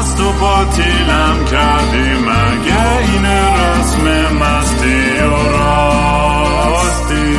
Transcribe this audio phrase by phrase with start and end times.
[0.00, 7.36] مست و باطیلم کردی مگه این رسم مستی و راستی؟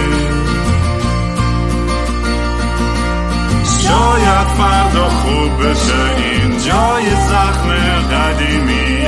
[3.63, 7.69] شاید فردا خوب بشه این جای زخم
[8.11, 9.01] قدیمی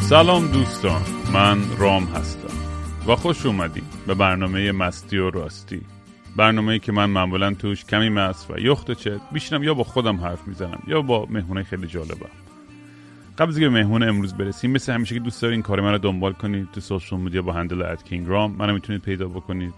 [0.00, 1.02] سلام دوستان
[1.32, 2.43] من رام هستم.
[3.06, 5.80] و خوش اومدیم به برنامه مستی و راستی.
[6.36, 10.48] برنامه که من معمولا توش کمی مست و یخت چت بیشترم یا با خودم حرف
[10.48, 12.30] می‌زنم یا با مهمونه خیلی جالبم.
[13.38, 16.32] قبل از به مهمون امروز برسیم مثل همیشه که دوست دارین کار من رو دنبال
[16.32, 19.74] کنید تو سوشال میدیا با هندل ات کینگ رام منو می‌تونید پیدا بکنید.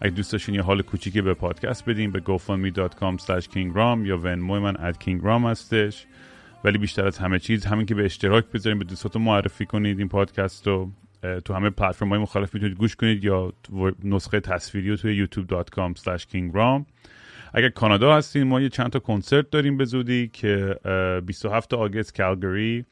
[0.00, 3.16] اگه دوست داشتین یه حال کوچیکی به پادکست بدین به gofundme.com
[3.54, 6.06] kingram یا ونموی من ات kingram هستش.
[6.64, 10.08] ولی بیشتر از همه چیز همین که به اشتراک بذارین به دوستاتون معرفی کنید این
[10.08, 10.90] پادکست رو.
[11.44, 13.52] تو همه پلتفرم های مختلف می‌تونید گوش کنید یا
[14.04, 15.94] نسخه تصویری رو توی youtube.com
[16.32, 16.84] kingram
[17.54, 22.16] اگر کانادا هستین ما یه چند تا کنسرت داریم به زودی که اه، 27 آگست
[22.16, 22.84] کالگری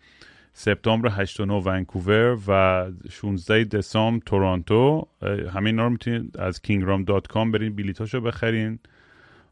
[0.53, 5.09] سپتامبر 8 و 9 ونکوور و 16 دسامبر تورنتو.
[5.23, 8.79] اه، همه اینا رو می‌تونید از kingram.com برین بلیتاشو بخرین.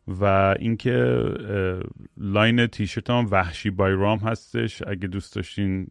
[0.08, 1.24] و اینکه
[2.16, 4.82] line تیشرت هم وحشی by رام هستش.
[4.86, 5.86] اگه دوست داشتین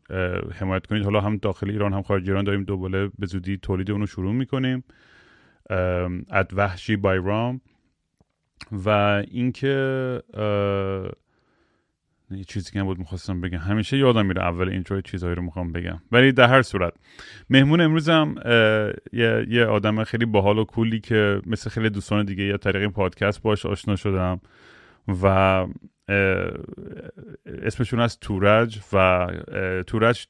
[0.55, 1.03] حمایت کنید.
[1.03, 4.83] حالا هم داخل ایران هم خارج ایران داریم دوباره به زودی تولید اونو شروع می‌کنیم.
[6.29, 7.61] at وحشی by رام.
[8.71, 8.89] و
[9.27, 10.21] اینکه
[12.31, 13.57] یه چیزی که بود می‌خواستم بگم.
[13.57, 16.01] همیشه یادم میره اول intro چیزهایی رو می‌خوام بگم.
[16.11, 16.93] ولی در هر صورت
[17.49, 18.35] مهمون امروزم
[19.13, 22.87] یه, یه آدم خیلی باحال و cool ی که مثل خیلی دوستان دیگه از طریق
[22.87, 24.41] پادکست باش آشنا شدم
[25.07, 25.25] و
[27.63, 29.27] اسمشون هست تورج و
[29.87, 30.27] تورج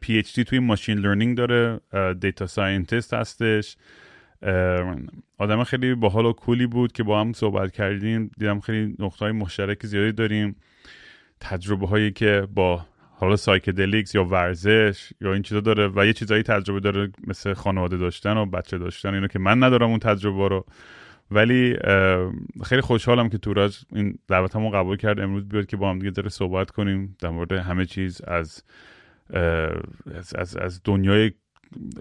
[0.00, 1.80] PhD توی machine learning داره
[2.20, 3.76] data scientist هستش.
[5.38, 8.30] آدم خیلی باحال و cool ی بود که با هم صحبت کردیم.
[8.38, 10.56] دیدم خیلی نقطه های مشترک زیادی داریم.
[11.40, 12.86] تجربه هایی که با
[13.18, 17.96] حالا psychedelics یا ورزش یا این چیزا داره و یه چیزایی تجربه داره مثل خانواده
[17.96, 20.66] داشتن و بچه داشتن اینو که من ندارم اون تجربه رو.
[21.30, 21.76] ولی
[22.64, 25.20] خیلی خوشحالم که تورج این دعوتمو قبول کرد.
[25.20, 28.62] امروز بیاد که با هم دیگه داره صحبت کنیم در مورد همه چیز از
[30.14, 31.32] از, از, از دنیای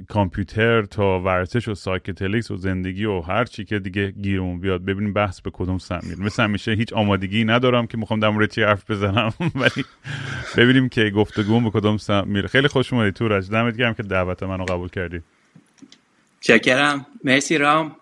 [0.09, 5.13] کامپیوتر تا ورزش و psychedelics و زندگی و هر چی که دیگه گیرمون بیاد ببینیم
[5.13, 8.61] بحث به کدوم سمت میره مثل همیشه هیچ آمادگی ندارم که می‌خوام در مورد چی
[8.61, 9.85] حرف بزنم ولی
[10.57, 14.43] ببینیم که گفتگوم به کدوم سمت میره خیلی خوش اومدی تورج دمت گرم که دعوت
[14.43, 15.21] منو قبول کردی.
[16.41, 17.05] چکرم.
[17.23, 17.95] مرسی رام.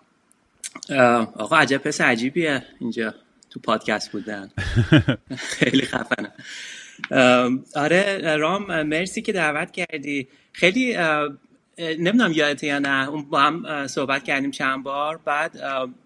[1.36, 3.14] آقا عجب پس عجیبیه اینجا
[3.50, 4.50] تو پادکست بودن.
[5.58, 6.32] خیلی خفنه.
[7.76, 10.28] آره رام مرسی که دعوت کردی.
[10.52, 10.96] خیلی
[11.78, 15.20] نمی‌دونم یادته یا نه اون با هم صحبت کردیم چند بار.
[15.24, 15.52] بعد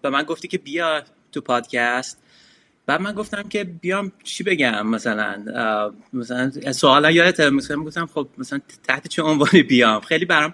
[0.01, 2.17] به من گفتی که بیا تو پادکست.
[2.85, 5.43] بعد من گفتم که بیام چی بگم مثلا؟
[6.13, 10.53] مثلا سوالا یادته؟ مثلا گفتم خب مثلا تحت چه عنوانی بیام؟ خیلی برام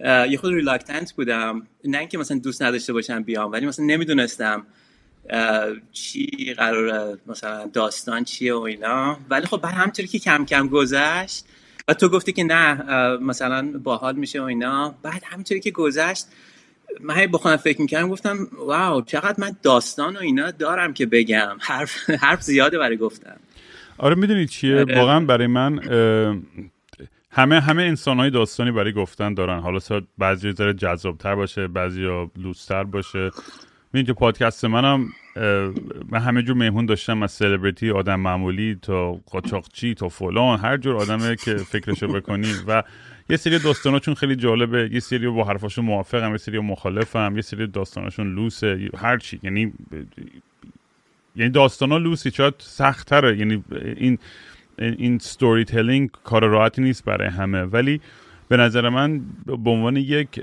[0.00, 1.66] یه خود ریلاکتنت بودم.
[1.84, 4.66] نه اینکه مثلا دوست نداشته باشم بیام ولی مثلا نمی‌دونستم
[5.92, 9.18] چی قراره مثلا داستان چیه و اینا.
[9.30, 11.44] ولی خب بعد همطوری که کم کم گذشت
[11.90, 12.82] و تو گفتی که نه
[13.16, 14.94] مثلا باحال میشه و اینا.
[15.02, 16.26] بعد همینطوری که گذشت
[17.00, 21.06] من هی با خودم فکر می‌کردم گفتم واو چقدر من داستان و اینا دارم که
[21.06, 21.56] بگم.
[21.60, 23.36] حرف حرف زیاده برای گفتم
[23.98, 24.98] آره می‌دونی چیه؟ آره.
[24.98, 25.78] واقعا برای من
[27.30, 29.58] همه همه انسان های داستانی برای گفتن دارن.
[29.60, 33.30] حالا شاید بعضی ذره جذابتر باشه بعضی ها لوستر باشه.
[33.92, 35.08] می‌دونی تو پادکست منم
[36.10, 40.96] من همه جور مهمون داشتم از سلبریتی آدم معمولی تا قاچاقچی تا فلان هر جور
[40.96, 42.52] آدمه که فکرشو بکنی.
[42.66, 42.82] و
[43.28, 44.88] یه سری داستاناشون خیلی جالبه.
[44.92, 49.40] یه سری با حرفاشون موافقم یه سری مخالفم یه سری داستاناشون لوسه هر چی.
[49.42, 49.72] یعنی
[51.36, 53.64] یعنی داستانا لوسی شاید سختره یعنی
[53.96, 54.18] این
[54.78, 57.62] این ستوری تلینگ کار راحتی نیست برای همه.
[57.62, 58.00] ولی
[58.48, 60.40] به نظر من به عنوان یک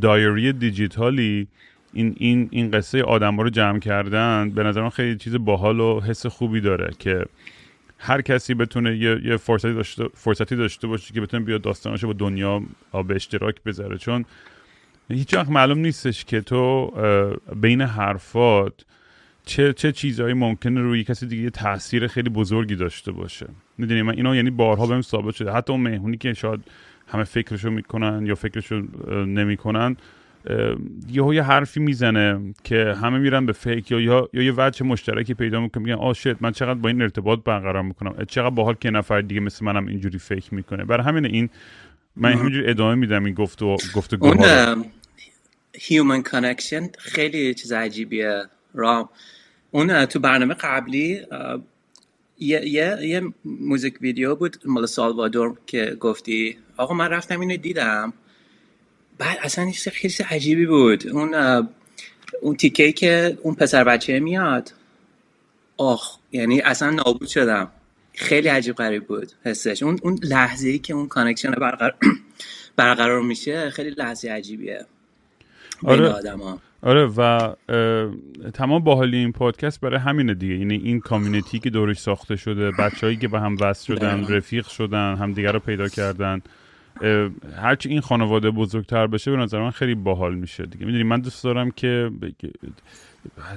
[0.00, 1.46] دایری دیجیتالی
[1.92, 6.00] این این این قصه آدم رو جمع کردن به نظر من خیلی چیز باحال و
[6.00, 7.24] حس خوبی داره که
[7.98, 12.12] هر کسی بتونه یه, یه فرصتی داشته فرصتی داشته باشه که بتونه بیاد داستاناشو با
[12.12, 12.62] دنیا
[13.08, 13.98] به اشتراک بذاره.
[13.98, 14.24] چون
[15.08, 16.92] هیچ وقت معلوم نیستش که تو
[17.56, 18.84] بین حرفات
[19.44, 23.46] چه چه چیزهایی ممکنه روی کسی دیگه یه تاثیر خیلی بزرگی داشته باشه.
[23.78, 25.52] می‌دونی من اینا یعنی بارها بهم ثابت شده.
[25.52, 26.60] حتی اون مهمونی که شاید
[27.08, 29.96] همه فکرشو می‌کنن یا فکرشو نمی‌کنن
[31.10, 35.34] یهو یه حرفی می‌زنه که همه میرن به فیک یا یا, یا یه وجه مشترکی
[35.34, 38.88] پیدا می‌کنن میگن آه شت من چقدر با این ارتباط برقرار می‌کنم؟ چقدر باحال که
[38.88, 40.84] یه نفر دیگه مثل منم اینجوری فکر می‌کنه.
[40.84, 41.50] برای همین این
[42.16, 44.84] من همینجور ادامه میدم این گفت و گفت اون
[45.74, 48.42] human connection خیلی چیز عجیبیه
[48.74, 49.08] رام.
[49.70, 51.20] اون تو برنامه قبلی
[52.38, 58.12] یه, یه, یه موزیک ویدیو بود مال سالوادور که گفتی آقا من رفتم اینو دیدم.
[59.18, 61.06] بعد اصلا خیلی عجیبی بود.
[61.08, 61.34] اون
[62.42, 64.72] اون تیکه که اون پسر بچه میاد.
[65.76, 67.70] آخ یعنی اصلا نابود شدم.
[68.14, 69.82] خیلی عجیب غریب بود حسش.
[69.82, 71.94] اون اون لحظه ای که اون connection برقرار
[72.76, 74.86] برقرار میشه خیلی لحظه عجیبیه.
[75.84, 76.14] آره.
[76.82, 77.54] آره و
[78.54, 80.54] تمام باحالی این پادکست برای همینه دیگه.
[80.54, 85.16] یعنی این community که دورش ساخته شده بچههایی که به هم وصل شدن رفیق شدن
[85.16, 86.42] همدیگه رو پیدا کردن.
[87.56, 90.86] هرچی این خانواده بزرگتر بشه به نظر من خیلی باحال میشه دیگه.
[90.86, 92.10] می‌دونی من دوست دارم که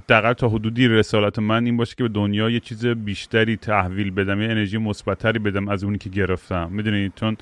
[0.10, 4.42] دقیقا تا حدودی رسالت من این باشه که به دنیا یه چیز بیشتری تحویل بدم
[4.42, 6.70] یه انرژی مثبتتری بدم از اونی که گرفتم.
[6.72, 7.38] می‌دونی؟ چون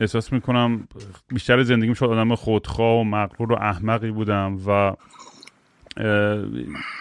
[0.00, 0.88] احساس می‌کنم
[1.28, 4.96] بیشتر زندگیم شد آدم خودخواه و مغرور و احمقی بودم و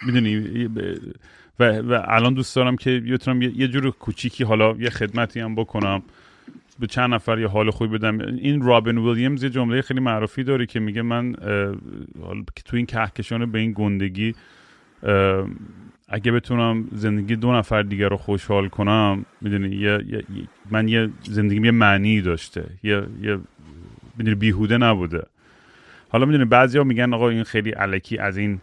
[0.06, 0.66] می‌دونی؟
[1.60, 6.04] و, و الان دوست دارم که بتونم یه جور کوچیکی حالا یه خدمتی هم بکنم.
[6.80, 8.20] به چند نفر یه حال خوبی بدم.
[8.20, 11.34] این رابین ویلیامز یه جمله خیلی معروفی داره که میگه من
[12.66, 14.36] تو این کهکشان به این گندگی
[16.10, 20.24] اگه بتونم زندگی دو نفر دیگر رو خوشحال کنم می‌دونی یه،,
[20.72, 22.66] من یه زندگی یه معنی داشته.
[22.84, 23.40] یه یه
[24.18, 25.24] می‌دونی بیهوده نبوده.
[26.10, 28.62] حالا می‌دونی بعضیا میگن آقا این خیلی الکی از این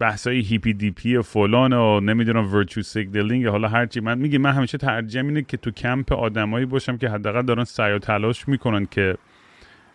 [0.00, 4.78] بحثای hippie dippie و فلان و نمی‌دونم virtue signaling حالا هرچی من میگه من همیشه
[4.78, 9.16] ترجیح اینه که تو کمپ آدمایی باشم که حداقل دارن سعی و تلاش می‌کنن که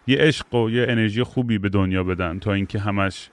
[0.07, 3.29] یه عشق و یه انرژی خوبی به دنیا بدن تا اینکه همش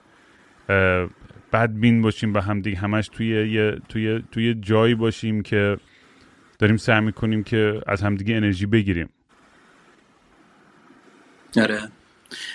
[1.53, 5.77] بدبین باشیم به هم دیگه همش توی یه توی توی جایی باشیم که
[6.59, 9.09] داریم سعی می‌کنیم که از همدیگه انرژی بگیریم.
[11.57, 11.79] آره.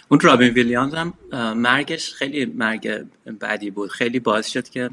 [0.09, 1.15] اون رابین ویلیامز هم
[1.57, 3.05] مرگش خیلی مرگ
[3.41, 3.91] بعدی بود.
[3.91, 4.91] خیلی باعث شد که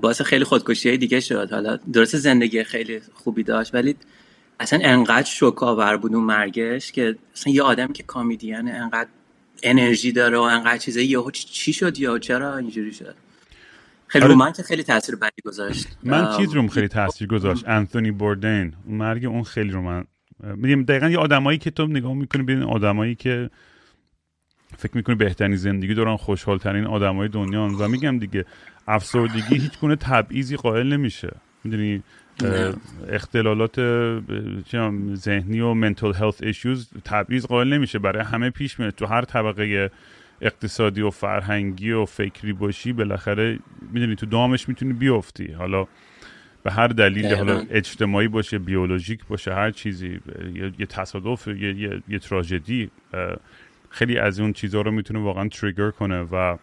[0.00, 1.52] باعث خیلی خودکشی دیگه شد.
[1.52, 3.96] حالا درست زندگی خیلی خوبی داشت ولی
[4.60, 9.08] اصلا انقدر شوکاور بود اون مرگش که اصلا یه آدم که کامیدیانه انقدر
[9.62, 13.14] انرژی داره و انقدر چیزه یهو چی شد یا چرا اینجوری شد؟
[14.06, 14.34] خیلی آره.
[14.34, 15.88] من که خیلی تاثیر بدی گذاشت.
[16.02, 20.04] من چیز روم خیلی تاثیر گذاشت؟ انتونی بوردین مرگ اون خیلی رو من
[20.42, 23.50] میگم دقیقا یه آدمایی که تو نگاه می‌کنی ببین آدمایی که
[24.76, 28.44] فکر می‌کنی بهترین زندگی دارن خوشحال ترین آدمای دنیا و میگم دیگه
[28.88, 31.36] افسردگی هیچ گونه تبعیضی قائل نمیشه.
[31.64, 32.02] می‌دونی؟
[33.08, 33.80] اختلالات
[35.14, 37.98] ذهنی و منتال هلت ایشوز تبعیض قائل نمیشه.
[37.98, 38.94] برای همه پیش میاد.
[38.94, 39.90] تو هر طبقه
[40.40, 43.58] اقتصادی و فرهنگی و فکری باشی بالاخره
[43.92, 45.52] می‌دونی تو دامش می‌تونی بیفتی.
[45.52, 45.86] حالا
[46.62, 50.20] به هر دلیل حالا اجتماعی باشه بیولوژیک باشه هر چیزی
[50.78, 52.90] یه, تصادف یه, یه،, یه تراژدی
[53.90, 56.56] خیلی از اون چیزها رو می‌تونه واقعا تریگر کنه و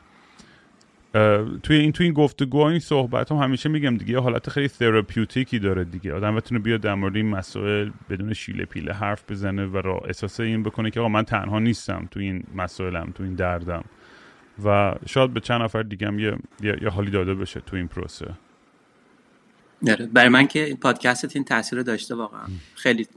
[1.63, 5.52] توی این توی این گفتگو این صحبت هم همیشه میگم دیگه یه حالت خیلی therapeutic
[5.52, 6.13] ی داره دیگه.
[6.13, 10.39] آدم بتونه بیاد در مورد این مسائل بدون شیله پیله حرف بزنه و را احساس
[10.39, 13.83] این بکنه که آقا من تنها نیستم تو این مسائلم تو این دردم.
[14.65, 18.33] و شاید به چند نفر دیگه هم یه, یه, حالی داده بشه تو این پروسه.
[19.85, 20.05] داره.
[20.05, 22.41] برای من که پادکست این تاثیر داشته واقعا.
[22.75, 23.07] خیلی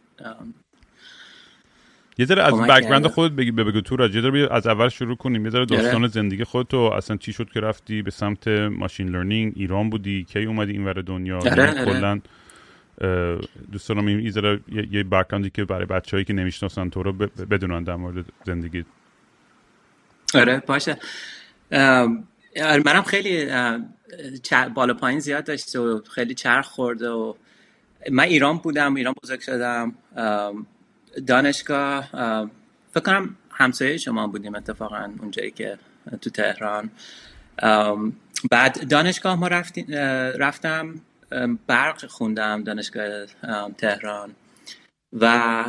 [2.19, 5.45] یه ذره از background خودت بگی بگو تو راجع از اول شروع کنیم.
[5.45, 9.53] یه ذره داستان زندگی خودت تو اصلا چی شد که رفتی به سمت machine learning
[9.57, 11.41] ایران بودی کی اومدی اینور دنیا؟
[11.85, 12.21] کلا
[13.73, 14.61] دوست دارم این ذره
[14.91, 17.13] یه بک‌گراندی که برای بچه‌هایی که نمی‌شناسن تو رو
[17.51, 18.85] بدونن در مورد زندگی.
[20.35, 20.97] آره باشه.
[22.85, 23.47] منم خیلی
[24.75, 27.35] بالا پایین زیاد داشته و خیلی چرخ خورده و
[28.11, 29.95] من ایران بودم ایران بزرگ شدم.
[31.27, 32.09] دانشگاه
[32.95, 35.79] فکر کنم همسایه شما بودیم اتفاقا اونجایی که
[36.21, 36.91] تو تهران.
[38.51, 39.49] بعد دانشگاه ما
[40.39, 41.01] رفتم
[41.67, 43.27] برق خوندم دانشگاه
[43.79, 44.35] تهران.
[45.13, 45.65] و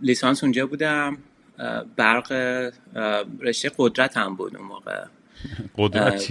[0.00, 1.18] لیسانس اونجا بودم.
[1.96, 2.32] برق
[3.40, 5.04] رشته قدرت هم بود اون موقع.
[5.76, 6.28] قدرت.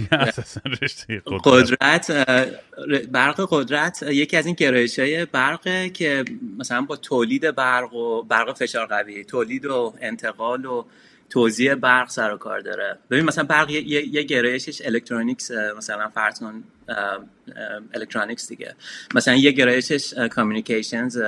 [1.44, 2.10] قدرت
[3.12, 6.24] برق قدرت یکی از این گرایش های برقه که
[6.58, 10.84] مثلا با تولید برق و برق فشار قوی تولید و انتقال و
[11.30, 12.98] توزیع برق سر و کار داره.
[13.10, 16.64] ببین مثلا برق یه, یه گرایشش electronics مثلا فرض کن
[17.94, 18.74] electronics دیگه.
[19.14, 21.18] مثلا یه گرایشش communications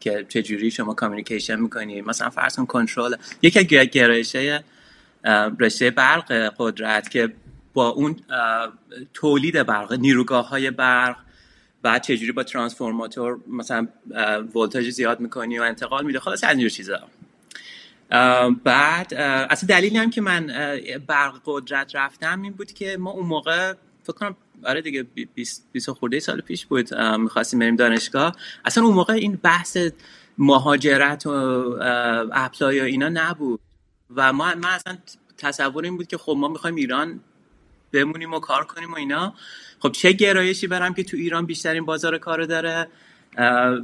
[0.00, 4.36] که چجوری شما communication می‌کنی مثلا فرض کن کنترل یکی از گرایش
[5.60, 7.34] رشته برق قدرت که
[7.74, 8.16] با اون
[9.14, 11.16] تولید برق نیروگاه های برق
[11.82, 13.88] بعد چجوری با ترانسفورماتور مثلا
[14.54, 17.00] ولتاژ زیاد می‌کنی و انتقال میده خلاص از این چیزا.
[18.64, 20.46] بعد اصلا دلیلی هم که من
[21.06, 25.02] برق قدرت رفتم این بود که ما اون موقع فکر کنم آره دیگه
[25.72, 28.36] 20 خورده سال پیش بود می‌خواستیم بریم دانشگاه.
[28.64, 29.78] اصلا اون موقع این بحث
[30.38, 31.30] مهاجرت و
[32.32, 33.60] اپلای و اینا نبود.
[34.16, 34.98] و ما من اصلا
[35.38, 37.20] تصور این بود که خب ما می‌خوایم ایران
[37.92, 39.34] بمونیم و کار کنیم و اینا.
[39.78, 42.88] خب چه گرایشی برم که تو ایران بیشترین بازار کار داره؟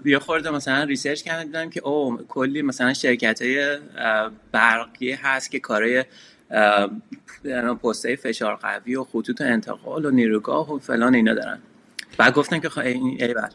[0.05, 3.79] یه خورده مثلا research کردم دیدم که او کلی مثلا شرکت های
[4.53, 6.05] برقی هست که کارهای
[7.83, 11.59] پست فشار قوی و خطوط انتقال و نیروگاه و فلان اینا دارن.
[12.19, 13.51] بعد گفتن که این ای بر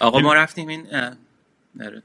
[0.00, 0.86] آقا ما رفتیم این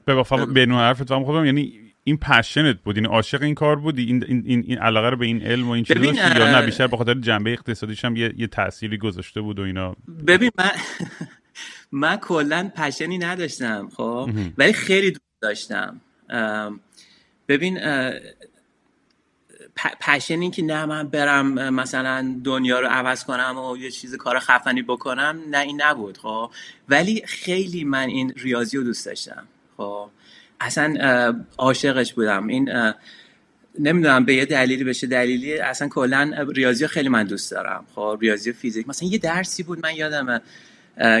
[0.04, 0.24] به
[0.54, 4.04] بینو حرفت هم یعنی این passion ت بود این یعنی عاشق این کار بودی.
[4.04, 6.96] این این این علاقه رو به این علم و این چیزا یا نه؟ بیشتر به
[6.96, 9.96] خاطر جنبه اقتصادیش هم یه, یه تأثیری گذاشته بود و اینا.
[10.26, 10.70] ببین من
[11.92, 16.00] من کلا پشنی نداشتم خب؟ ولی خیلی دوست داشتم.
[17.48, 17.78] ببین
[20.00, 24.82] پشنی که نه من برم مثلا دنیا رو عوض کنم و یه چیز کار خفنی
[24.82, 26.50] بکنم نه این نبود خب؟
[26.88, 30.10] ولی خیلی من این ریاضی رو دوست داشتم خب؟
[30.60, 30.94] اصلا
[31.58, 32.46] عاشقش بودم.
[32.46, 32.92] این
[33.78, 37.84] نمی‌دونم به یه دلیلی بشه دلیلی اصلا کلا ریاضی خیلی من دوست دارم.
[37.94, 38.88] خب ریاضی فیزیک.
[38.88, 40.40] مثلا یه درسی بود من یادمه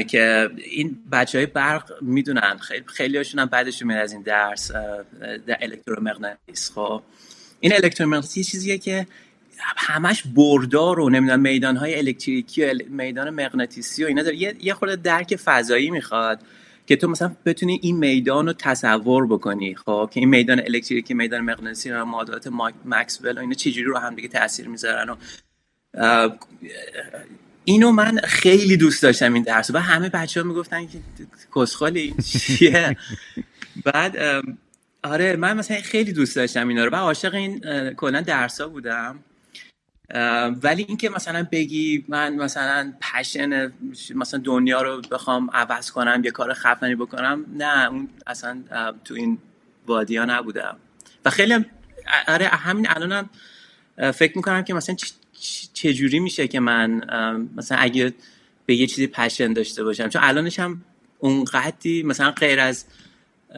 [0.08, 4.70] که این بچه های برق می‌دونن خیلی خیلی هاشون هم بعدش میاد از این درس
[5.46, 6.70] در الکترومغناطیس.
[6.74, 7.02] خب
[7.60, 9.06] این الکترومغناطیس یه چیزیه که
[9.76, 14.64] همش بردار و نمی‌دونم میدان های الکتریکی و میدان مغناطیسی و اینا داره.
[14.64, 16.40] یه خورده درک فضایی می‌خواد.
[16.90, 21.40] که تو مثلا بتونی این میدان رو تصور بکنی خب؟ که این میدان الکتریکی میدان
[21.40, 22.48] مغناطیسی و معادلات
[22.84, 25.16] مکسول و اینا چجوری رو هم دیگه تاثیر می‌ذارن و
[27.64, 30.98] اینو من خیلی دوست داشتم این درس و همه بچه ها می‌گفتن که
[31.56, 32.96] کسخالی این چیه؟
[33.92, 34.16] بعد
[35.02, 36.90] آره من مثلا خیلی دوست داشتم اینا رو.
[36.90, 37.60] و عاشق این
[37.94, 39.18] کلا درس ها بودم.
[40.62, 43.72] ولی اینکه مثلا بگی من مثلا پشن
[44.14, 48.62] مثلا دنیا رو بخوام عوض کنم یه کار خفنی بکنم نه اون اصلا
[49.04, 49.38] تو این
[49.86, 50.76] وادی ها نبودم
[51.24, 51.64] و خیلی
[52.28, 53.30] آره همین الانم
[54.14, 54.96] فکر می‌کنم که مثلا
[55.72, 57.02] چجوری میشه که من
[57.56, 58.14] مثلا اگه
[58.66, 60.08] به یه چیزی پشن داشته باشم.
[60.08, 60.82] چون الانش هم
[61.18, 62.84] اونقدی مثلا غیر از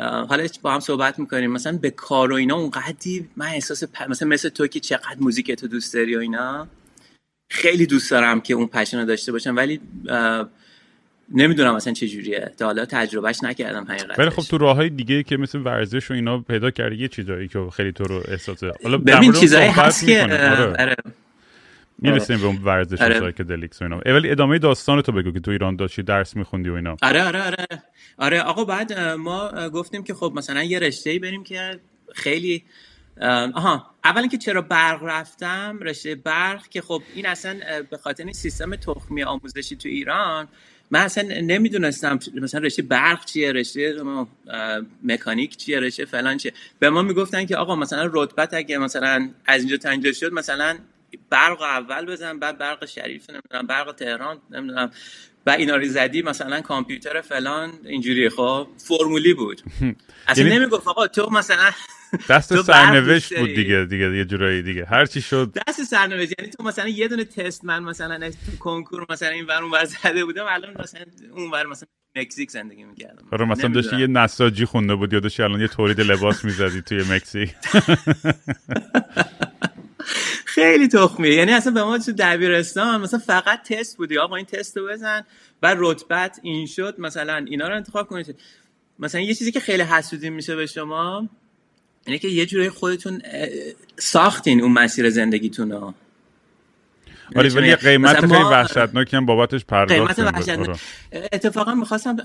[0.01, 1.51] حالا با هم صحبت می‌کنیم.
[1.51, 5.69] مثلا به کار و اینا اونقدی من احساس مثلا مثل تو که چقدر موزیک تو
[5.69, 6.69] دوست داری و اینا
[7.51, 9.81] خیلی دوست دارم که اون پشن رو داشته باشم ولی
[11.35, 12.53] نمی‌دونم مثلا چه جوریه.
[12.59, 14.19] تا حالا تجربهش نکردم حقیقتش.
[14.19, 17.49] ولی خب تو راه های دیگه که مثل ورزش و اینا پیدا کردی یه چیزایی
[17.49, 20.23] که خیلی تو رو احساس حالا ببین چیزایی هست که
[20.79, 20.95] آره.
[22.05, 22.13] آره.
[22.13, 23.19] می‌رسیم به اون ورزش آره.
[23.19, 24.01] psychedelics و اینا.
[24.07, 26.97] ولی ادامه داستان تو بگو که تو ایران داشتی درس میخوندی و اینا.
[27.03, 27.67] آره آره آره.
[28.19, 31.81] آره آقا بعد ما گفتیم که خب مثلا یه رشته ای بریم که
[32.15, 32.65] خیلی
[33.55, 33.87] آها.
[34.05, 37.57] اول که چرا برق رفتم؟ رشته برق که خب این اصلا
[37.91, 40.49] به خاطر این سیستم تخمی آموزشی تو ایران
[40.91, 43.97] من اصلا نمی‌دونستم مثلا رشته برق چیه رشته
[45.05, 46.53] مکانیک چیه رشته فلان چیه.
[46.79, 50.79] به ما می‌گفتن که آقا مثلا رتبت اگه مثلا از اینجا تا اینجا شد مثلا
[51.31, 54.91] برق اول بزن بعد برق شریف نمی‌دونم برق تهران نمی‌دونم.
[55.47, 59.63] و اینا رو زدی مثلا کامپیوتر فلان اینجوری خب فرمولی بود.
[60.29, 61.71] اصلا یعنی نمی‌گفت آقا تو مثلا
[62.31, 64.85] دست سرنوشت بود دیگه دیگه یه جورایی دیگه.
[64.85, 65.53] هر چی شد.
[65.69, 69.63] دست سرنوشت یعنی تو مثلا یه دونه تست من مثلا تو کنکور مثلا این ور
[69.63, 71.05] اون ور زده بودم الان مثلا
[71.37, 73.27] اون ور مثلا مکزیک زندگی می‌کردم.
[73.33, 76.99] آره مثلا داشتی یه نساجی خونده بود یا داشتی الان یه تولید لباس می‌زدی توی
[77.11, 77.55] مکزیک.
[80.45, 81.35] خیلی تخمیه.
[81.35, 84.19] یعنی اصلا به ما تو دبیرستان مثلا فقط تست بودی.
[84.19, 85.25] آقا این تست رو بزن.
[85.63, 86.95] و رتبت این شد.
[86.99, 88.37] مثلا اینا رو انتخاب کنید.
[88.99, 91.29] مثلا یه چیزی که خیلی حسودی میشه به شما
[92.07, 93.23] اینه که یه جوری خودتون
[93.99, 95.95] ساختین اون مسیر زندگیتون رو.
[97.37, 100.69] آره ولی یعنی قیمت خیلی وحشتناکی هم بابتش پرداخت قیمت وحشتناک.
[100.69, 100.79] آره.
[101.33, 102.17] اتفاقا می‌خواستم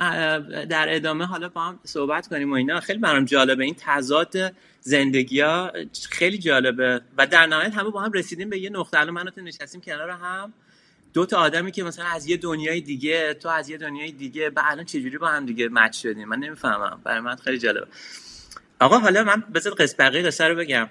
[0.65, 2.79] در ادامه حالا با هم صحبت کنیم و اینا.
[2.79, 4.35] خیلی برام جالبه این تضاد
[4.81, 5.71] زندگی ها
[6.09, 7.01] خیلی جالبه.
[7.17, 8.99] و در نهایت همه با هم رسیدیم به یه نقطه.
[8.99, 10.53] الان من نشستیم کنار هم.
[11.13, 14.71] دو تا آدمی که مثلا از یه دنیای دیگه تو از یه دنیای دیگه به
[14.71, 17.01] الان چجوری با هم دیگه مچ شدیم؟ من نمی‌فهمم.
[17.03, 17.87] برای من خیلی جالبه.
[18.79, 20.89] آقا حالا من بذار قصه بقیه قصه رو بگم.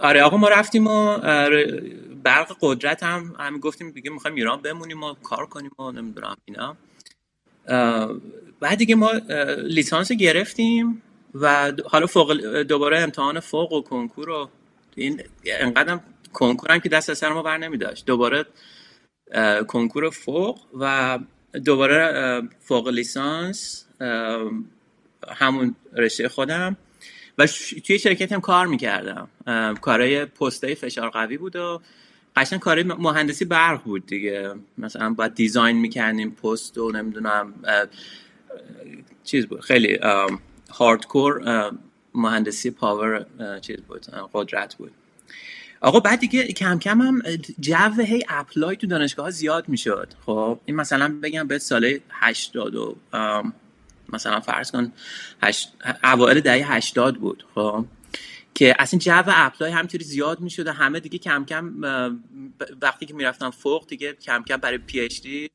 [0.00, 1.18] آره آقا ما رفتیم و
[2.24, 6.76] برق قدرت هم همین گفتیم دیگه می‌خوایم ایران بمونیم و کار کنیم و نمی‌دونم اینا.
[8.60, 9.12] بعد دیگه ما
[9.62, 11.02] لیسانس گرفتیم
[11.34, 12.32] و حالا فوق
[12.62, 14.48] دوباره امتحان فوق و کنکور و
[14.96, 16.00] این انقدر
[16.32, 18.46] کنکور هم که دست سر ما بر نمی داشت دوباره
[19.68, 21.18] کنکور فوق و
[21.64, 23.86] دوباره فوق لیسانس
[25.28, 26.76] همون رشته خودم.
[27.38, 27.46] و
[27.86, 29.28] توی شرکت هم کار می‌کردم.
[29.80, 31.80] کارهای پستای فشار قوی بود و
[32.36, 34.54] قشنگ کارهای مهندسی برق بود دیگه.
[34.78, 37.54] مثلا باید design می‌کردیم پست و نمی‌دونم
[39.24, 39.98] چیز بود خیلی
[40.70, 41.42] hardcore
[42.14, 43.26] مهندسی power
[43.60, 44.92] چیز بود قدرت بود.
[45.80, 47.22] آقا بعد دیگه کم کم هم
[47.60, 50.08] جو هی apply تو دانشگاه ها زیاد می‌شد.
[50.26, 52.96] خب این مثلا بگم به سال 80 و
[54.12, 54.92] مثلا فرض کن
[56.04, 57.84] اوائل دهه 80 بود خب؟
[58.54, 61.74] که اصلا جو apply همینطوری زیاد می‌شد و همه دیگه کم کم
[62.82, 65.50] وقتی که می‌رفتن فوق دیگه کم کم برای PhD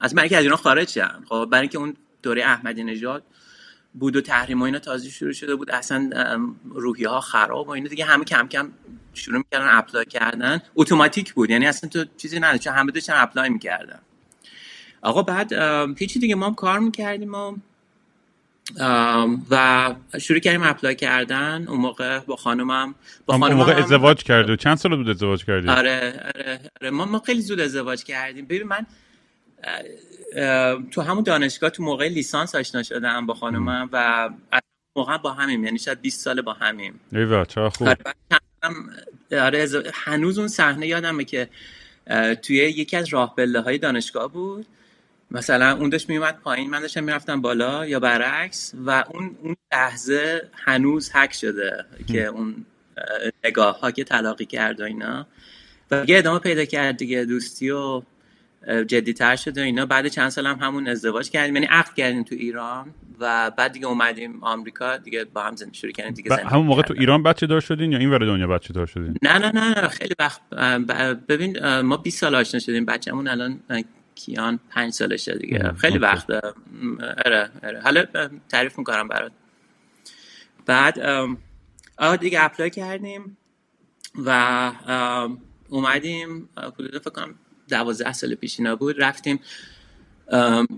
[0.00, 3.22] از من که از اینا خارج شدم خب؟ برای اینکه اون دوره احمدی نژاد
[3.94, 6.10] بود و تحریم و اینا تازه شروع شده بود اصلا
[6.64, 8.72] روحیه ها خراب و اینا دیگه همه کم کم
[9.14, 10.60] شروع می‌کردن apply کردن.
[10.74, 14.00] اتوماتیک بود یعنی اصلا تو چیزی نداشت چون همه داشتن apply می‌کردن.
[15.02, 15.52] آقا بعد
[15.98, 17.56] هیچی دیگه ما هم کار می‌کردیم و
[19.50, 22.94] و شروع کردیم اپلای کردن اون موقع با خانومم.
[23.26, 26.90] با خانومم اون موقع ازدواج کرده چند سال بود ازدواج کردی؟ آره آره, آره.
[26.90, 28.44] ما, ما خیلی زود ازدواج کردیم.
[28.44, 28.86] ببین من
[30.90, 34.30] تو همون دانشگاه تو موقع لیسانس آشنا شدم با خانومم و
[34.96, 35.64] موقع با همیم.
[35.64, 37.00] یعنی شاید 20 سال با همیم.
[37.12, 37.88] ایوا چه خوب.
[37.88, 41.48] آره, آره، هنوز اون صحنه یادمه که
[42.42, 44.66] توی یکی از راه های دانشگاه بود.
[45.34, 50.48] مثلا اون داشت میومد پایین من داشتم می‌رفتم بالا یا برعکس و اون اون لحظه
[50.52, 52.64] هنوز حک شده که اون
[53.44, 55.26] نگاه ها که تلاقی کرد و اینا.
[55.90, 58.02] و دیگه ادامه پیدا کرد دیگه دوستی و
[58.86, 59.86] جدیتر شده و اینا.
[59.86, 63.86] بعد چند سال هم همون ازدواج کردیم یعنی عقد کردیم تو ایران و بعد دیگه
[63.86, 67.60] اومدیم آمریکا دیگه با هم زندگی شروع کردیم دیگه همون موقع تو ایران بچه دار
[67.60, 70.40] شدین یا این ور دنیا بچه دار شدین؟ نه نه نه خیلی وقت
[71.28, 73.60] ببین ما 20 سال آشنا شدیم بچه‌مون الان
[74.14, 75.72] کیان پنج سالشه دیگه.
[75.72, 76.30] خیلی وقت.
[77.00, 78.04] اره اره حالا
[78.48, 79.32] تعریف می‌کنم برات.
[80.66, 80.98] بعد
[81.98, 83.36] آه دیگه اپلای کردیم
[84.24, 84.72] و
[85.68, 86.48] اومدیم.
[86.56, 87.34] حدود فکر کنم
[87.68, 89.02] دوازده سال پیش اینا بود.
[89.02, 89.40] رفتیم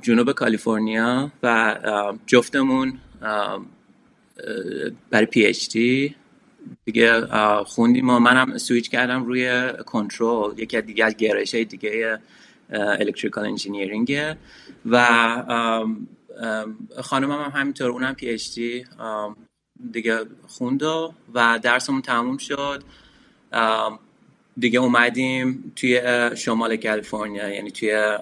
[0.02, 2.98] جنوب کالیفرنیا و جفتمون
[5.10, 6.14] برای PhD
[6.84, 7.20] دیگه
[7.64, 10.58] خوندیم و منم سویچ کردم روی کنترل.
[10.58, 12.18] یکی از دیگه از گرایش های دیگه
[12.70, 14.36] electrical engineering
[14.86, 15.06] و
[17.02, 18.84] خانمم هم همینطور اونم PhD
[19.92, 21.12] دیگه خوند و
[21.62, 22.82] درسمون تموم شد.
[24.58, 26.02] دیگه اومدیم توی
[26.36, 28.16] شمال کالیفرنیا یعنی توی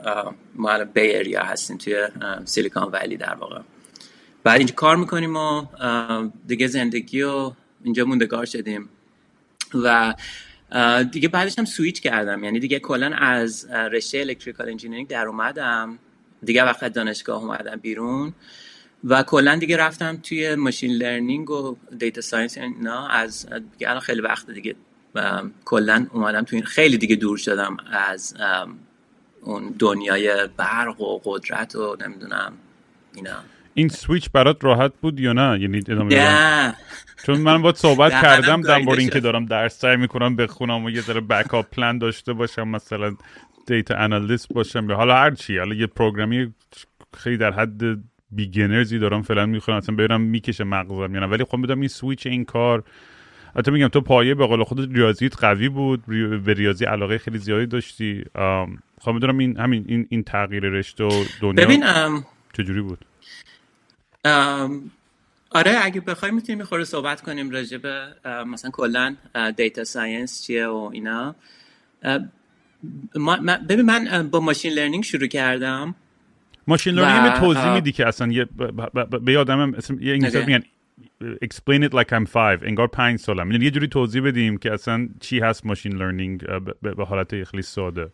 [0.55, 2.09] ما Bay هستیم توی
[2.45, 3.61] Silicon Valley در واقع.
[4.45, 5.67] بعد اینجا کار می‌کنیم و
[6.47, 7.53] دیگه زندگی و
[7.85, 8.89] اینجا موندگار شدیم.
[9.75, 10.15] و
[11.13, 12.45] دیگه بعدش هم سویچ کردم.
[12.45, 15.99] یعنی دیگه کلا از رشته electrical engineering در اومدم.
[16.43, 18.33] دیگه وقت دانشگاه اومدم بیرون.
[19.05, 24.21] و کلا دیگه رفتم توی machine learning و data science اینا از دیگه الان خیلی
[24.21, 24.75] وقت دیگه
[25.65, 26.65] کلا اومدم تو این.
[26.65, 28.37] خیلی دیگه دور شدم از
[29.43, 32.53] اون دنیای برق و قدرت و نمی‌دونم
[33.15, 33.37] اینا.
[33.75, 36.75] این سویچ برات راحت بود یا نه؟ یعنی ادامه
[37.27, 41.01] چون من باید صحبت کردم در مورد اینکه دارم درس سعی می‌کنم بخونم و یه
[41.01, 43.17] ذره backup plan داشته باشم مثلا
[43.67, 45.59] data analyst باشم یا حالا هر چی.
[45.59, 46.55] حالا یه program ی
[47.17, 47.83] خیلی در حد
[48.31, 52.27] beginners ی دارم فعلا می‌خونم اصلا برم می‌کشه مغزم یعنی ولی خب بدم این سویچ
[52.27, 52.85] این کار.
[53.57, 56.07] البته میگم تو پایه به قول خودت ریاضیت قوی بود
[56.45, 58.25] به ریاضی علاقه خیلی زیادی داشتی.
[59.01, 61.85] خب می‌دونم این همین این این تغییر رشته و دنیا ببین
[62.53, 63.05] چجوری بود؟
[65.55, 68.07] آره اگه بخوایم می‌تونیم می‌خوره صحبت کنیم راجع به
[68.47, 69.17] مثلا کلا
[69.57, 71.35] data science چیه و اینا.
[73.69, 75.95] ببین من با machine learning شروع کردم
[76.67, 78.45] machine learning توضیح میدی که اصلا یه
[79.23, 80.63] به یادم یه انگلیسی میگن
[81.45, 83.53] explain it like I'm five انگار پنج سالم.
[83.53, 86.45] یعنی یه جوری توضیح بدیم که اصلا چی هست machine learning
[86.83, 88.11] به حالت خیلی ساده.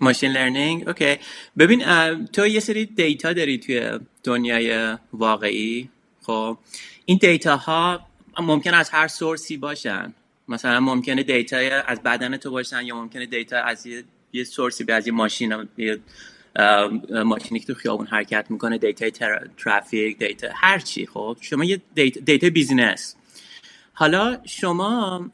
[0.00, 1.16] machine learning؟ okay.
[1.58, 1.84] ببین
[2.24, 5.90] تو یه سری data داری توی دنیای واقعی.
[6.26, 6.58] خب
[7.04, 8.06] این data ها
[8.40, 10.14] ممکن از هر source ی باشن.
[10.48, 11.56] مثلا ممکنه data
[11.86, 13.86] از بدن تو باشن یا ممکنه دیتا از
[14.32, 16.00] یه, source ی به از یه ماشین یه
[17.24, 19.10] ماشینی که تو خیابون حرکت می‌کنه data
[19.56, 21.06] ترافیک data هر چی.
[21.06, 23.16] خب شما یه data, data business.
[23.92, 25.30] حالا شما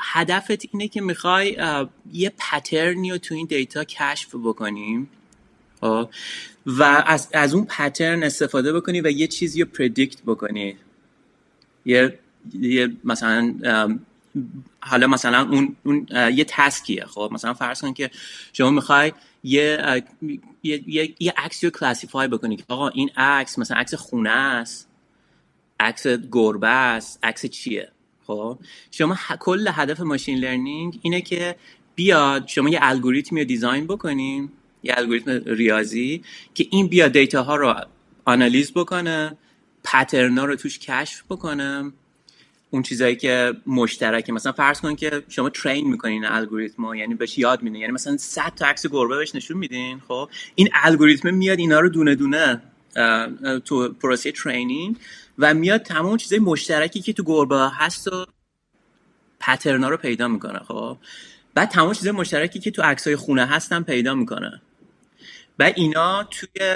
[0.00, 1.56] هدفت اینه که می‌خوای
[2.12, 5.10] یه pattern ی رو تو این data کشف بکنیم
[5.80, 6.08] خب؟
[6.68, 10.76] و از, از اون pattern استفاده بکنی و یه چیزی رو predict بکنی.
[11.84, 12.18] یه,
[12.60, 13.54] یه مثلا
[14.80, 18.10] حالا مثلا اون, اون یه task یه خب؟ مثلا فرض کن که
[18.52, 19.12] شما می‌خوای
[19.44, 20.02] یه
[20.62, 24.88] یه یه عکسی رو classify بکنی که آقا این عکس مثلا عکس خونه است
[25.80, 27.88] عکس گربه است عکس چیه؟
[28.26, 28.58] خب؟
[28.90, 31.56] شما کل هدف machine learning اینه که
[31.94, 34.52] بیاد شما یه الگوریتمی رو design بکنیم
[34.88, 36.22] یه الگوریتم ریاضی
[36.54, 37.74] که این بیاد data ها رو
[38.24, 39.36] آنالیز بکنه
[39.84, 41.92] pattern ا رو توش کشف بکنه.
[42.70, 44.32] اون چیزایی که مشترکه.
[44.32, 47.80] مثلا فرض کن که شما train می‌کنین الگوریتم یعنی بهش یاد میدین.
[47.80, 51.88] یعنی مثلا 100 تا عکس گربه بهش نشون میدین خب؟ این الگوریتم میاد اینا رو
[51.88, 52.62] دونه دونه
[53.64, 54.96] تو پروسه training
[55.38, 58.26] و میاد تمام چیزای مشترکی که تو گربه هست و
[59.40, 60.96] pattern ا رو پیدا می‌کنه خب؟
[61.54, 64.60] بعد تمام چیزای مشترکی که تو عکسای خونه هستن پیدا می‌کنه.
[65.58, 66.66] و اینا توی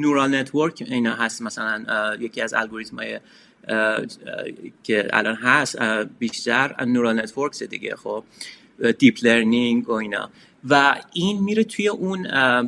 [0.00, 1.42] neural network اینا هست.
[1.42, 3.20] مثلا یکی از الگوریتم های
[4.82, 5.82] که الان هست
[6.18, 8.24] بیشتر neural networks دیگه خب
[8.98, 10.30] deep learning و اینا.
[10.68, 12.22] و این میره توی اون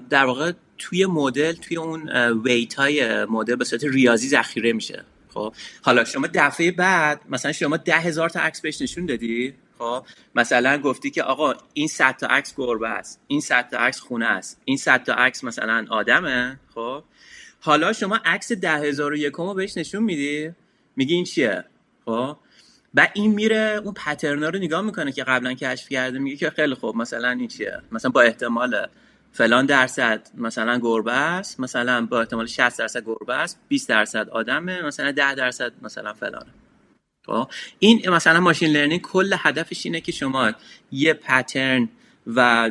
[0.08, 2.08] در واقع توی مدل توی اون
[2.44, 5.04] weight های مدل به صورت ریاضی ذخیره میشه.
[5.34, 9.54] خب حالا شما دفعه بعد مثلا شما ده هزار تا عکس بهش نشون دادی.
[9.78, 14.00] خب مثلا گفتی که آقا این صد تا عکس گربه است این صد تا عکس
[14.00, 17.02] خونه است این صد تا عکس مثلا آدمه خب؟
[17.60, 20.50] حالا شما عکس ده هزار و یکم بهش نشون میدی؟
[20.96, 21.64] میگی این چیه؟
[22.04, 22.36] خب؟
[22.94, 26.74] و این میره اون پترنا رو نگاه می‌کنه که قبلا کشف کرده میگه که خیلی
[26.74, 28.86] خوب مثلا این چیه؟ مثلا با احتمال
[29.32, 34.82] فلان درصد مثلا گربه است مثلا با احتمال 60 درصد گربه است 20 درصد آدمه
[34.82, 36.50] مثلا 10 درصد مثلا فلانه.
[37.26, 40.52] خب؟ این مثلا ماشین لرنینگ کل هدفش اینه که شما
[40.92, 41.88] یه پترن
[42.26, 42.70] و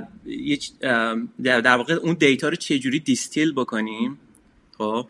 [1.43, 4.19] در واقع اون دیتا رو چجوری دیستیل بکنیم
[4.77, 5.07] خب؟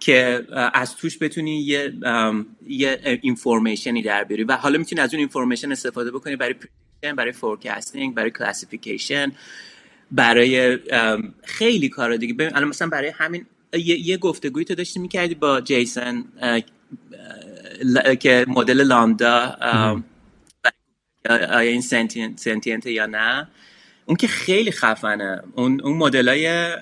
[0.00, 1.92] که از توش بتونی یه
[2.68, 7.16] یه information ی در بیاری و حالا می‌تونی از اون information استفاده بکنی برای prediction
[7.16, 9.32] برای forecasting برای classification
[10.10, 10.78] برای
[11.44, 12.50] خیلی کار دیگه.
[12.54, 16.24] الان مثلا برای همین یه, یه گفتگویی تو داشتی می‌کردی با جیسن
[18.20, 19.56] که مدل LaMDA
[21.28, 21.80] آیا این
[22.36, 23.48] sentient ه یا نه.
[24.06, 25.42] اون که خیلی خفنه.
[25.54, 26.76] اون اون مدل های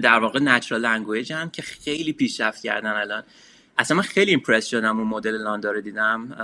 [0.00, 3.22] در واقع natural language هم که خیلی پیشرفت کردن الان.
[3.78, 6.36] اصلا من خیلی impress شدم اون مدل LaMDA رو دیدم.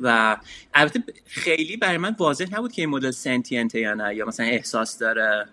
[0.00, 0.36] و
[0.74, 4.46] البته خیلی برای من واضح نبود که این مدل sentient ه یا نه یا مثلا
[4.46, 5.48] احساس داره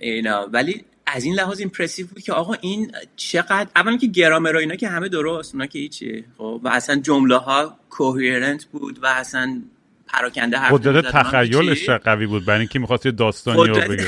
[0.00, 4.58] اینا ولی از این لحاظ impressive بود که آقا این چقدر اولا که گرامر و
[4.58, 6.24] اینا که همه درست اونا که هیچی.
[6.38, 9.62] خب و اصلا جمله ها coherent بود و اصلا
[10.06, 14.06] پراکنده حرف قدرت تخیلش قوی بود برای اینکه می‌خواست یه داستانی رو بگه.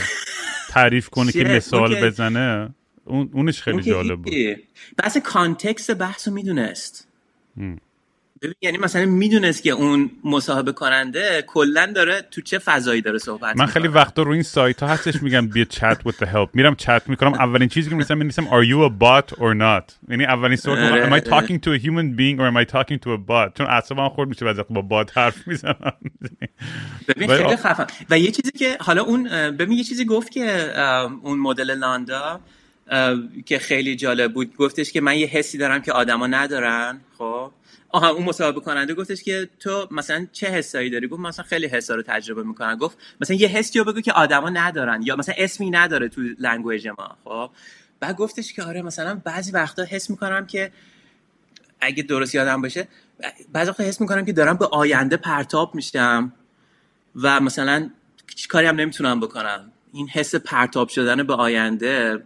[0.69, 2.75] تعریف کنه که مثال بزنه.
[3.05, 4.35] اون اونش خیلی جالب بود.
[4.97, 7.09] بحث کانتکست بحث رو می‌دونست.
[8.61, 13.67] یعنی مثلا می‌دونست که اون مصاحبه کننده کلا داره تو چه فضایی داره صحبت من
[13.67, 16.49] خیلی وقتا رو این سایت ها هستش میگم بیا چت with the help.
[16.55, 17.35] میرم چت می‌کنم.
[17.35, 19.95] اولین چیزی که می‌رسم می‌رسم are you a bot or not?
[20.09, 23.09] یعنی اولین سوال am I talking to a human being or am I talking to
[23.09, 23.59] a bot?
[23.59, 25.93] چون اعصابم خورد میشه بعضی با بات حرف می‌زنم.
[27.09, 30.79] ببین خیلی خفن و یه چیزی که حالا اون ببین یه چیزی گفت که
[31.23, 32.41] اون مدل لاندا
[33.47, 34.57] که خیلی جالب بود.
[34.57, 37.53] گفتش که من یه حسی دارم که آدما ندارن خب؟
[37.93, 41.95] آها اون مصاحبه کننده گفتش که تو مثلا چه حسایی داری؟ گفت مثلا خیلی حسا
[41.95, 45.71] رو تجربه می‌کنن گفت مثلا یه حسی رو بگو که آدما ندارن یا مثلا اسمی
[45.71, 47.51] نداره تو لنگویج ما خب؟
[48.01, 50.73] بعد گفتش که آره مثلا بعضی وقتا حس می‌کنم که
[51.81, 52.89] اگه درست یادم باشه
[53.53, 56.33] بعضی وقتا حس می‌کنم که دارم به آینده پرتاب میشم
[57.17, 57.91] و مثلا
[58.49, 59.73] کاری هم نمی‌تونم بکنم.
[59.93, 62.23] این حس پرتاب شدن به آینده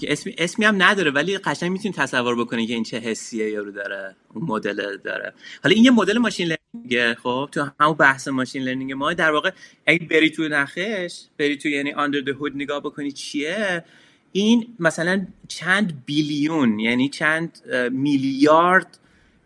[0.00, 3.70] که اسمی, اسمی هم نداره ولی قشنگ می‌تونی تصور بکنی که این چه حسیه یارو
[3.70, 5.32] داره اون مدل داره.
[5.62, 9.50] حالا این یه مدل machine learning خب؟ تو همون بحث machine learning ما در واقع
[9.86, 13.84] اگه بری تو نخش بری تو یعنی under the hood نگاه بکنی چیه
[14.32, 17.58] این مثلا چند billion یعنی چند
[17.92, 18.98] میلیارد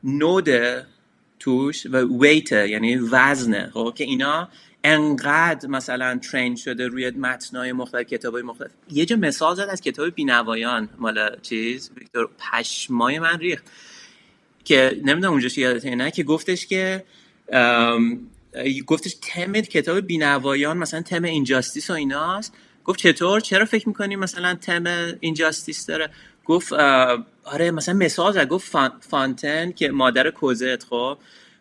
[0.04, 0.48] نود
[1.38, 4.48] توش و ویت یعنی وزنه خب؟ که اینا
[4.84, 8.70] انقدر مثلا ترین شده روی متنای مختلف کتابای مختلف.
[8.90, 10.88] یه جا مثال زد از کتاب بینوایان.
[10.98, 13.64] مال چیز؟ ویکتور پشمای من ریخت.
[14.64, 17.04] که نمی‌دونم اونجا یادته نه که گفتش که
[18.86, 22.54] گفتش تم کتاب بینوایان مثلا تم اینجاستیس و ایناست.
[22.84, 26.10] گفت چطور؟ چرا فکر می‌کنی مثلا تم اینجاستیس داره؟
[26.44, 26.72] گفت
[27.44, 28.48] آره مثلا مثال زد.
[28.48, 31.18] گفت فانتن که مادر کوزت خب.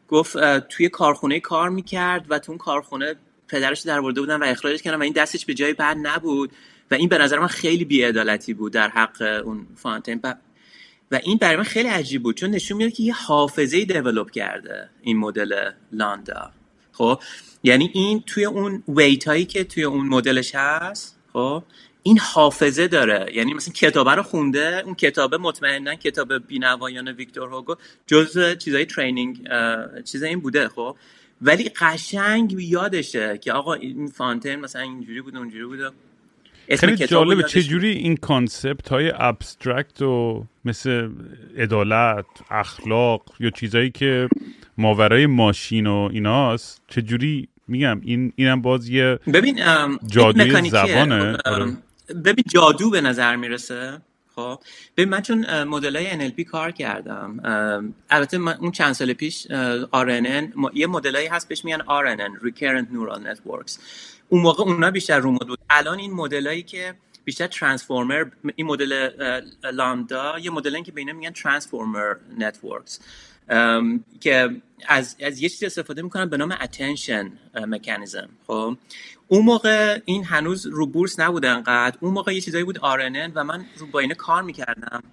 [0.09, 3.15] گفت توی کارخونه کار می‌کرد و تو اون کارخونه
[3.47, 6.51] پدرش در برده بودن و اخراجش کردن و این دستش به جای بد نبود
[6.91, 10.21] و این به نظر من خیلی بیعدالتی بود در حق اون فانتین.
[11.11, 14.31] و این برای من خیلی عجیب بود چون نشون میاد که یه حافظه ای دیولپ
[14.31, 16.51] کرده این مدل لاندا.
[16.91, 17.19] خب
[17.63, 21.63] یعنی این توی اون ویت هایی که توی اون مدلش هست خب
[22.03, 23.31] این حافظه داره.
[23.33, 27.75] یعنی مثلا کتابه رو خونده اون کتابه مطمئنا کتاب بینوایان ویکتور هوگو
[28.07, 29.47] جز چیزای training
[30.05, 30.95] چیز این بوده خب.
[31.41, 35.89] ولی قشنگ یادشه که آقا این فانتین مثلا اینجوری بوده اونجوری بوده
[36.77, 41.09] خیلی جالبه چجوری این concept های abstract و مثل
[41.57, 44.29] عدالت اخلاق یا چیزایی که
[44.77, 49.59] ماورای ماشین و ایناست چجوری میگم؟ این اینم باز یه ببین
[50.07, 51.37] جادوی زبانه.
[52.25, 54.01] ببین جادو به نظر می‌رسه؟
[54.35, 54.59] خب
[54.97, 57.39] ببین من چون مدل‌های NLP کار کردم
[58.09, 59.47] البته من اون چند سال پیش
[59.93, 63.79] RNN یه مدلایی هست بهش میگن RNN Recurrent Neural Networks.
[64.29, 65.59] اون موقع اونا بیشتر رو بود.
[65.69, 66.93] الان این مدلایی که
[67.25, 68.25] بیشتر transformer
[68.55, 69.09] این مدل
[69.73, 72.99] LaMDA یه مدل که به میگن transformer networks
[74.19, 74.49] که
[74.87, 78.27] از, از یه چیزی استفاده می‌کنن به نام attention mechanism.
[78.47, 78.77] خب
[79.27, 81.97] اون موقع این هنوز رو بورس نبوده انقدر.
[81.99, 85.03] اون موقع یه چیزایی بود RNN و من رو با اینه کار می‌کردم.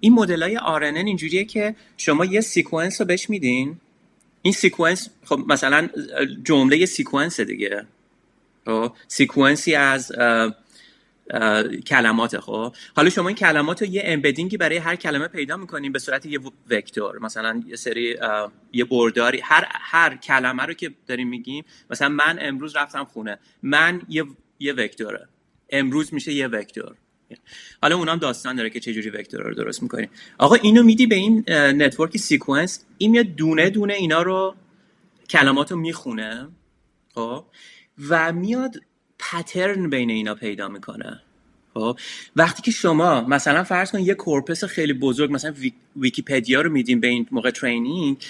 [0.00, 3.76] این مدل های RNN اینجوریه که شما یه sequence رو بهش میدین.
[4.42, 5.88] این sequence خب مثلا
[6.44, 7.86] جمله sequence دیگه.
[8.64, 10.12] خب sequence ی از
[11.86, 12.74] کلمات خب.
[12.96, 16.26] حالا شما این کلمات رو یه embedding ی برای هر کلمه پیدا می‌کنیم به صورت
[16.26, 17.18] یه vector.
[17.18, 18.16] مثلا یه سری
[18.72, 19.40] یه برداری.
[19.44, 23.38] هر هر کلمه رو که داریم میگیم مثلا من امروز رفتم خونه.
[23.62, 24.24] من یه
[24.58, 25.28] یه vector ه.
[25.70, 26.94] امروز میشه یه vector.
[27.82, 31.14] حالا اونام داستان داره که چه جوری vector رو درست می‌کنیم آقا اینو میدی به
[31.14, 31.44] این
[31.82, 32.84] network sequence.
[32.98, 34.54] این میاد دونه دونه اینا رو
[35.30, 36.48] کلمات رو می‌خونه
[37.14, 37.44] خب
[38.08, 38.76] و میاد
[39.18, 41.22] pattern بین اینا پیدا می‌کنه.
[41.74, 41.98] خب
[42.36, 45.54] وقتی که شما مثلا فرض کن یه corpus خیلی بزرگ مثلا
[45.96, 48.24] ویکیپدیا رو میدیم به این موقع ترینینگ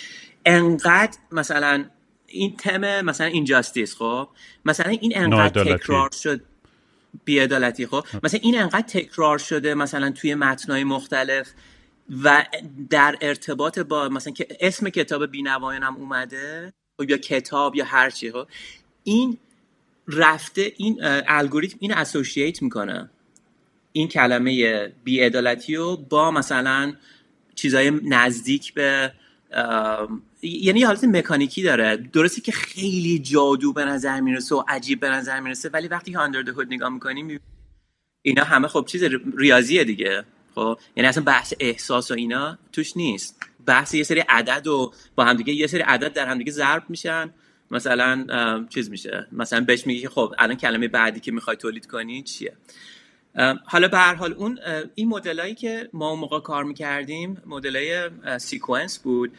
[0.47, 1.85] انقدر مثلا
[2.27, 4.29] این تم مثلا اینجاستیس خب؟
[4.65, 6.41] مثلا این انقدر تکرار شد
[7.25, 11.49] بیعدالتی خب؟ مثلا این انقدر تکرار شده مثلا توی متنای مختلف
[12.25, 12.47] و
[12.91, 16.73] در ارتباط با مثلا که اسم کتاب بینوایان هم اومده
[17.09, 18.47] یا کتاب یا هر چی خب؟
[19.05, 19.39] این
[20.09, 23.11] رفته این الگوریتم این اسوسییت می‌کنه.
[23.93, 26.95] این کلمه بیعدالتی رو با مثلا
[27.55, 29.13] چیزای نزدیک به
[30.43, 31.97] یعنی حالت مکانیکی داره.
[31.97, 36.19] درسته که خیلی جادو به نظر می‌رسه و عجیب به نظر می‌رسه ولی وقتی که
[36.19, 37.41] آندر هود نگاه می‌کنیم
[38.23, 39.05] اینا همه خب چیز
[39.37, 40.25] ریاضیه دیگه.
[40.55, 43.47] خب یعنی اصلا بحث احساس و اینا توش نیست.
[43.67, 47.31] بحث یه سری عدد و با همدیگه یه سری عدد در همدیگه ضرب میشن.
[47.71, 48.27] مثلا
[48.69, 49.27] چیز میشه.
[49.33, 52.53] مثلا بهش میگی که خب الان کلمه بعدی که می‌خوای تولید کنی چیه؟
[53.65, 54.59] حالا به هر حال اون
[54.95, 59.33] این مدلایی که ما اون موقع کار می‌کردیم مدلای سیکونس بود.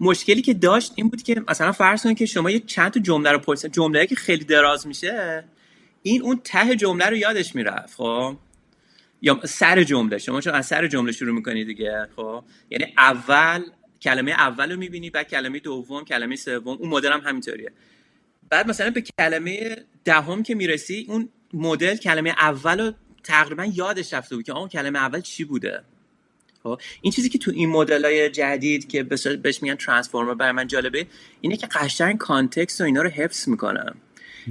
[0.00, 3.32] مشکلی که داشت این بود که مثلا فرض کنید که شما یه چند تا جمله
[3.32, 5.44] رو پرسید جمله که خیلی دراز میشه
[6.02, 8.36] این اون ته جمله رو یادش می‌رفت خب؟
[9.22, 13.62] یا سر جمله شما چون از سر جمله شروع می‌کنید دیگه خب؟ یعنی اول
[14.02, 17.72] کلمه اول رو می‌بینی بعد کلمه دوم کلمه سوم اون مدل هم همینطوریه.
[18.50, 22.92] بعد مثلا به کلمه دهم که می‌رسی اون مدل کلمه اول رو
[23.24, 25.82] تقریبا یادش رفته بود که اون کلمه اول چی بوده؟
[26.62, 30.66] خب این چیزی که تو این مدل های جدید که بهش میگن ترانسفورمر برای من
[30.66, 31.06] جالبه
[31.40, 33.96] اینه که قشنگ کانتکست و اینا رو حفظ می‌کنم.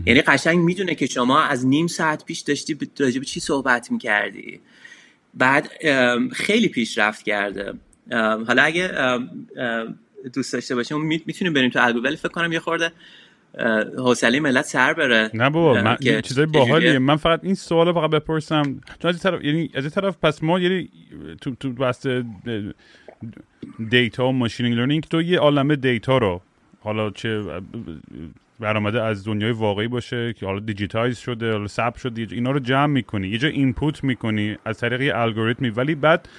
[0.05, 4.61] یعنی قشنگ می‌دونه که شما از نیم ساعت پیش داشتی راجع به چی صحبت می‌کردی.
[5.33, 5.71] بعد
[6.33, 7.73] خیلی پیشرفت کرده.
[8.11, 8.91] حالا اگه
[10.33, 12.91] دوست داشته باشیم می‌تونیم بریم تو الگو ولی فکر کنم یه خورده
[13.97, 15.31] حوصله ملت سر بره.
[15.33, 16.99] نه بابا من چیزای باحالیه.
[16.99, 18.81] من فقط این سوال فقط بپرسم.
[18.99, 20.89] چون از طرف یعنی از طرف پس ما یعنی
[21.41, 22.07] تو تو بحث
[23.89, 26.41] data و machine learning تو یه عالمه data رو
[26.79, 27.43] حالا چه
[28.59, 32.85] برآمده از دنیای واقعی باشه که حالا digitize شده حالا ثبت شده اینا رو جمع
[32.85, 36.29] می‌کنی یه جا input می‌کنی از طریق الگوریتمی ولی بعد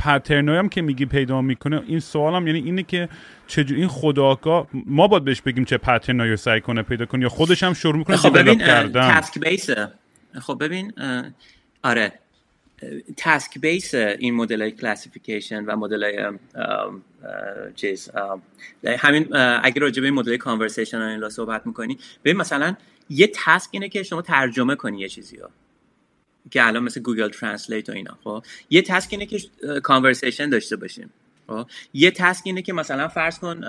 [0.00, 3.08] pattern ایی هم که میگی پیدا می‌کنه این سوالم یعنی اینه که
[3.46, 7.22] چجور این خودآگاه ما باید بهش بگیم چه pattern ایی رو سعی کنه پیدا کنه
[7.22, 8.58] یا خودش هم شروع می‌کنه خب ببین
[8.92, 9.70] task base
[10.40, 10.92] خب ببین
[11.82, 12.12] آره.
[13.16, 16.38] task base این مدل های classification و مدل های
[17.74, 18.10] چیز
[18.98, 22.76] همین اگر راجع به این مدل conversation صحبت می‌کنی ببین مثلا
[23.10, 25.48] یه task اینه که شما ترجمه کنی یه چیزی رو
[26.50, 29.40] که الان مثل Google Translate و اینا خب؟ یه task اینه که
[29.82, 31.10] conversation داشته باشیم
[31.46, 33.60] خب؟ یه task اینه که مثلا فرض کن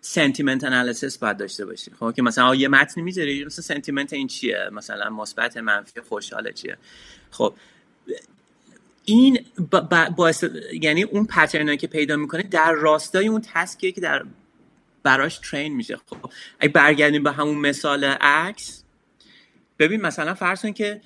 [0.00, 4.68] sentiment analysis باید داشته باشیم خب؟ که مثلا یه متن می‌ذاری مثلا sentiment این چیه؟
[4.72, 6.76] مثلا مثبت منفی خوشحاله چیه؟
[7.30, 7.54] خب
[9.04, 9.38] این
[10.16, 10.44] باعث
[10.82, 14.24] یعنی اون pattern ایی که پیدا می‌کنه در راستای اون task یه که در
[15.02, 18.84] براش train میشه خب؟ اگه برگردیم به همون مثال عکس
[19.78, 21.00] ببین مثلا فرض کن که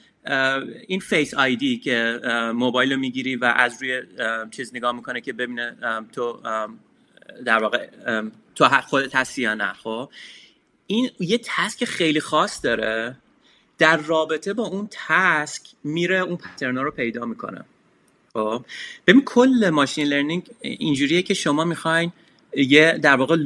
[0.87, 2.21] این Face ID که
[2.55, 4.03] موبایل رو می‌گیری و از روی
[4.51, 5.77] چیز نگاه می‌کنه که ببینه
[6.13, 6.41] تو
[7.45, 7.89] در واقع
[8.55, 10.11] تو خودت هستی یا نه خب؟
[10.87, 13.17] این یه task خیلی خاص داره
[13.79, 17.65] در رابطه با اون task میره اون pattern ا رو پیدا می‌کنه.
[18.33, 18.65] خب؟
[19.07, 22.13] ببین کل machine learning اینجوریه که شما می‌خواین
[22.57, 23.37] یه در واقع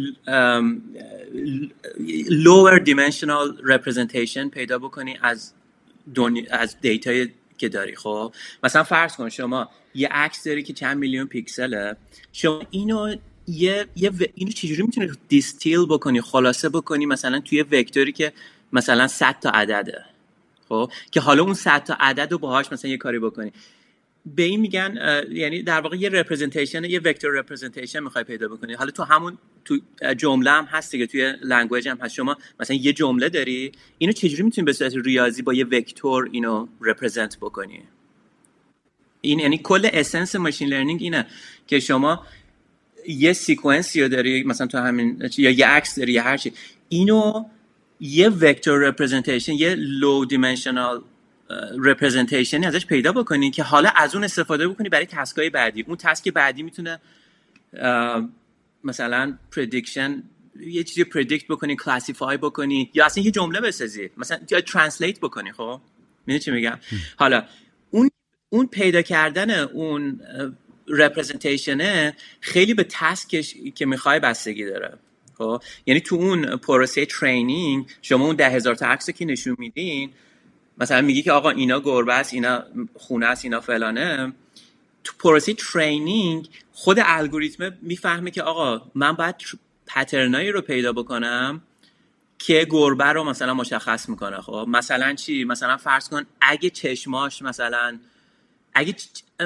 [2.28, 5.52] lower dimensional representation پیدا بکنی از
[6.14, 7.96] دنیا از data ی که داری.
[7.96, 8.32] خب
[8.64, 11.96] مثلا فرض کن شما یه عکس داری که چند میلیون پیکسله.
[12.32, 13.16] شما اینو
[13.46, 14.24] یه, یه و...
[14.34, 18.32] اینو چجوری می‌تونی distill بکنی خلاصه بکنی؟ مثلا توی vector ی که
[18.72, 20.04] مثلا 100 تا عدده.
[20.68, 23.52] خب که حالا اون 100 تا عدد رو باهاش مثلا یه کاری بکنی.
[24.34, 28.74] به این میگن یعنی در واقع یه representation یه vector representation می‌خوای پیدا بکنی.
[28.74, 29.78] حالا تو همون تو
[30.16, 32.14] جمله هم هست دیگه توی language هم هست.
[32.14, 36.68] شما مثلا یه جمله داری اینو چجوری می‌تونی به صورت ریاضی با یه vector اینو
[36.80, 37.82] represent بکنی؟
[39.20, 41.26] این یعنی کل essence machine learning اینه
[41.66, 42.26] که شما
[43.08, 46.52] یه sequence ی رو داری مثلا تو همین یا یه عکس داری یا هر چی.
[46.88, 47.44] اینو
[48.00, 51.02] یه vector representation یه low dimensional
[51.78, 55.82] representation ی ازش پیدا بکنی که حالا از اون استفاده بکنی برای task ای بعدی.
[55.82, 57.00] اون task بعدی می‌تونه
[58.84, 60.22] مثلا prediction
[60.60, 64.10] یه چیزی predict بکنی classify بکنی یا اصلا یه جمله بسازی.
[64.16, 65.80] مثلا یا translate بکنی خب؟
[66.26, 66.78] می‌دونی چی میگم؟
[67.16, 67.44] حالا
[67.90, 68.10] اون
[68.48, 70.20] اون پیدا کردن اون
[70.88, 74.98] representation ه خیلی به task ش که می‌خوای بستگی داره.
[75.38, 80.10] خب؟ یعنی تو اون پروسه training شما اون ده هزار تا عکس که نشون میدین
[80.78, 82.62] مثلا میگی که آقا اینا گربه است اینا
[82.94, 84.32] خونه است اینا فلانه.
[85.04, 89.34] تو پروسه ترینینگ خود الگوریتم می‌فهمه که آقا من باید
[89.86, 91.62] پترنایی رو پیدا بکنم
[92.38, 94.40] که گربه رو مثلا مشخص می‌کنه.
[94.40, 97.98] خب مثلا چی؟ مثلا فرض کن اگه چشماش مثلا
[98.74, 98.94] اگه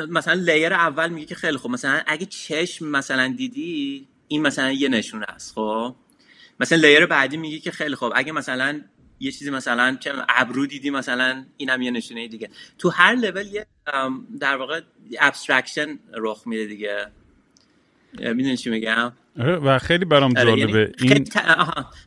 [0.08, 4.88] مثلا لیر اول میگه که خیلی خوب مثلا اگه چشم مثلا دیدی این مثلا یه
[4.88, 5.54] نشونه است.
[5.54, 5.94] خب
[6.60, 8.12] مثلا لیر بعدی میگه که خیلی خوب.
[8.16, 8.80] اگه مثلا
[9.20, 12.50] یه چیزی مثلا چه ابرو دیدی مثلا اینم یه نشونه دیگه.
[12.78, 13.66] تو هر لول یه
[14.40, 14.80] در واقع
[15.20, 17.06] abstraction رخ میده دیگه.
[18.18, 20.92] می‌دونی چی میگم؟ آره، و خیلی برام آره، یعنی جالبه.
[21.00, 21.26] این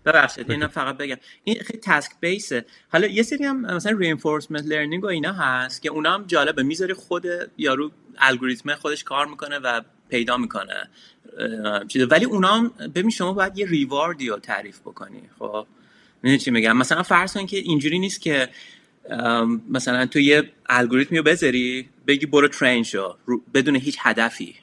[0.06, 1.16] ببخشید اینو فقط بگم.
[1.44, 5.82] این خیلی task base ه حالا یه سری هم مثلا reinforcement learning و اینا هست
[5.82, 6.64] که اونا هم جالبه.
[6.64, 7.26] می‌ذاری خود
[7.58, 10.90] یارو الگوریتم خودش کار می‌کنه و پیدا می‌کنه.
[12.10, 15.68] ولی اونا هم ببین شما باید یه reward ی رو تعریف بکنی خب؟
[16.24, 18.50] می‌دونی چی میگم؟ مثلا فرض کن که اینجوری نیست که
[19.70, 23.16] مثلا تو یه الگوریتمی رو بذاری بگی برو train شو
[23.54, 24.56] بدون هیچ هدفی.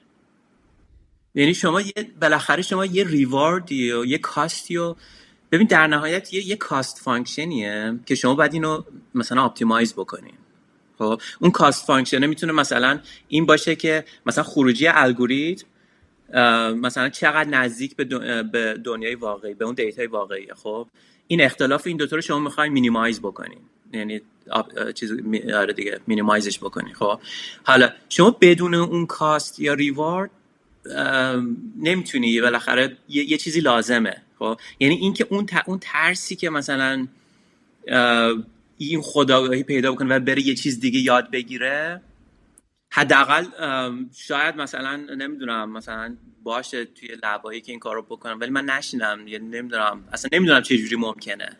[1.35, 4.95] یعنی شما یه بالاخره شما یه reward ی و یه cost ی و
[5.53, 8.83] ببین در نهایت یه, یه cost function یه که شما باید اینو
[9.15, 10.35] مثلا optimize بکنین
[10.99, 15.67] خب؟ اون cost function ه می‌تونه مثلا این باشه که مثلا خروجی الگوریتم
[16.77, 18.05] مثلا چقدر نزدیک به,
[18.43, 20.87] به دنیای واقعی به اون data ی واقعیه خب
[21.27, 23.59] این اختلاف این دوتا رو شما می‌خواین minimize بکنین.
[23.93, 24.21] یعنی
[24.95, 25.13] چیز
[25.55, 26.95] آره دیگه minimize ش بکنین.
[26.95, 27.21] خب
[27.65, 30.31] حالا شما بدون اون cost یا reward
[31.77, 32.41] نمی‌تونی.
[32.41, 34.17] بالاخره یه،, یه چیزی لازمه.
[34.39, 37.07] خب یعنی اینکه اون اون ترسی که مثلا
[38.79, 42.01] این خودآگاهی پیدا بکنه و بره یه چیز دیگه یاد بگیره
[42.91, 43.45] حداقل
[44.17, 49.29] شاید مثلا نمی‌دونم مثلا باشه توی lab ایی که این کارو بکنم ولی من نشینم
[49.29, 51.57] یعنی نمی‌دونم اصلا نمی‌دونم چه جوری ممکنه.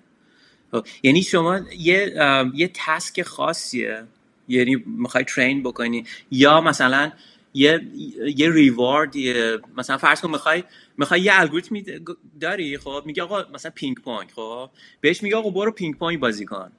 [0.73, 2.15] خب، یعنی شما یه
[2.55, 4.05] یه task خاصیه
[4.49, 7.13] یعنی می‌خوای train بکنی یا مثلا
[7.55, 7.81] یه
[8.37, 9.15] یه reward
[9.77, 10.65] مثلا فرض کن می‌خوای
[10.99, 11.85] می‌خوای یه الگوریتمی
[12.41, 16.45] داری خب میگه آقا مثلا پینگ پونگ خب بهش میگه آقا برو پینگ پونگ بازی
[16.47, 16.73] کن.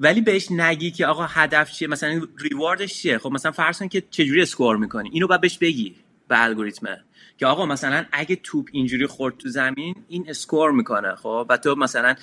[0.00, 3.88] ولی بهش نگی که آقا هدف چیه؟ مثلا reward ش چیه؟ خب مثلا فرض کن
[3.88, 5.96] که چجوری score می‌کنی؟ اینو بعد بهش بگی
[6.28, 7.04] به الگوریتمه
[7.38, 11.74] که آقا مثلا اگه توپ اینجوری خورد تو زمین این score می‌کنه خب؟ و تو
[11.74, 12.14] مثلا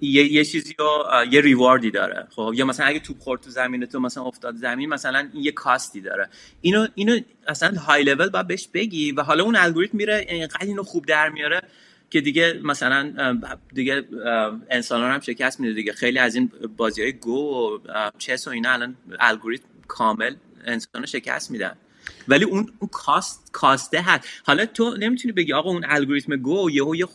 [0.00, 3.50] یه, یه چیزی رو یه reward ی داره خب؟ یا مثلا اگه توپ خورد تو
[3.50, 6.28] زمین تو مثلا افتاد زمین مثلا این یه cost ی داره.
[6.60, 10.82] اینو اینو اصلا های لول باید بهش بگی و حالا اون الگوریتم میره اینقدر اینو
[10.82, 11.62] خوب در میاره
[12.10, 13.12] که دیگه مثلا
[13.74, 14.04] دیگه
[14.70, 15.92] انسان هم شکست میده دیگه.
[15.92, 20.34] خیلی از این بازی های گو و چس و اینا الان الگوریتم کامل
[20.64, 21.72] انسان شکست میدن.
[22.28, 24.28] ولی اون اون کاست کاسته هست.
[24.44, 27.06] حالا تو نمی‌تونی بگی آقا اون الگوریتم گو یهو یه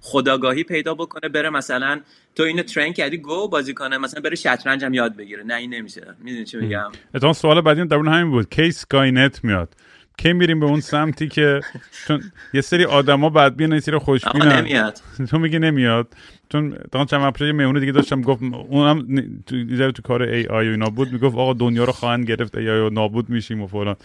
[0.00, 2.00] خداگاهی پیدا بکنه بره مثلا
[2.34, 5.42] تو اینو ترین کردی گو بازی کنه مثلا بره شطرنج هم یاد بگیره.
[5.42, 6.14] نه این نمیشه.
[6.18, 8.50] می‌دونی چی میگم؟ اتفاقا سوال بعدی در اون همین بود.
[8.50, 9.74] کی اسکای نت میاد؟
[10.18, 11.60] کی میریم به اون سمتی که
[12.06, 12.22] چون
[12.54, 14.52] یه سری آدما بدبین یه سری خوشبینن.
[14.52, 15.00] نمیاد.
[15.30, 16.14] تو میگی نمیاد.
[16.52, 19.06] چون تا چند وقت یه مهمون دیگه داشتم گفت اونم
[19.46, 22.90] تو تو کار AI و اینا بود می‌گفت آقا دنیا رو خواهند گرفت AI و
[22.90, 23.96] نابود میشیم و فلان.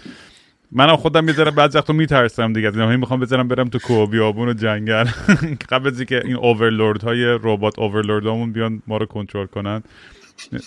[0.71, 2.67] منم خودم می‌ذارم بعضی وقتا میترسم دیگه.
[2.67, 5.05] از اینا می‌خوام بذارم برم تو کوه بیابون و جنگل.
[5.71, 9.83] قبل از اینکه این overlord های robot overlord همون بیان ما رو کنترل کنن.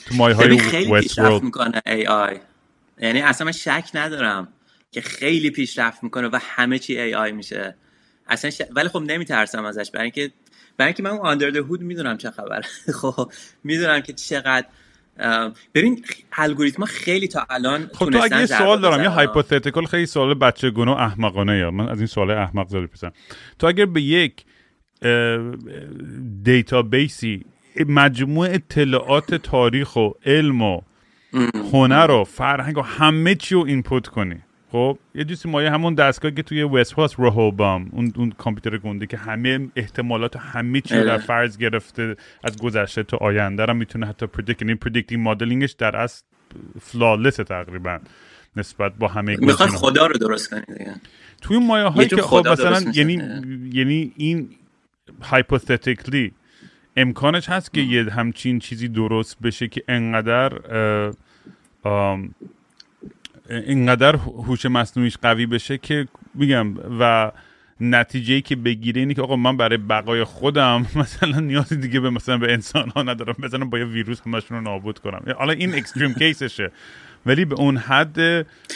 [0.06, 2.36] تو مای های خیلی پیشرفت می‌کنه AI
[3.00, 4.48] یعنی اصلا من شک ندارم.
[4.96, 7.74] که خیلی پیشرفت می‌کنه و همه چی AI میشه.
[8.28, 8.62] اصلا ش...
[8.70, 9.90] ولی خب نمیترسم ازش.
[9.90, 10.30] برای اینکه
[10.76, 12.60] برای اینکه من اون under hood می‌دونم چه خبر
[13.00, 13.32] خب
[13.64, 14.66] می‌دونم که چقدر
[15.74, 20.70] ببین الگوریتم خیلی تا الان خب تو اگه سوال دارم یه hypothetical خیلی سوال بچه
[20.70, 21.70] گونه احمقانه یا.
[21.70, 23.10] من از این سوال احمق زدی پسن
[23.58, 24.44] تو اگر به یک
[26.42, 27.44] دیتابیسی
[27.88, 30.80] مجموع اطلاعات تاریخ و علم و
[31.72, 34.42] هنر و فرهنگ و همه چی رو input کنی
[34.72, 39.16] خب یه جوسی مایه همون دستگاهی که توی Westworld Rehoboam اون اون کامپیوتر گنده که
[39.16, 44.62] همه احتمالات همه چی در فرض گرفته از گذشته تا آینده رو می‌تونه حتی predict
[44.62, 46.22] یعنی predicting modeling ش در اصل
[46.80, 47.98] flawless تقریبا
[48.56, 50.94] نسبت با همه می‌خواد خدا رو درست کنی دیگه.
[51.40, 53.12] توی مایه هایی که خب مثلا یعنی
[53.72, 54.48] یعنی این
[55.22, 56.32] hypothetically
[56.96, 60.52] امکانش هست که یه همچین چیزی درست بشه که انقدر
[63.50, 67.32] اینقدر هوش مصنوعیش قوی بشه که میگم و
[67.80, 72.38] نتیجه که بگیره اینه که آقا من برای بقای خودم مثلا نیازی دیگه به مثلا
[72.38, 75.34] به انسان ها ندارم بزنم با یه ویروس همشون رو نابود کنم.
[75.38, 76.72] حالا این اکستریم کیسشه
[77.26, 78.18] ولی به اون حد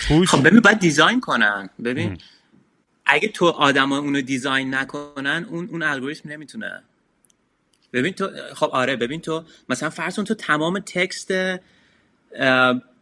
[0.08, 1.70] هوش خب ببین باید دیزاین کنن.
[1.84, 2.18] ببین
[3.06, 6.82] اگه تو آدم اونو دیزاین نکنن اون اون الگوریتم نمی‌تونه.
[7.92, 11.30] ببین تو خب آره ببین تو مثلا فرض تو تمام تکست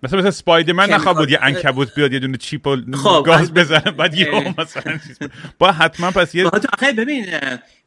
[0.02, 3.90] مثلا مثلا سپایدرمن نخواه بود یه انکبوت بیاد یه دونه چیپ و خب گاز بزنه
[3.90, 4.98] بعد یه مثلا
[5.58, 6.50] با حتما پس یه
[6.96, 7.26] ببین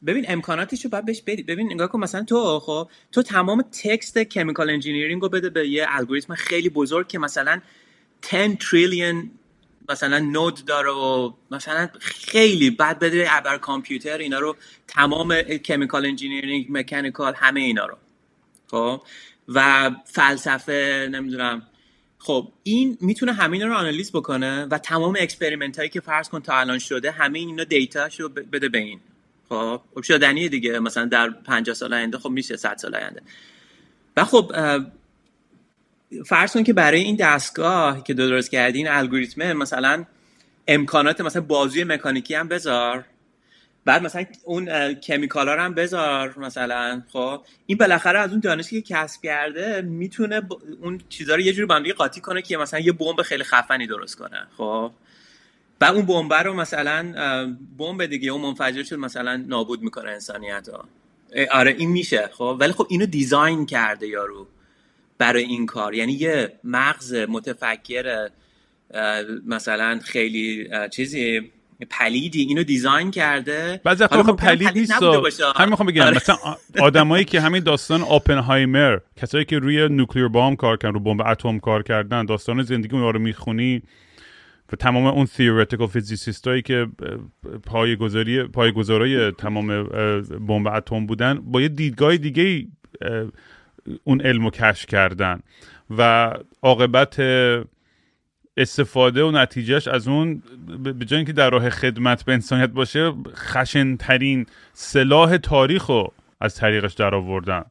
[0.06, 1.44] ببین امکاناتیشو باید بهش بدی.
[1.44, 5.86] ببین نگاه کن مثلا تو خب تو تمام تکست کمیکال انجینیرینگ رو بده به یه
[5.90, 7.62] الگوریتم خیلی بزرگ که مثلا
[8.32, 9.32] 10 تریلیون
[9.90, 14.56] مثلا نود داره و مثلا خیلی بعد بده ابر کامپیوتر اینا رو
[14.88, 17.98] تمام chemical engineering mechanical همه اینا رو.
[18.68, 19.02] خب؟
[19.48, 21.68] و فلسفه نمی‌دونم
[22.24, 26.58] خب این می‌تونه همین رو آنالیز بکنه و تمام experiment هایی که فرض کن تا
[26.58, 29.00] الان شده همه اینا data رو بده به این.
[29.50, 33.22] خب خب شدنیه دیگه مثلا در 50 سال آینده خب میشه 100 سال آینده.
[34.18, 34.52] و خب
[36.26, 40.06] فرض کن که برای این دستگاه که درست کردی این الگوریتم مثلا
[40.68, 43.06] امکانات مثلا بازوی مکانیکی هم بذار.
[43.86, 48.94] بعد مثلا اون کمیکال ها هم بذار مثلا خب؟ این بالاخره از اون دانشی که
[48.96, 50.42] کسب کرده می‌تونه
[50.82, 54.16] اون چیزها رو یه جوری با قاطی کنه که مثلا یه بمب خیلی خفنی درست
[54.16, 54.92] کنه خب؟
[55.82, 57.14] و اون بمب رو مثلا
[57.78, 60.86] بمب دیگه اون منفجر شد مثلا نابود می‌کنه انسانیت ها
[61.52, 64.48] آره این میشه خب؟ ولی خب اینو دیزاین کرده یارو
[65.18, 65.94] برای این کار.
[65.94, 68.30] یعنی یه مغز متفکر
[69.46, 71.52] مثلا خیلی چیزی
[71.90, 73.82] پلیدی اینو دیزاین کرده.
[73.84, 74.92] بعضی وقتا خب پلید نیست
[75.56, 76.16] همین می‌خوام بگم آره.
[76.16, 76.36] مثلا
[76.80, 81.60] آدمایی که همین داستان اوپنهایمر کسایی که روی نوکلیر بام کار کردن رو بمب اتم
[81.60, 83.82] کار کردن داستان زندگی رو می‌خونی
[84.74, 86.88] و تمام اون theoretical physicist هایی که
[87.66, 89.84] پایگذاری پایگذارای تمام
[90.48, 92.68] بمب اتم بودن با یه دیدگاه دیگه
[94.04, 95.40] اون علم کشف کردن.
[95.98, 97.20] و عاقبت
[98.58, 100.44] استفاده و نتیجهش از اون
[100.84, 106.94] به جای اینکه در راه خدمت به انسانیت باشه خشنترین سلاح تاریخ رو از طریقش
[106.94, 107.64] در آوردن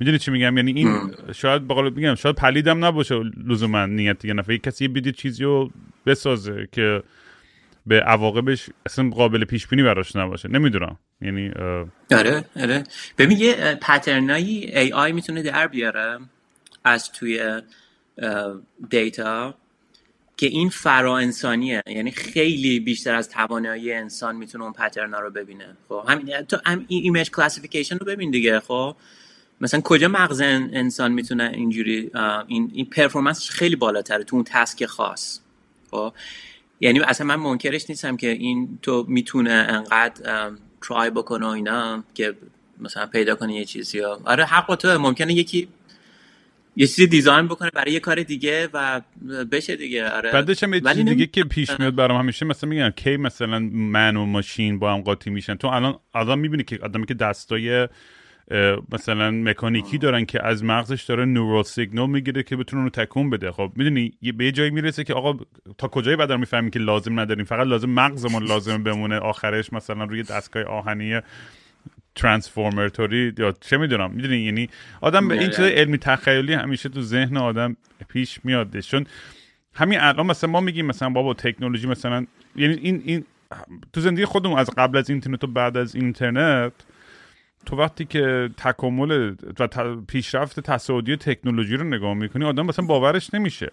[0.00, 3.14] می‌دونی چی میگم؟ یعنی این شاید بقول میگم شاید پلیدم نباشه
[3.46, 4.34] لزوما نیت دیگه.
[4.34, 5.70] نفعی کسی بدید چیزی رو
[6.06, 7.02] بسازه که
[7.86, 10.48] به عواقبش اصلا قابل پیش بینی براش نباشه.
[10.48, 10.98] نمی‌دونم.
[11.22, 11.50] یعنی
[12.10, 12.84] آره آره.
[13.18, 16.18] ببین یه pattern ایی AI می‌تونه در بیاره
[16.84, 17.60] از توی
[18.90, 19.54] data.
[20.40, 21.82] که این فرا انسانیه.
[21.86, 25.76] یعنی خیلی بیشتر از توانایی انسان می‌تونه اون pattern ا رو ببینه.
[25.88, 28.60] خب همین تو هم این image classification رو ببین دیگه.
[28.60, 28.96] خب
[29.60, 32.10] مثلا کجا مغز انسان می‌تونه اینجوری
[32.46, 35.40] این این performance ش خیلی بالاتره تو اون task خاص.
[35.90, 36.12] خب
[36.80, 40.50] یعنی اصلا من منکرش نیستم که این تو می‌تونه انقدر
[40.82, 42.34] ترای بکنه اینا که
[42.78, 45.68] مثلا پیدا کنه یه چیزی آره حق تو ممکنه یکی
[46.76, 49.00] یه چیزی دیزاین بکنه برای یه کار دیگه و
[49.52, 50.32] بشه دیگه آره.
[50.32, 54.16] بعدش هم یه چیز دیگه که پیش میاد برام همیشه مثلا میگن کی مثلا من
[54.16, 55.54] و ماشین با هم قاطی میشن.
[55.54, 57.88] تو الان الان می‌بینی که آدمی که دستای
[58.92, 63.52] مثلا مکانیکی دارن که از مغزش داره نورال سیگنال می‌گیره که بتونه رو تکون بده.
[63.52, 65.44] خب می‌دونی به یه جایی می‌رسه که آقا
[65.78, 69.18] تا کجایی بعد می‌فهمیم که لازم نداریم؟ فقط لازم مغزمون لازم بمونه.
[69.18, 71.20] آخرش مثلا روی دستگاه آهنی
[72.14, 74.68] ترانسفورمرتوری یا چه می‌دونم می‌دونی؟ یعنی
[75.00, 77.76] آدم به این چیز علمی تخیلی همیشه تو ذهن آدم
[78.08, 79.06] پیش میاد چون
[79.74, 83.24] همین الان مثلا ما میگیم مثلا بابا تکنولوژی مثلا یعنی این این
[83.92, 86.72] تو زندگی خودمون از قبل از اینترنت و بعد از اینترنت
[87.66, 93.72] تو وقتی که تکامل و پیشرفت تصاعدی تکنولوژی رو نگاه می‌کنی آدم مثلا باورش نمیشه.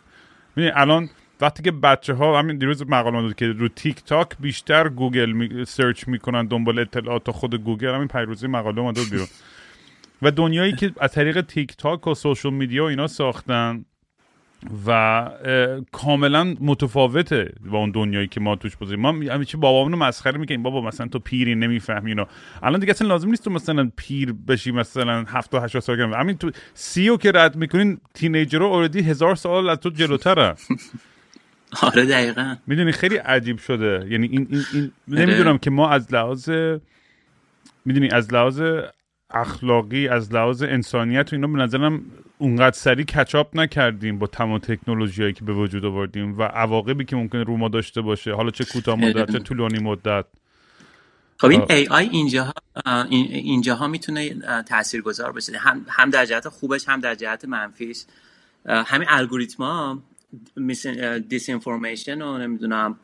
[0.55, 1.09] می‌دونی؟ الان
[1.41, 5.65] وقتی که بچه ها همین دیروز مقاله داد که رو تیک تاک بیشتر گوگل می
[5.65, 9.27] search می‌کنن دنبال اطلاعات خود گوگل همین پریروز مقاله اومده بیرون.
[10.21, 13.85] و دنیایی که از طریق تیک تاک و social media و اینا ساختن
[14.87, 15.29] و
[15.91, 20.63] کاملا متفاوته با اون دنیایی که ما توش بزنیم ما همیشه بابامون رو مسخره می‌کنیم.
[20.63, 22.27] بابا مثلا تو پیری نمی‌فهمی اینا.
[22.63, 26.37] الان دیگه اصلا لازم نیست تو مثلا پیر بشی مثلا 7 تا 8 سال همین
[26.37, 30.55] تو سیو که رد می‌کنین teenager رو اوردی هزار سال از تو جلوتره.
[31.81, 32.55] آره دقیقا.
[32.67, 34.07] می‌دونی خیلی عجیب شده.
[34.09, 35.25] یعنی این, این, این آره.
[35.25, 36.49] نمی‌دونم که ما از لحاظ
[37.85, 38.61] می‌دونی از لحاظ
[39.29, 42.01] اخلاقی از لحاظ انسانیت و اینا به نظرم
[42.37, 47.15] اونقدر سریع کچاپ نکردیم با تمام تکنولوژی هایی که به وجود آوردیم و عواقبی که
[47.15, 48.33] ممکن رو ما داشته باشه.
[48.33, 50.25] حالا چه کوتاه مدت چه طولانی مدت.
[51.37, 52.53] خب این ای آی اینجا
[53.19, 54.35] اینجاها می‌تونه
[54.69, 55.57] تاثیرگذار باشه.
[55.57, 58.05] هم هم در خوبش هم در جهت منفیش.
[58.65, 59.99] همین الگوریتما
[61.29, 62.99] دیس انفورمیشن و نمی‌دونم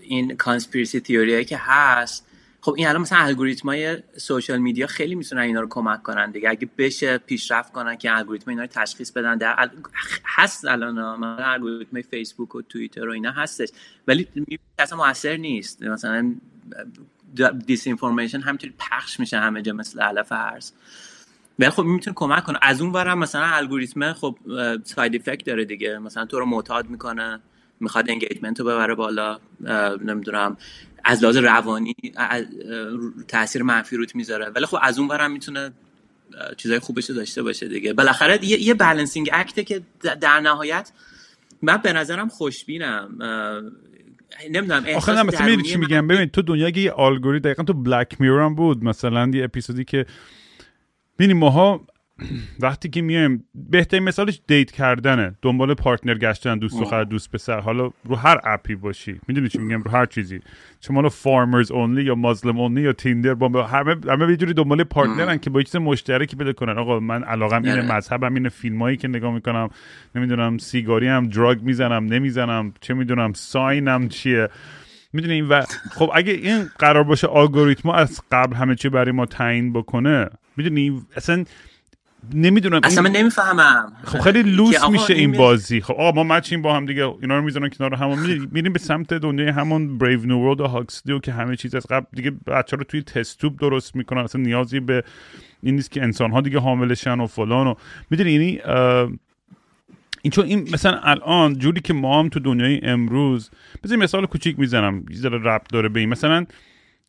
[0.00, 2.26] این conspiracy theory که هست.
[2.60, 6.50] خب این الان مثلا الگوریتم های social media خیلی می‌تونن اینا رو کمک کنن دیگه.
[6.50, 9.70] اگه بشه پیشرفت کنن که الگوریتم اینا رو تشخیص بدن در
[10.24, 13.68] هست الان الگوریتم فیسبوک و توییتر و اینا هستش.
[14.08, 14.28] ولی
[14.78, 15.82] اصلا موثر نیست.
[15.82, 16.34] مثلا
[17.66, 20.72] disinformation همینطوری پخش میشه همه جا مثل علف هرز
[21.58, 22.58] ولی خب می‌تونه کمک کنه.
[22.62, 24.38] از اون برم مثلا الگوریتم خب
[24.84, 25.98] side effect داره دیگه.
[25.98, 27.40] مثلا تو رو معتاد می‌کنه
[27.80, 29.38] می‌خواد engagement رو ببره بالا.
[30.04, 30.56] نمی‌دونم.
[31.04, 31.94] از لحاظ روانی
[33.28, 34.48] تاثیر منفی روت می‌ذاره.
[34.48, 35.72] ولی خب از اون ورم می‌تونه
[36.56, 37.92] چیزای خوبش داشته باشه دیگه.
[37.92, 39.82] بالاخره یه, یه balancing act ه که
[40.20, 40.92] در نهایت
[41.62, 43.18] من به نظرم خوشبینم.
[44.50, 48.54] نمی‌دونم آخه نه مثلا چی میگم؟ ببین تو دنیا یه الگوریتم دقیقا تو Black Mirror
[48.54, 48.84] بود.
[48.84, 50.06] مثلا یه اپیزودی که
[51.18, 51.80] ببینیم ماها
[52.60, 55.34] وقتی که میایم بهترین مثالش date کردنه.
[55.42, 57.60] دنبال partner گشتن دوست دختر دوست پسر.
[57.60, 59.20] حالا رو هر app ی باشی.
[59.28, 60.40] می‌دونی چی میگم؟ رو هر چیزی.
[60.80, 64.84] چه مالا فارمرز اونلی یا مازلم اونلی یا تیندر با همه همه یه جوری دنبال
[64.84, 66.78] پارتنرن که با چیز مشترکی پیدا کنن.
[66.78, 67.96] آقا من علاقم اینه آره.
[67.96, 69.68] مذهبم اینه فیلمایی که نگاه می‌کنم
[70.14, 74.48] نمی‌دونم سیگاری هم دراگ می‌زنم نمی‌زنم چه می‌دونم ساینم چیه.
[75.12, 79.72] می‌دونیم و خب اگه این قرار باشه الگوریتم از قبل همه چی برای ما تعیین
[79.72, 81.44] بکنه می‌دونی؟ اصلا
[82.34, 83.92] نمی‌دونم اصلا من نمی‌فهمم.
[84.04, 85.80] خب خیلی لوس میشه این بازی.
[85.80, 88.18] خب آ ما مچیم با هم دیگه اینا رو می‌ذارن کنار همون
[88.52, 92.06] میریم به سمت دنیای همون بریو نو ورلد و هاکسلی که همه چیز از قبل
[92.12, 94.20] دیگه بچه رو توی تستوب درست می‌کنن.
[94.20, 95.04] اصلا نیازی به
[95.62, 97.74] این نیست که انسان ها دیگه حاملشن و فلان و
[98.10, 98.60] می‌دونی یعنی
[100.22, 103.50] این چون این مثلا الان جوری که ما هم تو دنیای امروز
[103.84, 106.08] بذار مثال کوچیک می‌زنم یه ذره ربط داره به این.
[106.08, 106.46] مثلا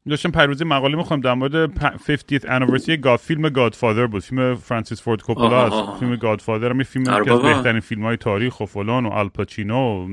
[0.10, 4.22] داشتم پیروزی مقاله می‌خوام در مورد 50th anniversary گاد فیلم گادفادر بود.
[4.22, 8.66] فیلم فرانسیس فورد کوپولا فیلم گادفادر می فیلم که از بهترین فیلم های تاریخ و
[8.66, 10.08] فلان و آلپاچینو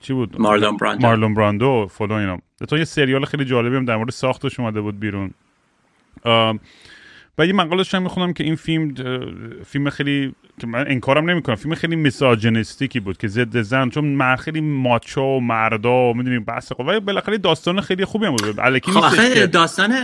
[0.00, 2.38] چی بود؟ مارلون براندو مارلون براندو فلان اینا.
[2.68, 5.30] تو یه سریال خیلی جالبی هم در مورد ساختش اومده بود بیرون.
[7.38, 8.94] و یه مقاله داشتم می‌خونم که این فیلم
[9.66, 11.54] فیلم خیلی که من انکارم نمی‌کنم.
[11.56, 16.72] فیلم خیلی میساجنستیکی بود که ضد زن چون مر خیلی ماچو و مردا می‌دونیم بحث
[16.72, 18.60] خب ولی بالاخره داستان خیلی خوبی هم بود.
[18.60, 19.94] الکی خب داستان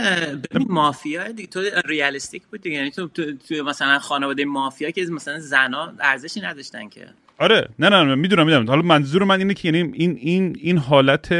[0.69, 2.75] مافیا دیگه تو ریالیستیک بود دیگه.
[2.75, 3.23] یعنی تو, تو,
[3.65, 7.05] مثلا خانواده مافیا که مثلا زنا ارزشی نداشتن که.
[7.37, 8.67] آره نه نه می‌دونم می‌دونم.
[8.67, 11.35] حالا منظور من اینه که یعنی این این این حالت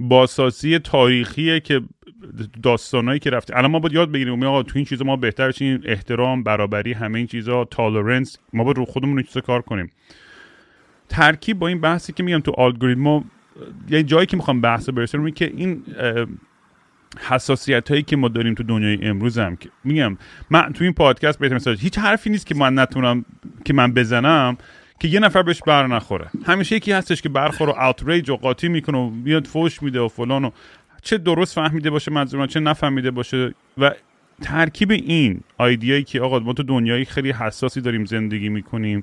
[0.00, 1.80] باساسی تاریخیه که
[2.62, 3.56] داستانایی که رفته.
[3.56, 7.18] الان ما باید یاد بگیریم آقا تو این چیزا ما بهتر چیم احترام برابری همه
[7.18, 9.90] این چیزا تالرنس ما باید رو خودمون این چیزا کار کنیم.
[11.08, 13.24] ترکیب با این بحثی که میگم تو الگوریتم
[13.88, 15.82] یه جایی که می‌خوام بحث برسونم که این
[17.28, 20.16] حساسیت هایی که ما داریم تو دنیای امروز هم که میگم
[20.50, 23.24] من تو این پادکست بهتر مثلا هیچ حرفی نیست که من نتونم
[23.64, 24.56] که من بزنم
[25.00, 26.30] که یه نفر بهش بر نخوره.
[26.46, 30.08] همیشه یکی هستش که برخور و اوتریج و قاطی می‌کنه و میاد فوش میده و
[30.08, 30.50] فلان و
[31.02, 33.54] چه درست فهمیده باشه منظورم چه نفهمیده باشه.
[33.78, 33.94] و
[34.42, 39.02] ترکیب این آیدیایی که آقا ما تو دنیایی خیلی حساسی داریم زندگی می‌کنیم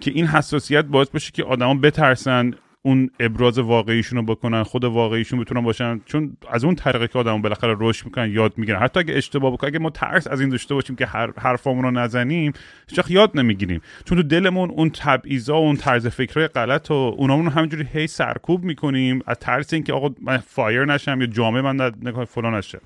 [0.00, 2.54] که این حساسیت باعث بشه که آدما بترسن
[2.86, 6.00] اون ابراز واقعیشون رو بکنن خود واقعیشون بتونن باشن.
[6.06, 8.78] چون از اون طریقه که آدم بالاخره رشد می‌کنن یاد می‌گیرن.
[8.78, 11.90] حتی اگه اشتباه بکنن اگه ما ترس از این داشته باشیم که هر حرفامون رو
[11.90, 12.52] نزنیم
[12.88, 13.80] هیچ یاد نمی‌گیریم.
[14.04, 19.20] چون تو دلمون اون تبعیضا اون طرز فکرهای غلط و اونامون همینجوری هی سرکوب می‌کنیم.
[19.26, 22.80] از ترس اینکه آقا من فایر نشم یا جامعه من نگاه فلان نشه.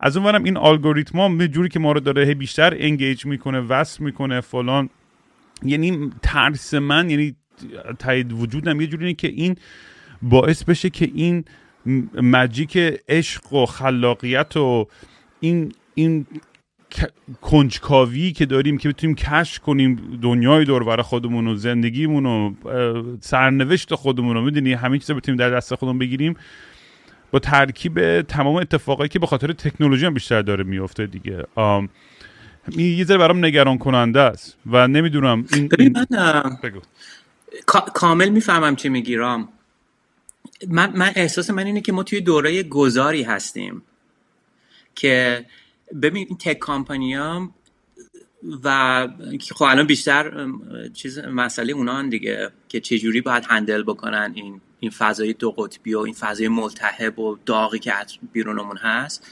[0.00, 4.04] از اونورم این الگوریتم یه جوری که ما رو داره هی بیشتر انگیج می‌کنه وصل
[4.04, 4.90] می‌کنه فلان.
[5.62, 7.36] یعنی ترس من یعنی
[7.98, 9.56] تایید وجودم یه جوری که این
[10.22, 11.44] باعث بشه که این
[12.22, 12.76] مجیک
[13.08, 14.86] عشق و خلاقیت و
[15.40, 16.26] این این
[17.40, 22.54] کنجکاوی که داریم که بتونیم کشف کنیم دنیای دور برای خودمون و زندگیمون و
[23.20, 24.42] سرنوشت خودمون رو.
[24.42, 26.36] می‌دونی؟ همه چیز بتونیم در دست خودمون بگیریم.
[27.30, 31.44] با ترکیب تمام اتفاقایی که به خاطر تکنولوژی هم بیشتر داره میفته دیگه.
[32.76, 35.92] یه ذره برام نگران کننده است و نمی‌دونم این, این...
[36.62, 36.80] بگو.
[37.94, 39.48] کامل می‌فهمم چی می‌گیرم
[40.68, 43.82] من, من احساس من اینه که ما توی دوره گذاری هستیم
[44.94, 45.46] که
[46.02, 47.54] ببین این تک کامپانیام
[48.64, 49.08] و
[49.54, 50.48] خب الان بیشتر
[50.94, 55.98] چیز مسئله اونا دیگه که چجوری باید هندل بکنن این این فضای دو قطبی و
[55.98, 57.92] این فضای ملتهب و داغی که
[58.32, 59.26] بیرونمون هست.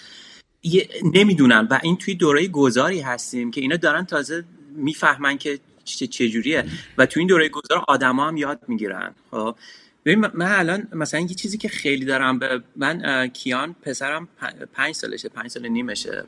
[1.15, 4.45] نمی‌دونن و این توی دوره گذاری هستیم که اینا دارن تازه
[4.77, 6.65] می‌فهمن که چجوریه؟
[6.99, 9.15] و توی این دوره گذار آدما هم یاد می‌گیرن.
[9.31, 9.57] خب؟
[10.05, 12.41] ببین من الان مثلا یه چیزی که خیلی دارم
[12.77, 14.29] من کیان پسرم
[14.73, 16.25] پنج سالشه پنج سال نیمشه.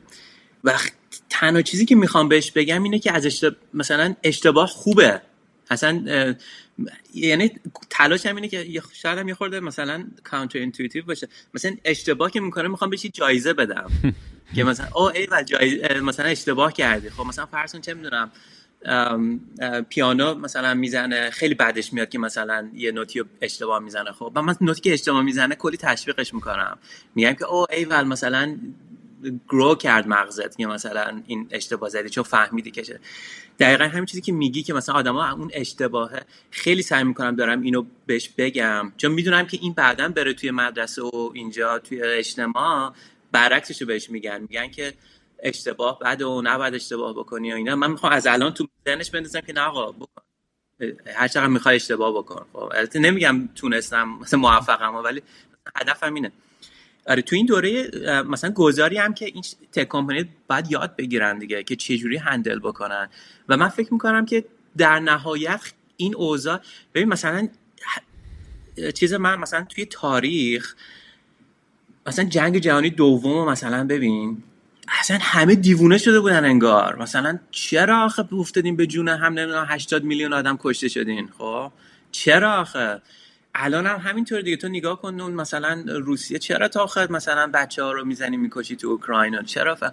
[0.63, 0.73] و
[1.29, 5.21] تنها چیزی که می‌خوام بهش بگم اینه که از اشتباه مثلا اشتباه خوبه.
[5.69, 6.03] اصلا
[7.13, 7.51] یعنی
[7.89, 11.27] تلاش هم اینه که شاید هم یه خورده مثلا counterintuitive باشه.
[11.53, 13.91] مثلا اشتباه که می‌کنه می‌خوام بهش جایزه بدم.
[14.55, 17.09] که مثلا او ای و جایزه مثلا اشتباه کردی.
[17.09, 18.31] خب مثلا فرض چه می‌دونم
[19.89, 24.11] پیانو مثلا می‌زنه خیلی بعدش میاد که مثلا یه نوتی اشتباه می‌زنه.
[24.11, 26.77] خب من نوتی که اشتباه می‌زنه کلی تشویقش می‌کنم.
[27.15, 28.57] میگم که او ایول مثلا
[29.49, 32.99] گرو کرد مغزت یا مثلا این اشتباه زدی چون فهمیدی که
[33.59, 36.21] دقیقا همین چیزی که میگی که مثلا آدما اون اشتباهه.
[36.51, 38.91] خیلی سعی می‌کنم دارم اینو بهش بگم.
[38.97, 42.93] چون می‌دونم که این بعدا بره توی مدرسه و اینجا توی اجتماع
[43.31, 44.41] برعکسشو بهش میگن.
[44.41, 44.93] میگن که
[45.39, 47.75] اشتباه بعد و نباید اشتباه بکنی و اینا.
[47.75, 50.07] من می‌خوام از الان تو ذهنش بندازم که نه آقا
[51.15, 52.45] هر چقدر می‌خوای اشتباه بکن.
[52.53, 55.21] خب البته نمیگم تونستم مثلا موفقم ولی
[55.75, 56.31] هدفم اینه.
[57.07, 61.63] آره تو این دوره مثلا گذاری هم که این تک کمپانی باید یاد بگیرن دیگه
[61.63, 63.09] که چجوری هندل بکنن.
[63.49, 64.45] و من فکر می‌کنم که
[64.77, 66.59] در نهایت این اوضاع
[66.93, 67.49] ببین مثلا
[68.95, 70.75] چیز من مثلا توی تاریخ
[72.07, 74.43] مثلا جنگ جهانی دوم مثلا ببین
[74.87, 76.95] اصلا همه دیوونه شده بودن انگار.
[76.95, 81.71] مثلا چرا آخه افتادیم به جون هم نمی‌دونم 80 میلیون آدم کشته شدین؟ خب؟
[82.11, 83.01] چرا آخه؟
[83.55, 84.57] الان هم همینطور دیگه.
[84.57, 88.75] تو نگاه کن اون مثلا روسیه چرا تا آخر مثلا بچه ها رو می‌زنی می‌کشی
[88.75, 89.83] تو اوکراین؟ چرا ف...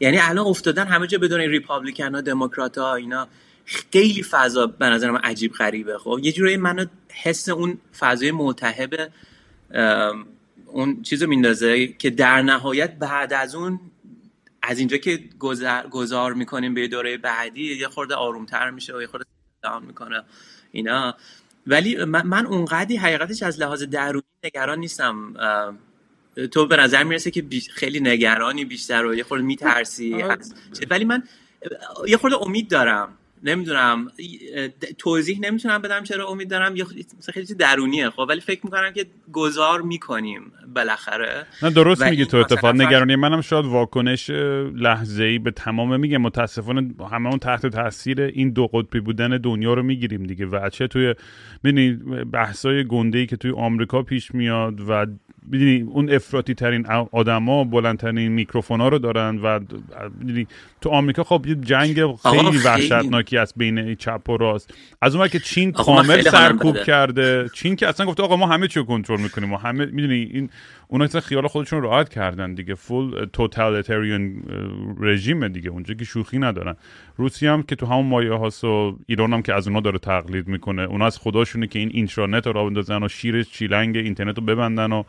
[0.00, 3.28] یعنی الان افتادن همه جا بدون ریپابلیکن ها دموکرات ها اینا.
[3.64, 5.98] خیلی فضا به نظر من عجیب غریبه.
[5.98, 8.94] خب؟ یه جوری منو حس اون فضای ملتهب
[10.66, 13.80] اون چیزو میندازه که در نهایت بعد از اون
[14.68, 19.06] از اینجا که گذار, گذار می‌کنیم به دوره بعدی یه خورده آرومتر میشه و یه
[19.06, 19.26] خورده
[19.62, 20.22] داون می‌کنه.
[20.72, 21.16] اینا.
[21.66, 25.34] ولی من, من اونقدی حقیقتش از لحاظ درونی نگران نیستم.
[26.52, 27.44] تو به نظر می‌رسه که
[27.74, 30.22] خیلی نگرانی بیشتر و یه خورده میترسی.
[30.22, 30.38] آره.
[30.90, 31.22] ولی من
[32.06, 33.18] یه خورده امید دارم.
[33.44, 34.08] نمی‌دونم
[34.98, 36.84] توضیح نمی‌تونم بدم چرا امید دارم یه
[37.32, 41.46] خیلی درونیه خب ولی فکر می‌کنم که گذار می‌کنیم بالاخره.
[41.62, 42.74] نه درست میگی تو اتفاق.
[42.74, 44.30] نگرانی منم شاید واکنش
[44.74, 46.18] لحظه ای به تمام میگه.
[46.18, 50.46] متاسفانه هممون تحت تاثیر این دو قطبی بودن دنیا رو می‌گیریم دیگه.
[50.46, 51.14] و چه توی
[51.64, 55.06] ببینید بحثای گنده ای که توی آمریکا پیش میاد و
[55.44, 59.60] می‌دونی اون افراطی ترین آدما بلندترین میکروفون ها رو دارن و
[60.18, 60.46] می‌دونی
[60.80, 64.74] تو آمریکا خب یه جنگ خیلی وحشتناکی است بین چپ و راست.
[65.02, 67.48] از اون که چین کامل سرکوب کرده.
[67.54, 70.50] چین که اصلا گفته آقا ما همه چی رو کنترل می‌کنیم و همه می‌دونی این
[70.88, 74.42] اونا اصلا خیال خودشون راحت کردن دیگه فول توتالیتریان
[75.00, 75.70] رژیم دیگه.
[75.70, 76.76] اونجا که شوخی ندارن.
[77.16, 80.48] روسیه هم که تو همون مایه هاست و ایران هم که از اونا داره تقلید
[80.48, 80.82] می‌کنه.
[80.82, 84.92] اونا از خداشونه که این اینترنت رو را بندازن و شیر چیلنگ اینترنت رو ببندن
[84.92, 85.02] و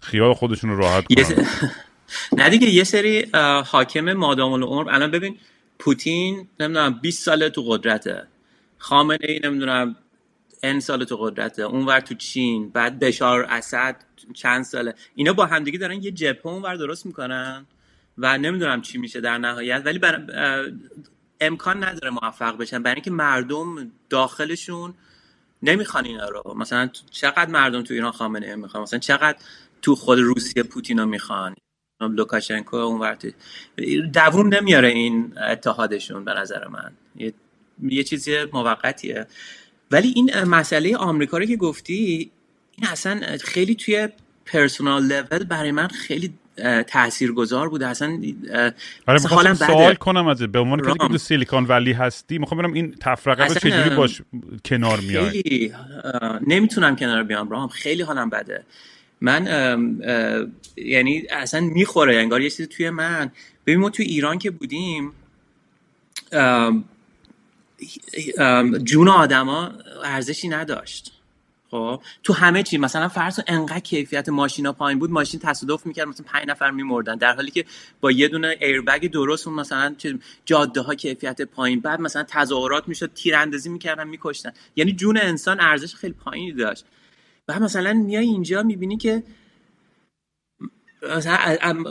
[0.00, 1.46] خیال خودشون رو راحت کنن.
[2.38, 3.26] نه دیگه یه سری
[3.66, 4.90] حاکم مادام العمر.
[4.90, 5.38] الان ببین
[5.78, 8.26] پوتین نمی‌دونم 20 ساله تو قدرته.
[8.78, 9.96] خامنه ای نمی‌دونم
[10.62, 11.62] ان سال تو قدرته.
[11.62, 13.96] اونور تو چین بعد بشار اسد
[14.34, 14.94] چند ساله.
[15.14, 17.66] اینا با همدیگه دارن یه جبهه اونور درست می‌کنن
[18.18, 19.82] و نمی‌دونم چی میشه در نهایت.
[19.84, 20.22] ولی بر...
[21.40, 22.82] امکان نداره موفق بشن.
[22.82, 24.94] برای اینکه مردم داخلشون
[25.62, 26.54] نمی‌خوان اینا رو.
[26.56, 29.38] مثلا چقدر مردم تو ایران خامنه ای می‌خوان؟ مثلا چقدر
[29.82, 31.54] تو خود روسیه پوتین رو می‌خوان.
[32.00, 33.16] لوکاشنکو اون
[34.14, 36.92] دووم نمیاره این اتحادشون به نظر من.
[37.16, 37.32] یه,
[37.82, 39.26] یه چیزی موقتیه.
[39.90, 42.30] ولی این مسئله آمریکا رو که گفتی
[42.76, 44.08] این اصلا خیلی توی
[44.46, 46.34] personal level برای من خیلی
[46.86, 47.86] تاثیرگذار بوده.
[47.86, 48.20] اصلا
[49.06, 52.74] آره حالا سوال کنم از به عنوان کسی که تو سیلیکون ولی هستی می‌خوام ببینم
[52.74, 54.22] این تفرقه رو چجوری باش
[54.64, 55.74] کنار میای؟ خیلی
[56.46, 57.68] نمی‌تونم کنار بیام رام.
[57.68, 58.64] خیلی حالم بده.
[59.20, 60.00] من
[60.76, 63.30] یعنی اصلا می‌خوره انگار یه چیزی توی من.
[63.66, 65.12] ببین ما توی ایران که بودیم
[68.84, 69.72] جون آدما
[70.04, 71.12] ارزشی نداشت.
[71.70, 76.26] خب تو همه چی مثلا فرض انقدر کیفیت ماشینا پایین بود ماشین تصادف می‌کرد مثلا
[76.28, 77.16] پنج نفر میمردن.
[77.16, 77.64] در حالی که
[78.00, 79.96] با یه دونه ایربگ درست اون مثلا
[80.44, 81.80] جاده ها کیفیت پایین.
[81.80, 84.52] بعد مثلا تظاهرات می‌شد تیراندازی می‌کردن میکشتن.
[84.76, 86.84] یعنی جون انسان ارزش خیلی پایینی داشت.
[87.50, 89.22] و مثلا میای اینجا می‌بینی که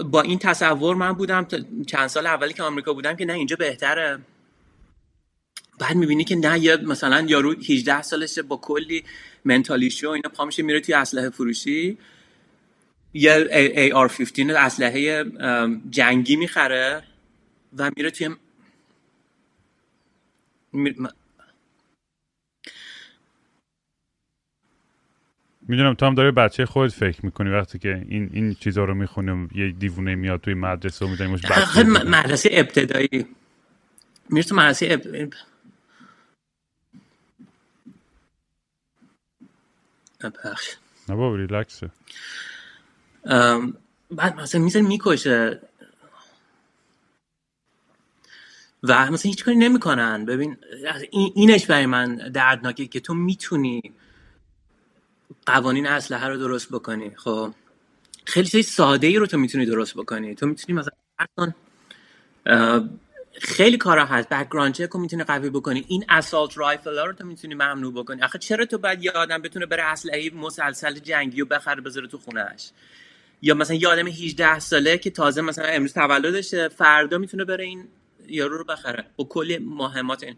[0.05, 1.47] با این تصور من بودم
[1.88, 4.20] چند سال اولی که آمریکا بودم که نه اینجا بهتره.
[5.80, 9.03] بعد می‌بینی که نه یا مثلا یارو 18 سالشه با کلی
[9.45, 11.97] منتالیشو اینا پا میشه میره توی اسلحه فروشی.
[13.14, 13.47] یه
[13.93, 15.26] AR-15 اسلحه
[15.89, 17.03] جنگی می‌خره
[17.78, 18.30] و میره توی
[25.70, 29.47] می‌دونم تو هم داره بچه خود فکر می‌کنی وقتی که این این چیزا رو می‌خونی
[29.55, 31.36] یه دیوونه میاد توی مدرسه و می‌دونی
[32.05, 33.28] مدرسه ابتدایی.
[34.30, 35.01] میره تو مدرسه اب...
[40.45, 40.76] بخش
[41.09, 41.89] نه بابا ریلکسه.
[44.11, 45.61] بعد مثلا میزن می‌کشه.
[48.84, 50.26] و مثلا هیچ کاری نمی‌کنن.
[50.26, 50.57] ببین
[51.11, 53.82] اینش برای من دردناکه که تو می‌تونی
[55.50, 57.12] قوانین اسلحه رو درست بکنی.
[57.16, 57.54] خب
[58.26, 60.36] خیلی چیز ساده ای رو تو می‌تونی درست بکنی.
[60.36, 61.54] تو می‌تونی مثلا
[63.41, 64.30] خیلی کارا هست.
[64.30, 65.86] background check رو می‌تونی قوی بکنی.
[65.88, 68.22] این assault rifle ها رو تو می‌تونی ممنوع بکنی.
[68.24, 72.18] آخه چرا تو بعد یه آدم بتونه بره اسلحه مسلسل جنگی و بخره بذاره تو
[72.18, 72.72] خونهش
[73.41, 77.88] یا مثلا یه آدم 18 ساله که تازه مثلا امروز تولدشه فردا می‌تونه بره این
[78.28, 79.06] یارو رو بخره.
[79.18, 80.36] با کلی مهمات این.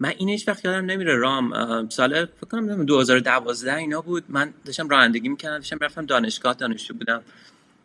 [0.00, 4.24] من اینش وقت یادم نمیره رام سال فکر کنم 2012 اینا بود.
[4.28, 7.22] من داشتم رانندگی می‌کردم داشتم رفتم دانشگاه دانشجو بودم.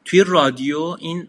[0.06, 1.28] توی رادیو این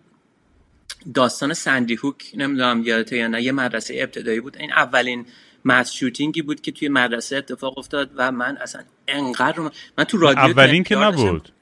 [1.14, 4.57] داستان سندی هوک نمی‌دونم یادته یا نه یه مدرسه ابتدایی بود.
[4.59, 5.26] این اولین
[5.64, 10.41] مس شوتینگی بود که توی مدرسه اتفاق افتاد و من اصلا انقدر من تو رادیو
[10.41, 11.53] اولین که نبود.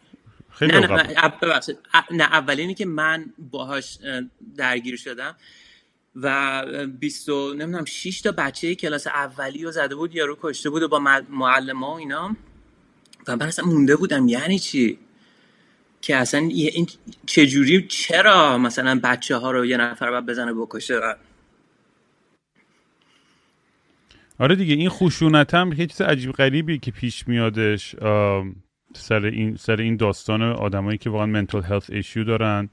[0.51, 1.67] خیلی نه نه,
[2.11, 3.99] نه اولینی که من باهاش
[4.57, 5.37] درگیر شدم
[6.17, 10.89] و 20 نمی‌دونم 6 تا بچه کلاس اولی رو زده بود یارو کشته بود و
[10.89, 10.99] با
[11.31, 12.37] معلم ها و اینا.
[13.29, 14.99] و من اصلا مونده بودم یعنی چی؟
[16.01, 16.87] که اصلا این
[17.27, 21.01] چجوری چرا مثلا بچه ها رو یه نفر باید بزنه بکشه
[24.39, 27.97] آره دیگه این خشونت هم یه چیز عجیب غریبی که پیش میادش
[28.95, 32.69] سر این سر این داستان آدمایی که واقعا mental health issue دارن.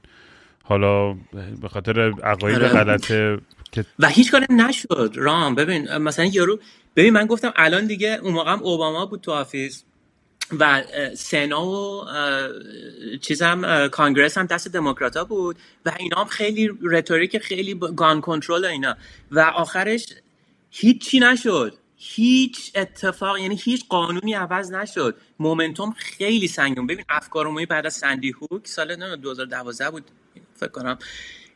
[0.70, 1.12] حالا
[1.62, 2.68] به خاطر عقاید آره.
[2.68, 3.38] غلطه
[3.98, 5.12] و هیچ کاری نشد.
[5.14, 6.58] رام ببین مثلا یارو
[6.96, 9.84] ببین من گفتم الان دیگه اون موقع هم اوباما بود تو office
[10.58, 10.82] و
[11.14, 12.04] سنا و
[13.20, 15.56] چیزم Congress هم دست دموکراتا بود
[15.86, 18.96] و اینا هم خیلی rhetoric خیلی gun control اینا.
[19.30, 20.06] و آخرش
[20.70, 21.74] هیچی نشد.
[21.96, 25.16] هیچ اتفاق یعنی هیچ قانونی عوض نشد.
[25.38, 30.04] momentum خیلی سنگین ببین افکار عمومی بعد از سندی هوک سال 2012 بود.
[30.60, 30.98] فکر کنم.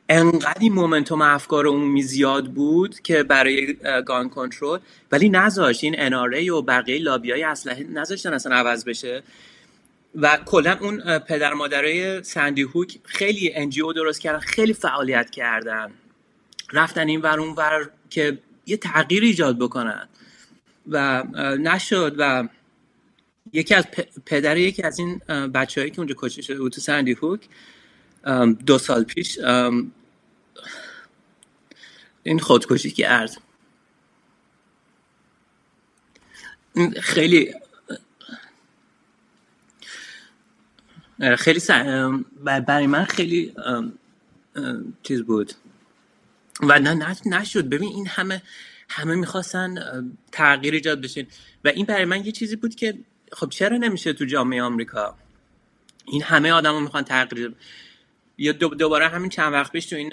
[0.08, 3.76] انقدر این مومنتوم افکار عمومی زیاد بود که برای
[4.06, 4.78] گان کنترل.
[5.12, 5.84] ولی نذاشت.
[5.84, 9.22] این اناره و بقیه لابی های اسلحه نذاشتن اصلا عوض بشه.
[10.14, 15.90] و کلا اون پدر مادرای سندی هوک خیلی انجیو درست کردن خیلی فعالیت کردن.
[16.72, 20.08] رفتن این ور اون ور که یه تغییر ایجاد بکنن.
[20.88, 21.22] و
[21.58, 22.48] نشد و
[23.52, 23.86] یکی از
[24.26, 25.18] پدر یکی از این
[25.54, 27.40] بچههایی که اونجا کشته شده بود تو سندی هوک
[28.66, 29.38] دو سال پیش
[32.22, 33.30] این خودکشی کرد
[37.02, 37.54] خیلی
[41.38, 41.60] خیلی
[42.44, 43.54] برای من خیلی
[45.02, 45.52] چیز بود.
[46.60, 47.68] و نه نشد.
[47.68, 48.42] ببین این همه
[48.88, 49.74] همه می‌خواستن
[50.32, 51.26] تغییر ایجاد بشین
[51.64, 52.98] و این برای من یه چیزی بود که
[53.32, 55.16] خب چرا نمیشه تو جامعه آمریکا؟
[56.06, 57.54] این همه آدما می‌خوان تغییر
[58.38, 60.10] یا دوباره همین چند وقت پیش تو این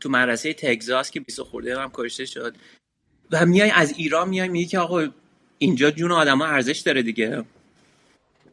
[0.00, 2.56] تو مدرسه تگزاس که 20 خورده هم کشته شد
[3.32, 5.06] و میای از ایران میای میگی که آقا
[5.58, 7.44] اینجا جون آدم ارزش داره دیگه.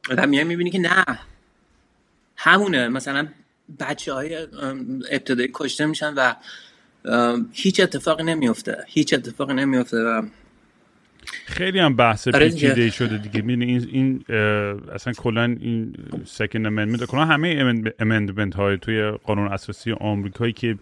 [0.09, 1.05] و میای می‌بینی که نه
[2.35, 2.87] همونه.
[2.87, 3.27] مثلا
[3.79, 4.35] بچه های
[5.11, 6.33] ابتدایی کشته میشن و
[7.51, 8.83] هیچ اتفاقی نمیفته.
[8.87, 10.27] هیچ اتفاقی نمیفته و
[11.45, 13.41] خیلی هم بحث آره پیچیده شده دیگه.
[13.41, 14.23] می‌دونی این این
[14.93, 15.95] اصلا کلا این
[16.25, 20.77] سکند امندمنت کلا همه امندمنت های توی قانون اساسی آمریکایی که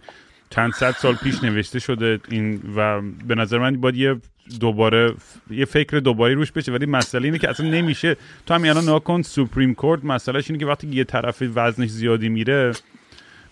[0.50, 4.16] چند صد سال پیش نوشته شده این و به نظر من باید یه
[4.60, 5.14] دوباره
[5.50, 6.72] یه فکر دوباره روش بشه.
[6.72, 8.16] ولی مسئله اینه که اصلا نمیشه.
[8.46, 12.72] تو همین الان ناکن سوپریم کورت مسئلهش اینه که وقتی یه طرف وزنش زیادی میره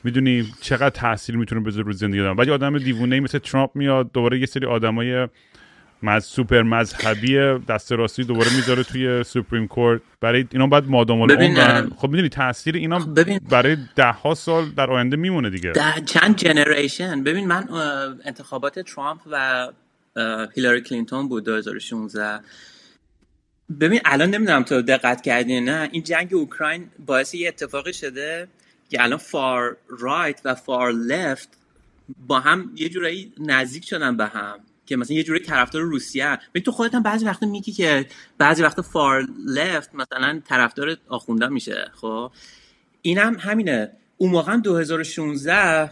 [0.05, 2.37] می‌دونی چقدر تاثیر می‌تونه بذاره رو زندگی آدم.
[2.37, 5.29] ولی آدم دیوونه مثل ترامپ میاد دوباره یه سری آدمای
[6.03, 10.01] مز سوپر مذهبی دست راستی دوباره می‌ذاره توی Supreme Court.
[10.21, 14.91] برای اینا باید مادام العمر خب می‌دونی تاثیر اینا ببین برای ده ها سال در
[14.91, 15.73] آینده میمونه دیگه.
[15.73, 17.69] ده چند generation؟ ببین من
[18.25, 19.69] انتخابات ترامپ و
[20.55, 22.41] هیلاری کلینتون بود 2016
[23.81, 25.89] ببین الان نمی‌دونم تو دقت کردی نه.
[25.93, 28.49] این جنگ اوکراین باعث یه اتفاقی شده
[28.91, 31.49] که الان far right و far left
[32.27, 34.59] با هم یه جورایی نزدیک شدن به هم.
[34.93, 38.07] که مثلا یه جوری طرفدار روسیه ببین تو خودت هم بعضی وقتا میگی که
[38.39, 42.33] بعضی وقتا far left مثلا طرفدار آخونده میشه خب؟
[43.03, 43.93] اینم هم همینه.
[44.19, 45.91] اون موقع 2016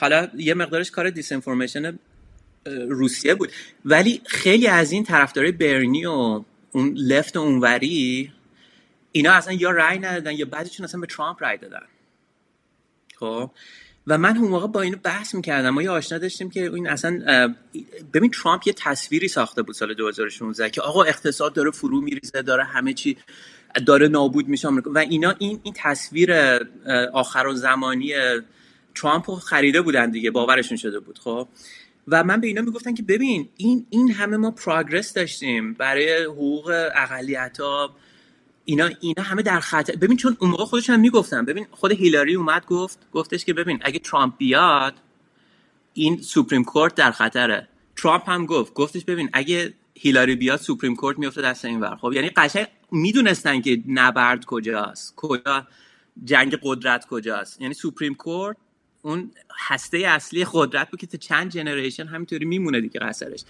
[0.00, 1.32] حالا یه مقدارش کار دیس
[2.88, 3.52] روسیه بود.
[3.84, 8.32] ولی خیلی از این طرفدارای برنی و اون left و اونوری
[9.12, 11.86] اینا اصلا یا رای ندادن یا بعضیشون اصلا به ترامپ رای دادن.
[13.16, 13.50] خب؟
[14.08, 15.70] و من اون موقع با اینو بحث می‌کردم.
[15.70, 17.54] ما یه آشنا داشتیم که این اصلا
[18.14, 22.64] ببین ترامپ یه تصویری ساخته بود سال 2016 که آقا اقتصاد داره فرو میریزه داره
[22.64, 23.16] همه چی
[23.86, 26.34] داره نابود میشه و اینا این این تصویر
[27.12, 28.12] آخر زمانی
[28.94, 31.48] ترامپ رو خریده بودن دیگه باورشون شده بود خب؟
[32.08, 36.90] و من به اینا می‌گفتن که ببین این این همه ما پروگرس داشتیم برای حقوق
[36.94, 37.96] اقلیت ها
[38.68, 42.34] اینا اینا همه در خطر ببین چون اون موقع خودش هم می‌گفتن ببین خود هیلاری
[42.34, 44.94] اومد گفت گفتش که ببین اگه ترامپ بیاد
[45.94, 47.68] این Supreme Court در خطره.
[47.96, 51.96] ترامپ هم گفت گفتش ببین اگه هیلاری بیاد Supreme Court میفته دست این ور.
[51.96, 55.66] خب یعنی قشنگ می‌دونستن که نبرد کجاست کجا
[56.24, 57.60] جنگ قدرت کجاست.
[57.60, 58.56] یعنی Supreme Court
[59.02, 63.44] اون هسته اصلی قدرت بود که تا چند generation همینطوری میمونه دیگه قصرش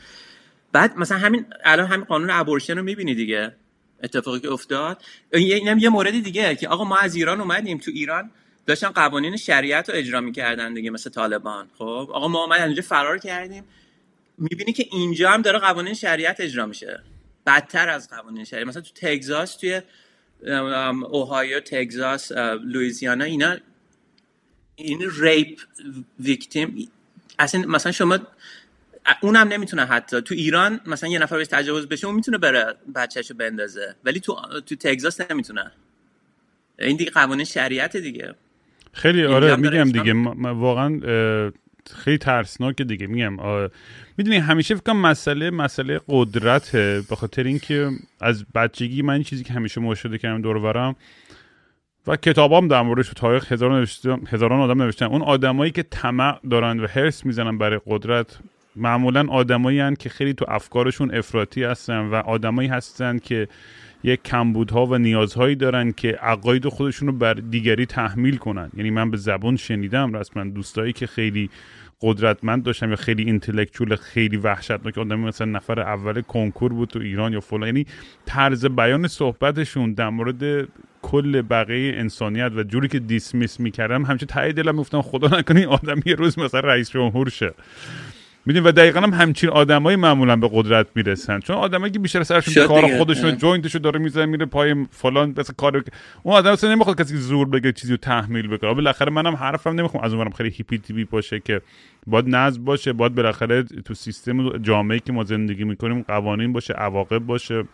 [0.72, 3.54] بعد مثلا همین الان همین قانون ابورشن رو می‌بینی دیگه؟
[4.02, 5.02] اتفاقی که افتاد.
[5.32, 8.30] اینم یه موردی دیگه که آقا ما از ایران اومدیم تو ایران
[8.66, 11.68] داشتن قوانین شریعت رو اجرا می‌کردن دیگه مثل طالبان.
[11.78, 13.64] خب؟ آقا ما اومدیم اینجا فرار کردیم.
[14.38, 17.02] می‌بینی که اینجا هم داره قوانین شریعت اجرا میشه.
[17.46, 18.66] بدتر از قوانین شریعت.
[18.66, 19.82] مثلا تو تگزاس توی
[21.02, 22.32] اوهایو تگزاس
[22.64, 23.56] لوئیزیانا اینا
[24.76, 25.60] این ریپ
[26.20, 26.90] ویکتیم
[27.38, 28.18] اصلا مثلا شما
[29.20, 33.34] اونم نمی‌تونه حتی تو ایران مثلا یه نفر بهش تجاوز بشه اون می‌تونه بره بچهشو
[33.34, 33.94] بندازه.
[34.04, 34.36] ولی تو
[34.66, 35.70] تو تگزاس نمی‌تونه.
[36.78, 38.34] این دیگه قوانین شریعت دیگه.
[38.92, 40.14] خیلی آره میگم دیگه.
[40.52, 41.00] واقعا
[41.96, 43.06] خیلی ترسناکه دیگه.
[43.06, 43.36] میگم
[44.16, 47.90] می‌دونی همیشه فکر مسئله مسئله قدرته به خاطر اینکه
[48.20, 50.96] از بچگی من چیزی که همیشه مشاهده کردم دور برم
[52.06, 53.86] و کتابام در موردش تاریخ هزاران,
[54.28, 55.06] هزاران آدم نوشتن.
[55.06, 58.38] اون آدمایی که طمع دارن و هرس می‌زنن برای قدرت
[58.78, 63.48] معمولا آدمایی که خیلی تو افکارشون افراطی هستن و آدمایی هستن که
[64.04, 68.70] یک کمبودها و نیازهایی دارن که عقاید خودشون رو بر دیگری تحمیل کنن.
[68.76, 71.50] یعنی من به زبان شنیدم رسما دوستایی که خیلی
[72.00, 77.32] قدرتمند داشتم یا خیلی اینتלקچول خیلی وحشتناک آدمی مثلا نفر اول کنکور بود تو ایران
[77.32, 77.66] یا فلان.
[77.66, 77.86] یعنی
[78.26, 80.68] طرز بیان صحبتشون در مورد
[81.02, 86.00] کل بقیه انسانیت و جوری که دیسمیس می‌کردم همچه تایی دلم میفتم خدا نکنه آدم
[86.06, 87.54] یه روز مثلا رئیس جمهور شه.
[88.48, 91.40] می‌دونی؟ و دقیقا هم همچین آدمایی معمولا به قدرت می‌رسن.
[91.40, 95.84] چون آدمایی که بیشتر سرشون کار خودشون جوینتشو داره می‌زنه میره پای فلان مثلا کار
[96.22, 98.74] اون آدم اصلا نمی‌خواد کسی زور بگه چیزی رو تحمیل بکنه.
[98.74, 100.04] بالاخره منم حرفم نمی‌خوام.
[100.04, 101.60] از اونورم خیلی هیپی تیوی باشه که
[102.06, 107.18] باید نظم باشه باید بالاخره تو سیستم جامعه که ما زندگی می‌کنیم قوانین باشه عواقب
[107.18, 107.64] باشه.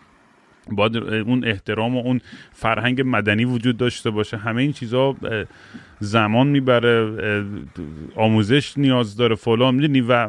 [0.72, 2.20] باید اون احترام و اون
[2.52, 4.36] فرهنگ مدنی وجود داشته باشه.
[4.36, 5.16] همه این چیزها
[6.00, 7.12] زمان می‌بره
[8.16, 9.74] آموزش نیاز داره فلان.
[9.74, 10.28] می‌دونی؟ و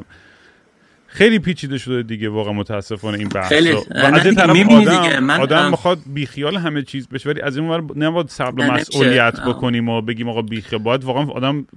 [1.15, 3.71] خیلی پیچیده شده دیگه واقعا متاسفانه این بحث خیلی.
[3.71, 7.67] و از این طرف آدم, من آدم می‌خواد بیخیال همه چیز بشه ولی از این
[7.69, 10.81] ور نباید صبر مسئولیت بکنیم و بگیم آقا بیخیال.
[10.81, 11.67] باید واقعا آدم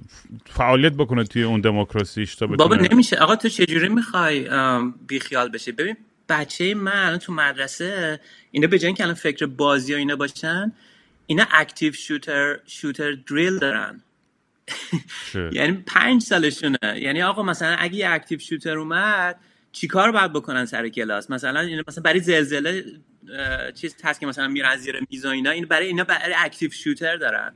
[0.47, 3.17] فعالیت بکنه توی اون دموکراسیش تا بابا نمیشه.
[3.17, 4.49] آقا تو چجوری می‌خوای
[5.09, 5.97] بیخیال بشی؟ ببین
[6.29, 8.21] بچه من تو مدرسه
[8.51, 10.73] اینا به جای که الان فکر بازی و اینا باشن
[11.27, 14.01] اینا active shooter shooter drill دارن.
[15.53, 16.79] یعنی پنج سالشونه.
[16.97, 19.41] یعنی آقا مثلا اگه یه active shooter اومد
[19.73, 22.85] چیکار باید بکنن سر کلاس؟ مثلا این مثلا برای زلزله
[23.75, 27.17] چیز هست که مثلا میرن زیر میز و اینا این برای اینا برای active shooter
[27.17, 27.55] دارن.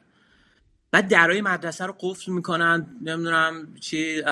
[0.90, 4.22] بعد درای مدرسه رو قفل می‌کنن نمی‌دونم چی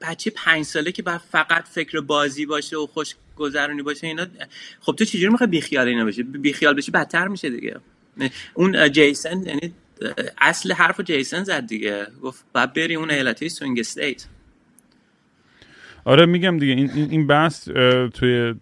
[0.00, 4.26] بچه پنج ساله که بعد فقط فکر بازی باشه و خوش گذرونی باشه اینا
[4.80, 7.76] خب تو چجوری می‌خوای بیخیال اینا بشی؟ بیخیال بشی بدتر میشه دیگه.
[8.54, 9.74] اون جیسن یعنی
[10.38, 12.06] اصل حرف جیسن زد دیگه.
[12.22, 14.26] گفت بعد بری اون ایالتی swing state.
[16.04, 17.68] آره میگم دیگه این این بحث
[18.14, 18.54] توی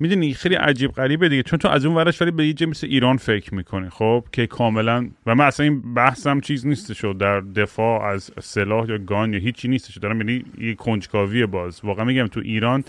[0.00, 1.42] می‌دونی خیلی عجیب غریبه دیگه.
[1.42, 5.10] چون تو از اون ورش ولی به یه مثل ایران فکر می‌کنی خب که کاملا
[5.26, 9.68] و من اصلا این بحثم چیز نیستش در دفاع از سلاح یا gun یا هیچی
[9.68, 9.98] نیستش.
[9.98, 11.80] دارم یعنی یه کنجکاوی باز.
[11.84, 12.84] واقعا میگم تو ایران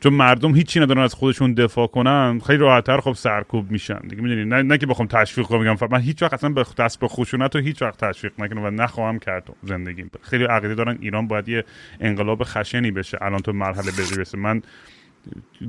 [0.00, 3.98] چون مردم هیچی ندارن از خودشون دفاع کنن خیلی راحتتر خب سرکوب میشن.
[3.98, 7.00] دیگه می‌دونی نه, نه که بخوام تشویق کنم میگم من هیچ وقت اصلا به دست
[7.00, 10.04] به خشونت رو هیچ وقت تشویق نکنم و نخواهم کرد زندگی.
[10.22, 11.64] خیلی عقیده دارن ایران باید یه
[12.00, 14.38] انقلاب خشنی بشه الان تو مرحله برسه.
[14.38, 14.62] من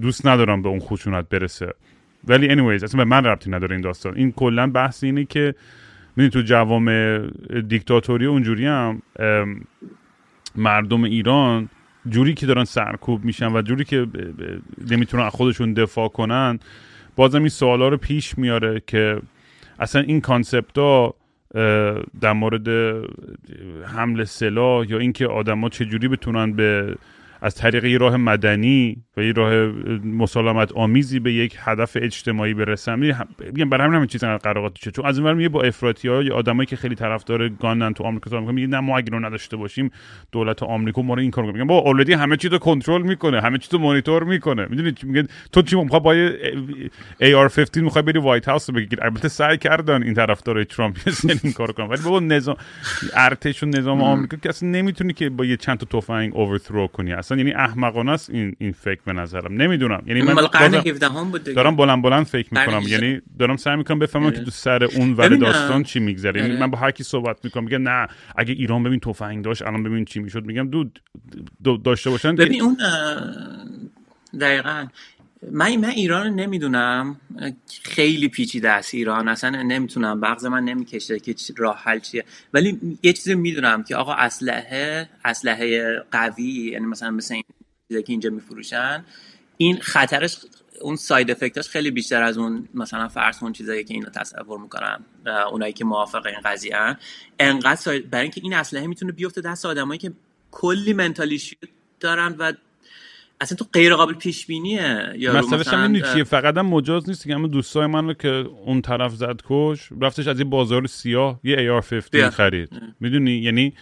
[0.02, 1.74] دوست ندارم به اون خشونت برسه.
[2.24, 4.16] ولی anyways اصلا به من ربطی نداره این داستان.
[4.16, 5.56] این کلا بحث اینه که
[6.16, 7.18] می‌دونی تو جوام
[7.68, 9.02] دیکتاتوری اونجوری هم
[10.56, 11.70] مردم ایران
[12.10, 14.08] جوری که دارن سرکوب میشن و جوری که
[14.92, 16.60] نمی‌تونن از خودشون دفاع کنن
[17.16, 19.22] بازم این سوالا رو پیش میاره که
[19.80, 21.16] اصلا این کانسپت ها
[22.22, 22.68] در مورد
[23.86, 26.96] حمل سلاح یا اینکه آدما چجوری بتونن به
[27.42, 29.54] از طریق یه راه مدنی و یه راه
[30.04, 33.00] مسالمت آمیزی به یک هدف اجتماعی برسن.
[33.00, 36.66] میگم برای همین همین چیز قراقات چون از این میگه با افراطی ها یا آدمایی
[36.66, 39.92] که خیلی طرفدار گانن تو آمریکا میگه نه ما اگه رو نداشته باشیم
[40.32, 43.58] دولت آمریکا ما رو این کار میگه با اولدی همه چیز رو کنترل می‌کنه همه
[43.58, 44.68] چیز رو مانیتور می‌کنه.
[44.70, 49.28] می‌دونی چی میگه؟ تو چی می‌خوای با AR15 می‌خوای بری وایت هاوس رو بگیری؟ البته
[49.28, 50.98] سعی کردن این طرفدار ترامپ
[51.44, 51.88] این کار کنن.
[51.88, 52.56] ولی بابا نظام
[53.14, 57.14] ارتش و نظام آمریکا که اصلا نمی‌تونی که با یه چند تا تفنگ اوورثرو کنی.
[57.30, 59.54] اصلا یعنی احمقانه است این این فکر به نظرم.
[59.54, 60.04] نمی‌دونم.
[60.06, 60.36] یعنی من
[61.56, 62.82] دارم بلند بلند فکر می‌کنم.
[62.88, 66.42] یعنی دارم سعی می‌کنم بفهمم که تو سر اون ور داستان چی میگذره.
[66.42, 69.84] یعنی من با هر کی صحبت می‌کنم میگه نه اگه ایران ببین تفنگ داشت الان
[69.84, 70.46] ببین چی می‌شد.
[70.46, 70.70] میگم
[71.64, 72.78] دود داشته باشن ببین اون
[74.40, 74.88] دقیقا.
[75.52, 77.20] من من ایران رو نمی‌دونم.
[77.84, 79.28] خیلی پیچیده است ایران.
[79.28, 80.22] اصلا نمی‌تونم.
[80.22, 82.26] بغض من نمی‌کشه که راه حل چیه.
[82.54, 87.44] ولی یه چیزی می‌دونم که آقا اسلحه اسلحه قوی یعنی مثلا مثل این
[87.88, 89.06] چیزی که اینجا میفروشن
[89.58, 90.38] این خطرش
[90.82, 95.00] اون ساید افکتش خیلی بیشتر از اون مثلا فرض اون چیزایی که اینا تصور می‌کنن
[95.52, 96.98] اونایی که موافق این قضیه ان.
[97.40, 100.12] انقدر برای اینکه این اسلحه می‌تونه بیفته دست آدمایی که
[100.52, 101.42] کلی mental ی
[102.00, 102.54] دارن و
[103.42, 107.36] اصلا تو غیر قابل پیش بینیه یا مثلا این چیه؟ فقط هم مجاز نیست که
[107.36, 108.30] همه دوستای من رو که
[108.66, 112.70] اون طرف زد کشت رفتش از این بازار سیاه یه AR-15 خرید.
[113.00, 113.74] می‌دونی؟ یعنی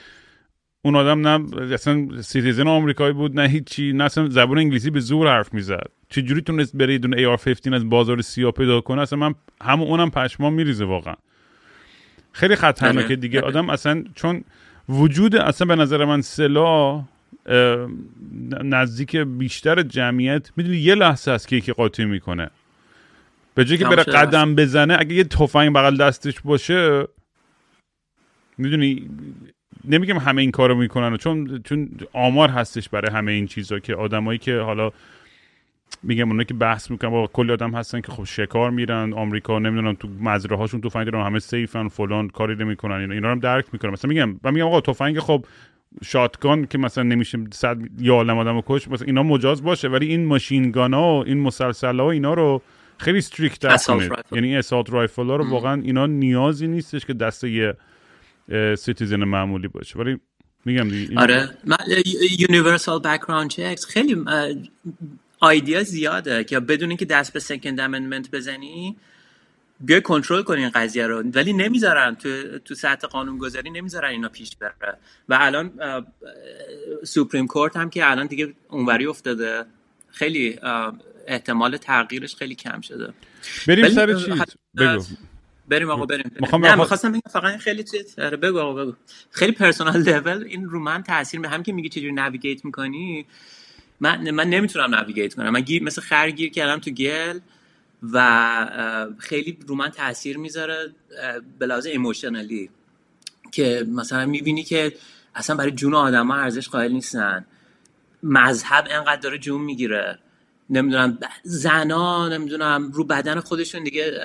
[0.81, 5.27] اون آدم نه اصلا citizen آمریکایی بود نه هیچی نه اصلا زبان انگلیسی به زور
[5.27, 5.87] حرف می‌زد.
[6.09, 10.53] چجوری تونست بره دونه AR-15 از بازار سیاه پیدا کنه؟ اصلا من همون اونم پشمام
[10.53, 11.15] میریزه واقعا.
[12.31, 13.15] خیلی خطرناکه آره.
[13.15, 13.39] دیگه.
[13.39, 13.47] آره.
[13.47, 14.43] آدم اصلا چون
[14.89, 17.03] وجود اصلا به نظر من سلاح
[18.63, 22.49] نزدیک بیشتر جمعیت می‌دونی یه لحظه است که یکی قاطی می‌کنه.
[23.55, 27.07] به جای که بره قدم بزنه اگه یه تفنگ بغل دستش باشه
[28.57, 29.09] می‌دونی
[29.86, 34.39] نمیگم همه این کارو می‌کنن چون چون آمار هستش برای همه این چیزا که آدمایی
[34.39, 34.91] که حالا
[36.03, 39.93] میگم اونایی که بحث می‌کنن با کلی آدم هستن که خب شکار میرن آمریکا نمی‌دونم
[39.93, 43.39] تو مزرعه هاشون تفنگ دارن همه safe ن فلان کاری نمی‌کنن اینا اینا رو هم
[43.39, 43.91] درک می‌کنن.
[43.91, 45.45] مثلا میگم من میگم آقا تفنگ خب
[46.03, 50.25] shotgun که مثلا نمیشه صد تا عالم آدم کشت مثلا اینا مجاز باشه ولی این
[50.25, 52.61] ماشین ها و این مسلسل ها اینا رو
[52.97, 57.73] خیلی strict کنید یعنی assault rifle ها رو واقعا اینا نیازی نیستش که دست یه
[58.77, 59.99] citizen معمولی باشه.
[59.99, 60.17] ولی
[60.65, 61.49] میگم دیگه آره.
[62.39, 64.25] universal background checks خیلی
[65.39, 68.95] idea زیاده که بدون اینکه دست به Second Amendment بزنی
[69.80, 74.30] بیای کنترل کنی این قضیه رو ولی نمی‌ذارن تو تو سطح قانون گذاری نمی‌ذارن اینا
[74.30, 74.97] پیش بره.
[75.30, 75.71] و الان
[77.03, 79.65] Supreme Court هم که الان دیگه اونوری افتاده
[80.11, 80.59] خیلی
[81.28, 83.13] احتمال تغییرش خیلی کم شده.
[83.67, 84.30] بریم سر چیز.
[84.78, 85.03] بگو.
[85.69, 86.65] بریم آقا بریم, بریم.
[86.65, 88.93] نه می‌خواستم بگم فقط خیلی چیز آره، بگو آقا بگو.
[89.32, 93.25] خیلی personal level این رو من تاثیر هم که میگی چجوری navigate می‌کنی
[93.99, 95.49] من من نمی‌تونم navigate کنم.
[95.49, 97.39] من گیر مثل خر گیر کردم تو گل
[98.13, 100.75] و خیلی رو من تاثیر می‌ذاره
[101.59, 102.69] به لحاظ emotionally
[103.51, 104.93] که مثلا می‌بینی که
[105.35, 107.45] اصلا برای جون آدم ها ارزش قائل نیستن.
[108.23, 110.19] مذهب انقدر داره جون می‌گیره.
[110.69, 114.19] نمی‌دونم زنا نمی‌دونم رو بدن خودشون دیگه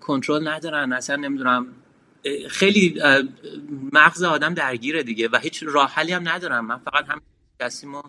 [0.00, 0.92] کنترل ندارن.
[0.92, 1.66] اصلا نمی‌دونم
[2.48, 3.02] خیلی
[3.92, 7.20] مغز آدم درگیره دیگه و هیچ راه حلی هم ندارم من فقط هم
[7.60, 8.02] دستیمو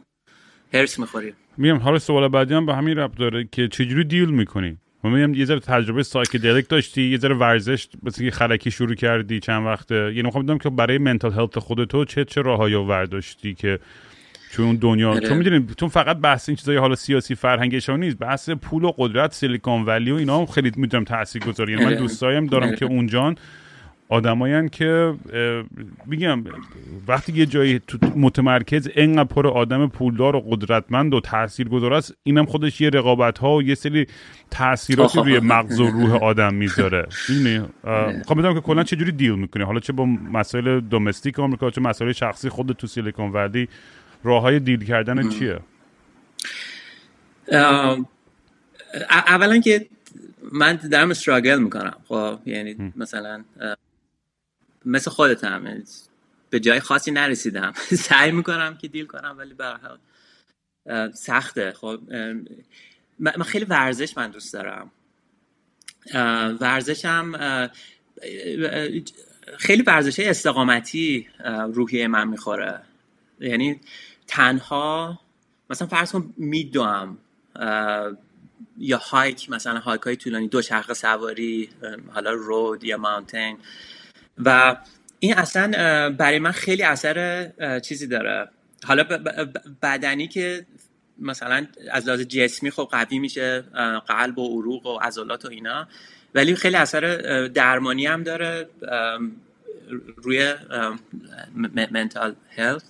[0.73, 1.35] حرص می‌خوریم.
[1.57, 4.77] میگم حالا سوال بعدی هم به همین ربط داره که چجوری deal می‌کنی؟
[5.09, 9.39] من میگم یه ذره تجربه psychedelic داشتی یه ذره ورزش مثل که خرکی شروع کردی
[9.39, 13.79] چند وقته یعنی می‌خوام بدونم که برای mental health خودتو چه چه راههایی ورداشتی که
[14.51, 15.27] چون دنیا آره.
[15.27, 19.33] چون می‌دونیم چون فقط بحث این چیزای حالا سیاسی فرهنگشان نیست بحث پول و قدرت
[19.33, 21.99] Silicon Valley و اینا هم خیلی می‌دونم تاثیرگذاری یعنی من آره.
[21.99, 22.75] دوستایم دارم آره.
[22.75, 23.35] که اونجان
[24.09, 25.13] آدمایان که
[26.05, 26.43] میگم
[27.07, 32.45] وقتی یه جایی تو متمرکز انقدر پر آدم پولدار و قدرتمند و تاثیرگذار است اینم
[32.45, 34.07] خودش یه رقابت ها و یه سری
[34.51, 37.07] تاثیراتی روی مغز و روح آدم می‌ذاره.
[37.29, 37.59] می‌دونی؟
[38.17, 41.81] می‌خوام بدونم که کلا چه جوری دیل می‌کنی؟ حالا چه با مسائل دومستیک آمریکا چه
[41.81, 43.69] مسائل شخصی خود تو سیلیکون ولی
[44.23, 45.59] راه های دیل کردن چیه؟
[49.09, 49.85] اولا که
[50.51, 51.95] من دارم استراگل می‌کنم.
[52.07, 53.43] خب یعنی مثلا
[54.87, 55.63] مثل خودتم.
[55.67, 55.83] یعنی
[56.49, 57.73] به جای خاصی نرسیدم.
[58.09, 59.79] سعی می‌کنم که دیل کنم ولی به
[61.13, 61.71] سخته.
[61.71, 61.99] خب
[63.19, 64.91] من خیلی ورزش من دوست دارم.
[66.61, 67.31] ورزشم
[69.57, 71.27] خیلی ورزش استقامتی
[71.73, 72.81] روحیه من می‌خوره.
[73.39, 73.79] یعنی
[74.27, 75.19] تنها
[75.69, 77.17] مثلا فرض کن میدوم
[78.77, 81.69] یا hike مثلا hike های طولانی دو چرخ سواری
[82.13, 83.57] حالا road یا mountain.
[84.45, 84.77] و
[85.19, 85.71] این اصلا
[86.09, 88.49] برای من خیلی اثر چیزی داره.
[88.83, 89.03] حالا
[89.81, 90.65] بدنی که
[91.19, 93.61] مثلا از لحاظ جسمی خب قوی میشه
[94.07, 95.87] قلب و عروق و عضلات و اینا
[96.35, 97.01] ولی خیلی اثر
[97.47, 98.69] درمانی هم داره
[100.17, 100.55] روی
[101.91, 102.83] منتال هلت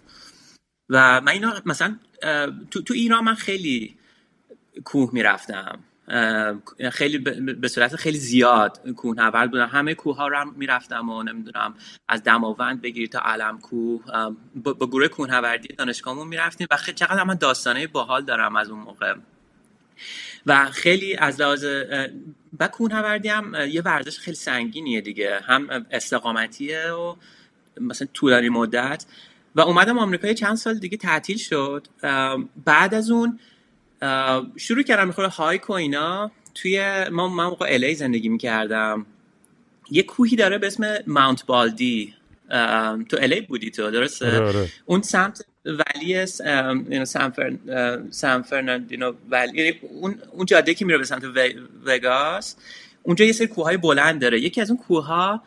[0.90, 2.00] و من اینا مثلا
[2.72, 3.98] تو, تو ایران من خیلی
[4.84, 5.80] کوه می‌رفتم.
[6.92, 7.18] خیلی
[7.54, 9.68] به صورت خیلی زیاد کوهنورد بودم.
[9.68, 11.74] همه کوه ها رو هم می‌رفتم و نمی‌دونم
[12.08, 14.04] از دماوند بگیری تا علم کوه
[14.56, 19.16] با گروه کوهنوردی دانشگاهمون می‌رفتیم و خیلی چقدر من داستانه باحال دارم از اون موقع.
[20.46, 21.66] و خیلی از لحاظ
[22.60, 25.40] و کوهنوردی هم یه ورزش خیلی سنگینیه دیگه.
[25.44, 27.16] هم استقامتیه و
[27.82, 29.06] مثلا طولانی مدت.
[29.56, 31.88] و اومدم آمریکا چند سال دیگه تعطیل شد.
[32.66, 33.40] بعد از اون
[34.58, 36.32] شروع کردم می‌خوره hike و اینا.
[36.56, 39.06] توی ما من موقع LA زندگی می‌کردم.
[39.92, 42.14] یه کوهی داره به اسم Mount Baldy
[43.10, 44.68] تو LA بودی تو درسته؟ آره، آره.
[44.86, 50.16] اون سمت ولی س- ام، you know، سان فرن- اه، San Bernardino ولی یعنی اون
[50.32, 51.24] اون جاده که میره به سمت
[51.86, 52.56] وگاس
[53.04, 54.40] اونجا یه سری کوههای بلند داره.
[54.42, 55.44] یکی از اون کوهها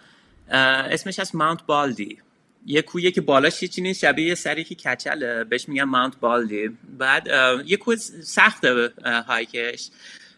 [0.51, 2.19] اسمش از ماونت بالدی
[2.67, 5.45] یه کوهیه که بالاش هیچی نیست شبیه یه سری که کچله.
[5.45, 6.69] بهش میگن ماونت بالدی.
[6.99, 7.27] بعد
[7.67, 9.91] یه کوه سخته اه، هایکش.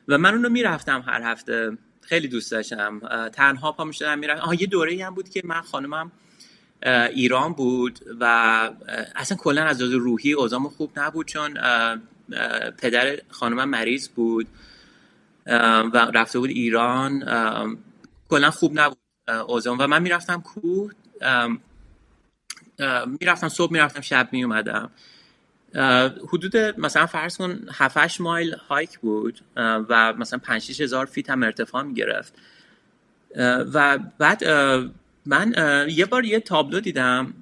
[0.09, 1.79] و من اونو می‌رفتم هر هفته.
[2.01, 3.01] خیلی دوست داشتم.
[3.33, 4.43] تنها پا می‌شدم می‌رفتم.
[4.43, 6.12] آها یه دوره هم بود که من خانمم
[7.14, 8.25] ایران بود و
[9.16, 11.59] اصلا کلا از لحاظ روحی اوضاعمون خوب نبود چون
[12.79, 14.47] پدر خانمم مریض بود
[15.47, 17.25] و رفته بود ایران.
[18.29, 18.99] کلا خوب نبود
[19.49, 19.79] اوضاعم.
[19.79, 20.93] و من می‌رفتم کوه
[23.20, 24.91] می‌رفتم صبح می‌رفتم شب میومدم
[26.29, 31.31] حدود مثلا فرض کن 7 8 مایل هایک بود و مثلا 5 6 هزار فیت
[31.31, 32.35] هم ارتفاع می‌گرفت.
[33.75, 34.45] و بعد
[35.27, 35.55] من
[35.89, 37.35] یه بار یه تابلو دیدم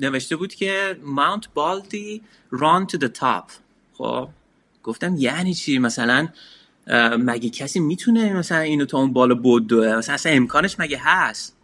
[0.00, 2.22] نوشته بود که ماونت بالدی
[2.54, 3.52] run to the top.
[3.92, 4.28] خب
[4.82, 6.28] گفتم یعنی چی؟ مثلا
[7.18, 11.56] مگه کسی می‌تونه مثلا اینو تا اون بالا بدوه مثلا اصلا امکانش مگه هست؟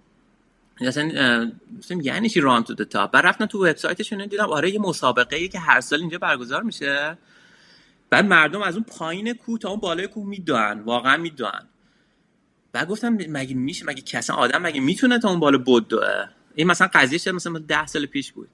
[0.80, 4.80] اصلا اه، گفتم یعنی چی to the top بعد رفتم تو وبسایتشون دیدم آره یه
[4.80, 7.18] مسابقه ای که هر سال اینجا برگزار میشه.
[8.10, 11.66] بعد مردم از اون پایین کوه تا اون بالای کوه میدوئن واقعا میدوئن.
[12.72, 16.24] بعد گفتم مگه میشه؟ مگه کسی آدم مگه می‌تونه تا اون بالا بدوه
[16.54, 18.48] این مثلا قضیه شد مثلا ده سال پیش بود.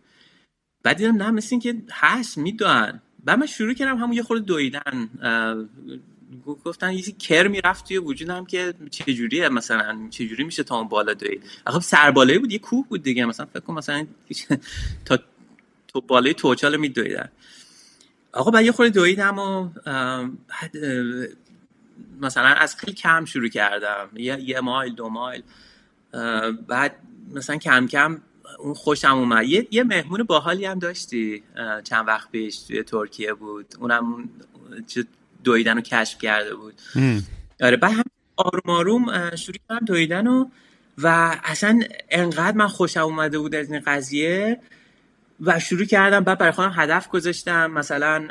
[0.82, 5.10] بعد دیدم نه مثل که هست می‌دونن بعد من شروع کردم همون یه خورده دویدن
[6.64, 11.42] گفتن یه کر می‌رفت توی وجودم که چجوریه مثلا چجوری میشه تا اون بالا دوید؟
[11.66, 13.24] خب سربالایی بود یه کوه بود دیگه.
[13.24, 14.06] مثلا فکر کن مثلا
[15.06, 15.18] تا
[15.88, 17.28] تو بالای توچال میدویدن.
[18.32, 19.68] آقا بعد یه خورده دویدم و
[22.20, 24.08] مثلا از خیلی کم شروع کردم.
[24.16, 25.42] یه, یه مایل دو مایل.
[26.66, 26.96] بعد
[27.34, 28.20] مثلا کم کم
[28.58, 29.44] اون خوشم اومد.
[29.44, 31.42] یه, یه مهمون باحالی هم داشتی
[31.84, 33.66] چند وقت پیش توی ترکیه بود.
[33.80, 34.28] اونم
[35.44, 36.74] دویدن رو کشف کرده بود.
[37.60, 38.04] آره بعد هم
[38.36, 40.46] آروم آروم شروع کردم دویدن و
[40.98, 44.60] و اصلا انقدر من خوشم اومده بود از این قضیه
[45.40, 48.28] و شروع کردم بعد برای خودم هدف گذاشتم مثلا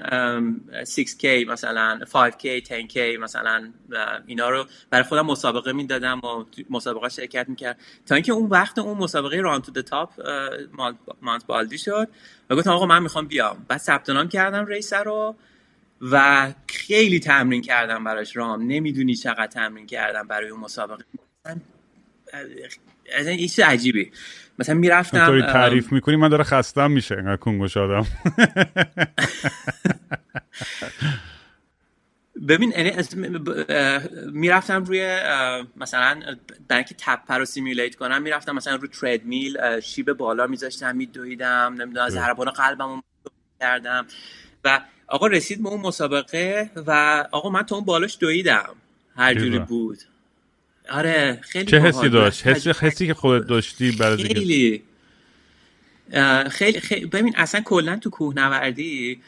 [0.84, 3.72] 6K مثلا 5K 10K مثلا
[4.28, 8.98] اینا رو برای خودم مسابقه می‌دادم و مسابقه شرکت می‌کرد تا اینکه اون وقت اون
[8.98, 10.10] مسابقه ران تو تاپ
[11.22, 12.08] مانت بالدی شد
[12.50, 13.66] و گفتم آقا من می‌خوام بیام.
[13.68, 15.36] بعد ثبت نام کردم ریس رو.
[16.02, 18.62] و خیلی تمرین کردم براش رام.
[18.62, 21.04] نمی‌دونی چقدر تمرین کردم برای اون مسابقه.
[23.16, 24.12] از این چیز عجیبی.
[24.60, 28.06] مثلا می‌رفتم طوری تعریف می‌کنی من داره خستم میشه انقدر کنگوش آدم
[32.48, 32.92] ببین یعنی
[34.32, 35.20] می‌رفتم روی
[35.78, 36.20] مثلا
[36.68, 42.10] برای که تپه رو سیمیولیت کنم می‌رفتم مثلا روی تردمیل شیب بالا میذاشتم میدویدم نمی‌دونم
[42.10, 43.04] ضربان قلبم
[43.60, 44.06] کردم
[44.66, 48.70] و آقا رسید به اون مسابقه و آقا من تو اون بالاش دویدم.
[49.16, 49.98] هر جوری بود.
[50.90, 54.84] آره خیلی چه حسی داشت؟ حسی حسی که خودت داشتی برای خیلی.
[56.50, 59.20] خیلی خیلی ببین اصلا کلا تو کوهنوردی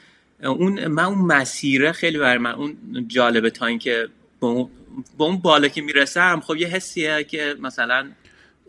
[0.44, 2.78] اون من اون مسیره خیلی برای من اون
[3.08, 4.08] جالبه تا اینکه
[4.40, 4.70] با اون,
[5.18, 8.12] اون بالا که می‌رسم خب یه حسیه که مثلا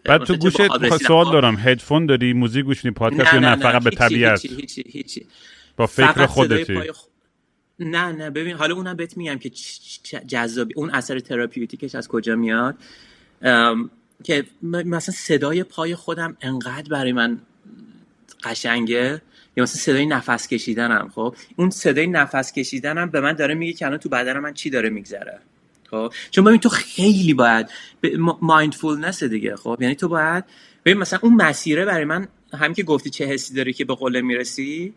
[0.05, 1.57] بعد تو گوشت سوال دارم.
[1.57, 5.27] هدفون داری؟ موزیک گوش پادکست یا نه, فقط به طبیعت؟ هیچی هیچی هیچی.
[5.77, 6.81] با فکر خودتی.
[7.79, 9.51] نه نه ببین حالا اونم بهت میگم که
[10.27, 10.75] جذابی.
[10.77, 12.77] اون اثر تراپیوتیکش از کجا میاد؟
[14.25, 17.39] که مثلا صدای پای خودم انقدر برای من
[18.45, 19.23] قشنگه
[19.57, 23.87] یا مثلا صدای نفس کشیدنم خب؟ اون صدای نفس کشیدنم به من داره میگه که
[23.87, 25.39] الان تو بدن من چی داره میگذره
[25.91, 27.67] خب؟ چون ببین تو خیلی باید
[28.41, 30.45] مایندفولنس دیگه خب؟ یعنی تو باید
[30.85, 34.21] ببین مثلا اون مسیره برای من همین که گفتی چه حسی داری که به قله
[34.21, 34.95] می‌رسی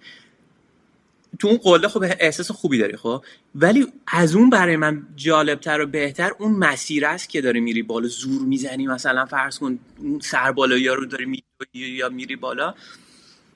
[1.40, 3.24] تو اون قله خب احساس خوبی داری خب؟
[3.56, 8.08] ولی از اون برای من جالبتر و بهتر اون مسیر است که داری میری بالا.
[8.08, 11.44] زور می‌زنی مثلا فرض کن اون سر بالا رو داری میری
[11.74, 12.74] یا میری بالا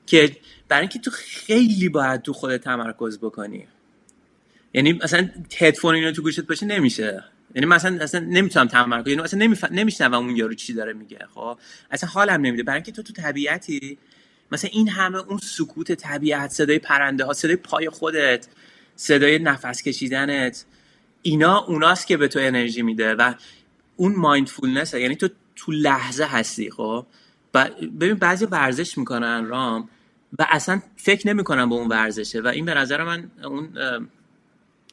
[0.06, 0.38] که
[0.68, 3.68] برای اینکه تو خیلی باید تو خودت تمرکز بکنی.
[4.74, 7.24] یعنی مثلا هدفون اینو تو گوشت باشه نمیشه.
[7.56, 9.66] یعنی مثلا اصلا نمی‌تونم تمرکز یعنی اصلا نمیف...
[9.72, 11.58] نمیشنوم اون یارو چی داره میگه خب؟
[11.92, 12.64] اصلا حالم نمیده.
[12.64, 13.98] برای اینکه تو تو طبیعتی
[14.52, 18.48] مثلا این همه اون سکوت طبیعت صدای پرنده ها صدای پای خودت
[18.96, 20.66] صدای نفس کشیدنت
[21.22, 23.34] اینا اوناست که به تو انرژی میده و
[23.96, 27.06] اون mindfulness یعنی تو تو لحظه هستی خب؟
[28.00, 29.90] ببین بعضی ورزش می‌کنن رام
[30.40, 33.70] و اصلا فکر نمی‌کنن به اون ورزشه و این به نظر من اون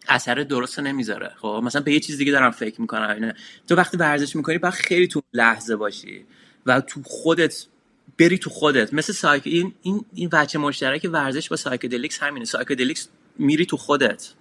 [0.08, 3.32] اثر درست نمی‌ذاره خب؟ مثلا به یه چیز دیگه دارم فکر می‌کنم
[3.68, 6.24] تو وقتی ورزش می‌کنی باید خیلی تو لحظه باشی
[6.66, 7.66] و تو خودت
[8.18, 8.94] بری تو خودت.
[8.94, 12.44] مثل سایک این این این وجه مشترک ورزش با psychedelics همینه.
[12.44, 14.32] psychedelics میری تو خودت.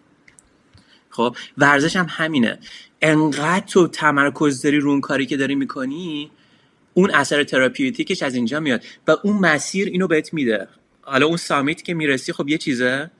[1.10, 2.60] خب؟ ورزش هم همینه.
[3.02, 6.32] انقدر تو تمرکز داری رو اون کاری که داری می‌کنی
[6.94, 10.68] اون اثر therapeutic ش از اینجا میاد و اون مسیر اینو بهت میده.
[11.02, 13.12] حالا اون summit که می‌رسی خب یه چیزه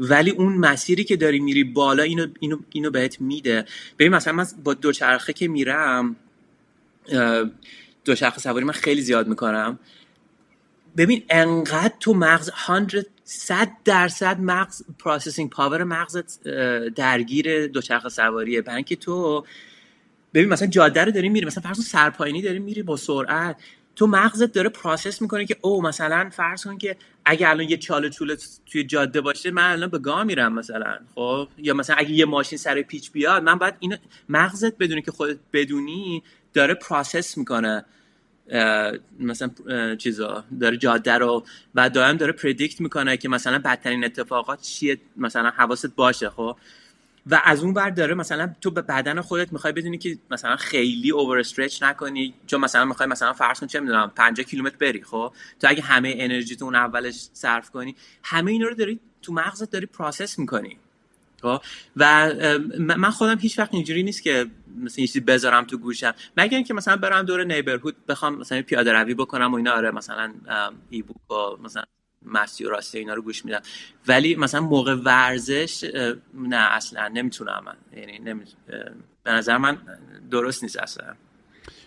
[0.00, 3.64] ولی اون مسیری که داری میری بالا اینو اینو اینو بهت میده.
[3.98, 6.16] ببین مثلا من با دوچرخه که میرم
[8.04, 9.78] دوچرخه سواری من خیلی زیاد می‌کنم.
[10.96, 16.42] ببین انقدر تو مغز 100 صد درصد مغز processing power مغزت
[16.88, 19.44] درگیر دوچرخه سواریه برای تو.
[20.34, 23.56] ببین مثلا جاده رو داری میری مثلا فرض سرپایینی داری میری با سرعت.
[23.96, 28.10] تو مغزت داره process می‌کنه که او مثلا فرض کن که اگه الان یه چاله
[28.10, 32.24] چوله توی جاده باشه من الان به گا میرم مثلا خب؟ یا مثلا اگه یه
[32.24, 33.96] ماشین سر پیچ بیاد من باید اینو
[34.28, 36.22] مغزت بدونی که خودت بدونی
[36.54, 37.84] داره process می‌کنه.
[39.20, 39.50] مثلا
[39.96, 41.44] چیزا داره جاده رو
[41.74, 46.56] و دائم داره predict می‌کنه که مثلا بدترین اتفاقات چیه مثلا حواست باشه خب؟
[47.26, 51.10] و از اون بر داره مثلا تو به بدن خودت می‌خوای بدونی که مثلا خیلی
[51.10, 55.32] over stretch نکنی چون مثلا می‌خوای مثلا فرض کن چه می‌دونم 50 کیلومتر بری خب؟
[55.60, 59.70] تو اگه همه انرژی تو اون اولش صرف کنی همه اینا رو داری تو مغزت
[59.70, 60.78] داری process می‌کنی.
[61.44, 61.60] خب
[61.96, 62.32] و
[62.78, 64.46] من خودم هیچ وقت اینجوری نیست که
[64.80, 66.14] مثلا چیزی بذارم تو گوشم.
[66.36, 70.34] مگر اینکه مثلا برم دور neighborhood بخوام مثلا پیاده روی بکنم و اینا آره مثلا
[70.90, 71.82] e-book و مثلا
[72.22, 73.60] مستی و راستی اینا رو گوش میدم.
[74.08, 75.84] ولی مثلا موقع ورزش
[76.34, 78.00] نه اصلا نمی‌تونم من.
[78.00, 78.34] یعنی
[79.24, 79.78] به نظر من
[80.30, 81.14] درست نیست اصلا.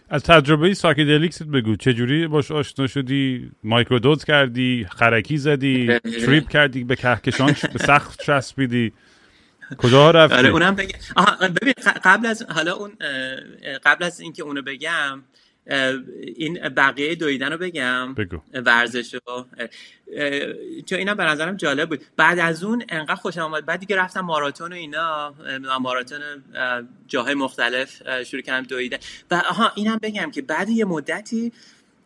[0.09, 1.75] از تجربه ساکیدلیکست بگو.
[1.75, 8.93] چجوری باش آشنا شدی؟ مایکرودوز کردی؟ خرکی زدی؟ تریپ کردی؟ به کهکشان به سخت چسبیدی؟
[9.77, 10.99] کجا رفتی؟ آره اونم بگم.
[11.61, 11.73] ببین
[12.03, 12.91] قبل از حالا اون
[13.83, 15.23] قبل از اینکه اونو بگم
[16.35, 18.13] این بقیه دویدن رو بگم.
[18.13, 18.39] بگو.
[18.53, 19.45] ورزش رو.
[20.85, 22.01] چون اینا به نظرم جالب بود.
[22.17, 25.35] بعد از اون انقدر خوشم آمد بعد دیگه رفتم ماراتون و اینا.
[25.81, 26.19] ماراتون
[27.07, 28.97] جاهای مختلف شروع کردم دویدن.
[29.31, 31.51] و آها اینم بگم که بعد یه مدتی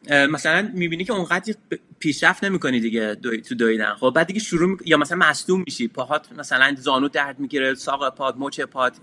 [0.09, 1.55] مثلا می‌بینی که اونقدر
[1.99, 3.93] پیشرفت نمی‌کنی دیگه دوی تو دویدن.
[3.93, 5.87] خب بعد دیگه شروع یا مثلا مصدوم میشی.
[5.87, 8.97] پاهات مثلا زانو درد می‌گیره ساق پات مچ پات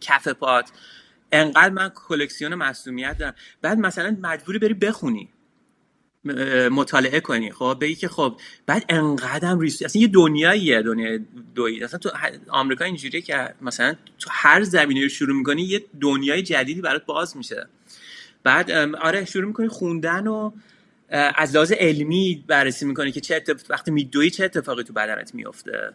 [0.00, 0.70] کف پات.
[1.32, 3.34] انقدر من کلکسیون مصدومیت دارم.
[3.62, 5.28] بعد مثلا مجبوری بری بخونی.
[6.70, 7.52] مطالعه کنی.
[7.52, 11.20] خب بگی که خب بعد انقدرم ریس اصلا یه دنیاییه دنیای
[11.54, 11.84] دوی.
[11.84, 12.10] اصلا تو
[12.48, 17.36] آمریکا اینجوریه که مثلا تو هر زمینه رو شروع می‌کنی یه دنیای جدیدی برات باز
[17.36, 17.66] میشه.
[18.44, 18.70] بعد
[19.00, 20.50] آره شروع می‌کنی خوندن و
[21.10, 25.92] از لحاظ علمی بررسی می‌کنی که چه اتفاق وقتی میدوی چه اتفاقی تو بدنت میفته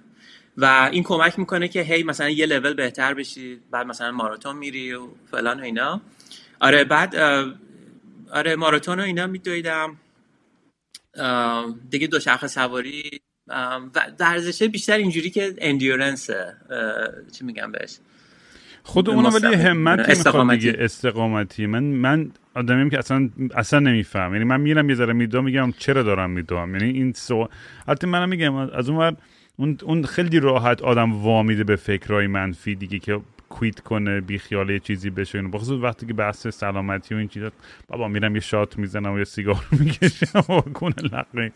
[0.58, 4.94] و این کمک می‌کنه که هی مثلا یه لول بهتر بشی بعد مثلا ماراتون میری
[4.94, 6.02] و فلان و اینا.
[6.60, 7.16] آره بعد
[8.32, 9.98] آره ماراتون و اینا میدویدم.
[11.90, 13.22] دیگه شخص سواری.
[14.20, 16.58] ورزشه بیشتر اینجوری که اندیورنسه
[17.38, 17.98] چی میگم بهش؟
[18.88, 20.70] خود اونو ولی همت استقامتی.
[20.70, 21.66] استقامتی.
[21.66, 24.34] من من آدمیم که اصلا اصلا نمیفهم.
[24.34, 27.48] یعنی من میرم یه ذره میدوام میگم چرا دارم میدوام؟ یعنی این سو
[27.88, 29.18] البته منم میگم از اون
[29.58, 33.20] اون اون خیلی راحت آدم وامیده به فکرهای منفی دیگه که
[33.50, 35.50] quit کنه بی خیاله چیزی بشه اینو.
[35.50, 37.52] بخصوص وقتی که بحث سلامتی و این چیزا.
[37.88, 41.52] بابا میرم یه shot می‌زنم و یه سیگار می‌کشم و کون لقه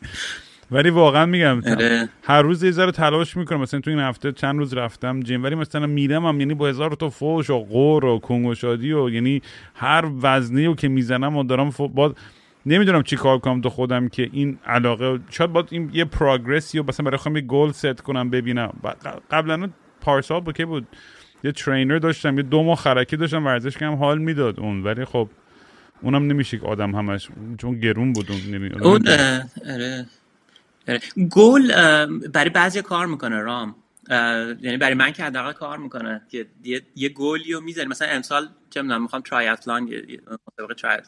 [0.72, 2.10] ولی واقعا میگم اره.
[2.24, 3.62] هر روز یه ذره تلاش می‌کنم.
[3.62, 6.92] مثلا تو این هفته چند روز رفتم gym ولی مثلا میرم هم یعنی با هزار
[6.92, 9.42] تا فوش و قور و کنگ و شادی و یعنی
[9.76, 12.14] هر وزنی رو که می‌زنم و دارم با
[12.66, 16.80] نمی‌دونم چی کار کنم تو خودم که این علاقه شاید باید این یه progress ی
[16.80, 18.74] و مثلا برای خودم یه goal set کنم ببینم.
[19.32, 19.70] قبلا
[20.02, 20.88] پارسال بود که بود؟
[21.44, 24.84] یه ترینر داشتم یه دو ماه خرکی داشتم ورزش کنم حال می‌داد اون.
[24.84, 25.30] ولی خب
[26.02, 30.06] اونم نمیشه که آدم همش چون گرون بود اون اون آره آره.
[31.30, 31.72] گل
[32.28, 33.76] برای بعضی کار می‌کنه رام.
[34.62, 38.50] یعنی برای من که حداقل کار می‌کنه که یه, یه گلی رو می‌ذاری مثلا امسال
[38.70, 39.90] چه می‌دونم می‌خوام ترایاتلان
[40.60, 41.02] مسابقه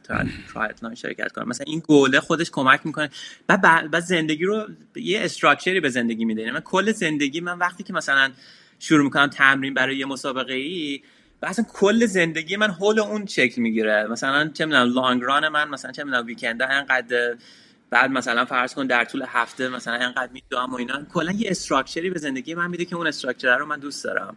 [0.54, 1.48] ترایاتلان شرکت کنم.
[1.48, 3.10] مثلا این گله خودش کمک می‌کنه.
[3.48, 6.42] بعد بعد زندگی رو یه استراکچری به زندگی میده.
[6.42, 8.32] یعنی من کل زندگی من وقتی که مثلا
[8.80, 11.02] شروع می‌کنم تمرین برای یه مسابقه ای
[11.42, 14.08] و اصلا کل زندگی من هول اون شکل می‌گیره.
[14.08, 17.36] مثلا چه می‌دونم لانگ ران من مثلا چه می‌دونم ویکند انقدر
[17.90, 21.06] بعد مثلا فرض کن در طول هفته مثلا انقدر میدوام و اینا.
[21.14, 24.36] کلا یه استراکچری به زندگی من میده که اون استراکچر رو من دوست دارم.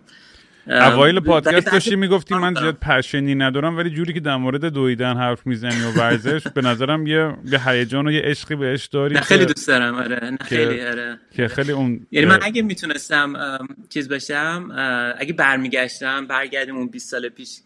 [0.68, 5.46] اوایل پادکست داشتی می‌گفتی من زیاد پشنی ندارم ولی جوری که در مورد دویدن حرف
[5.46, 9.46] می‌زنی و ورزش به نظرم یه یه هیجان و یه عشقی بهش داری نه خیلی
[9.46, 10.30] دوست دارم آره.
[10.30, 11.18] نه خیلی آره.
[11.36, 13.58] که خیلی اون یعنی من اگه می‌تونستم
[13.88, 14.70] چیز بشم
[15.18, 17.60] اگه برمیگشتم برگردیم اون 20 سال پیش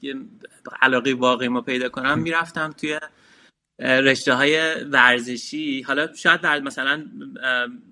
[0.83, 2.99] علاقه واقعی ما پیدا کنم می‌رفتم توی
[3.81, 7.07] رشته های ورزشی حالا شاید مثلا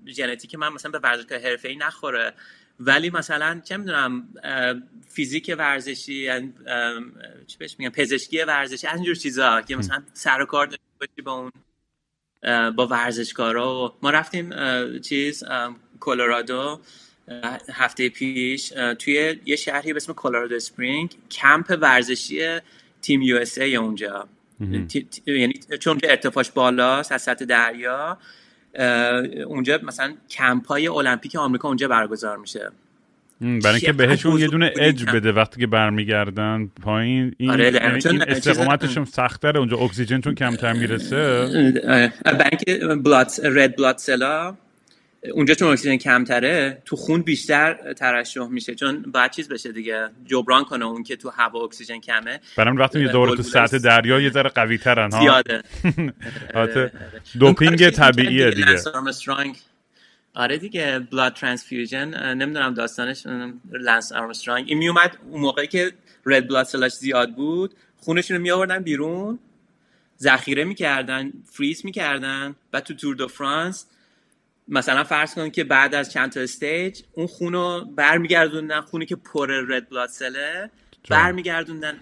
[0.06, 2.34] ژنتیک من مثلا به ورزشگاه حرفه‌ای نخوره
[2.80, 4.28] ولی مثلا چه می‌دونم
[5.08, 6.30] فیزیک ورزشی
[7.46, 11.22] چی بهش میگم پزشکی ورزشی از اینجور چیزا که مثلا سر و کار داشته باشی
[11.24, 11.52] با اون
[12.70, 14.50] با ورزشکارا و ما رفتیم
[14.98, 15.44] چیز
[16.00, 16.80] کلرادو
[17.72, 22.60] هفته پیش توی یه شهری به اسم Colorado Spring کمپ ورزشی
[23.02, 24.28] Team USA اونجا.
[25.26, 28.18] یعنی چون که ارتفاعش بالاست از سطح دریا
[29.46, 32.70] اونجا مثلا کمپ های المپیک آمریکا اونجا برگزار میشه.
[33.40, 38.22] برای اینکه بهشون یه دونه اج بده وقتی که برمیگردن پایین این, آره یعنی این
[38.22, 41.16] استقامتشون سختره اونجا اکسیژن چون کمتر می‌رسه.
[42.24, 44.56] برای اینکه blood red blood cell ا
[45.22, 50.64] اونجا چون اکسیژن کمتره تو خون بیشتر ترشح میشه چون باید چیز بشه دیگه جبران
[50.64, 52.40] کنه اون که تو هوا اکسیژن کمه.
[52.56, 55.62] برام وقتی یه دور تو سطح دریا یه ذره قوی ترن ها؟ زیاده.
[57.40, 58.76] دوپینگ طبیعیه دیگه
[60.34, 63.26] آره دیگه blood transfusion نمی‌دونم داستانش
[63.72, 64.64] لنس آرمسترانگ.
[64.68, 65.92] این میومد اون موقعی که
[66.26, 69.38] red blood cell اش زیاد بود خونشون رو میآوردن بیرون
[70.20, 73.86] ذخیره می‌کردن فریز می‌کردن بعد تو تور دو فرانس
[74.68, 79.50] مثلا فرض کن که بعد از چند تا stage اون خونو برمیگردوندن خونی که پر
[79.68, 80.70] red blood cell ه
[81.08, 81.98] برمیگردوندن.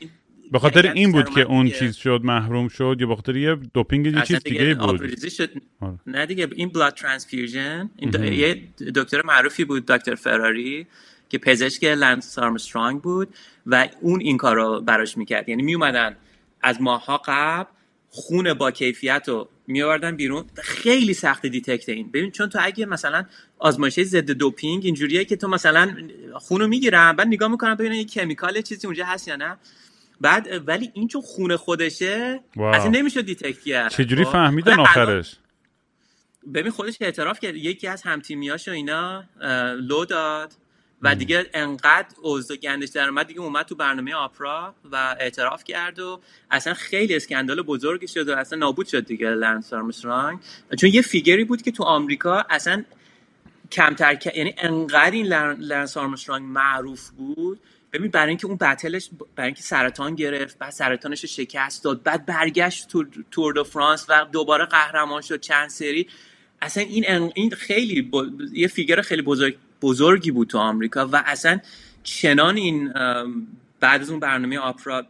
[0.53, 4.07] به خاطر این بود که اون چیز شد محروم شد یا به خاطر یه دوپینگ
[4.07, 5.29] یه چیز دیگه بود.
[5.29, 5.51] شد.
[5.81, 5.99] آره.
[6.07, 7.91] نه دیگه این blood transfusion
[8.33, 8.63] یه
[8.95, 10.87] دکتر معروفی بود دکتر فراری
[11.29, 13.29] که پزشک لنس آرمسترانگ بود
[13.67, 15.49] و اون این کار رو براش می‌کرد.
[15.49, 16.17] یعنی میومدن
[16.63, 17.71] از ماه‌ها قبل
[18.11, 20.45] خون با کیفیت رو میآوردن بیرون.
[20.63, 22.11] خیلی سخت detect این.
[22.11, 23.25] ببین چون تو اگه مثلا
[23.59, 25.97] آزمایش ضد دوپینگ اینجوریه که تو مثلا
[26.35, 29.57] خونو می‌گیرن بعد نگاه می‌کنن ببینن یه chemical چیزی اونجا هست یا نه.
[30.21, 33.91] بعد ولی این چون خون خودشه اصلا نمیشه detect کرد.
[33.91, 35.37] چجوری خب؟ فهمیدن آخرش؟
[36.55, 37.57] ببین خودش اعتراف کرد.
[37.57, 39.25] یکی از همتیمیاش اینا
[39.81, 40.53] لو داد.
[41.07, 45.99] و دیگه انقدر اوضاع گندش در اومد دیگه اومد تو برنامه اپرا و اعتراف کرد
[45.99, 46.21] و
[46.51, 50.39] اصلا خیلی scandal بزرگی شد و اصلا نابود شد دیگه لنس آرمسترانگ.
[50.79, 52.85] چون یه figure ی بود که تو آمریکا اصلا
[53.73, 57.61] کمتر یعنی انقدر این لنس آرمسترانگ معروف بود.
[57.93, 62.03] ببین برای اینکه اون battle ش برای اینکه سرطان گرفت بعد سرطانش رو شکست داد
[62.03, 66.09] بعد برگشت تو تور دو فرانس و دوباره قهرمان شد چند سری.
[66.63, 68.11] اصلا این این خیلی
[68.53, 69.57] یه فیگر خیلی بزرگ
[69.87, 71.59] بزرگی بود تو آمریکا و اصلا
[72.03, 72.93] چنان این
[73.81, 75.07] بعد از اون برنامه آپرا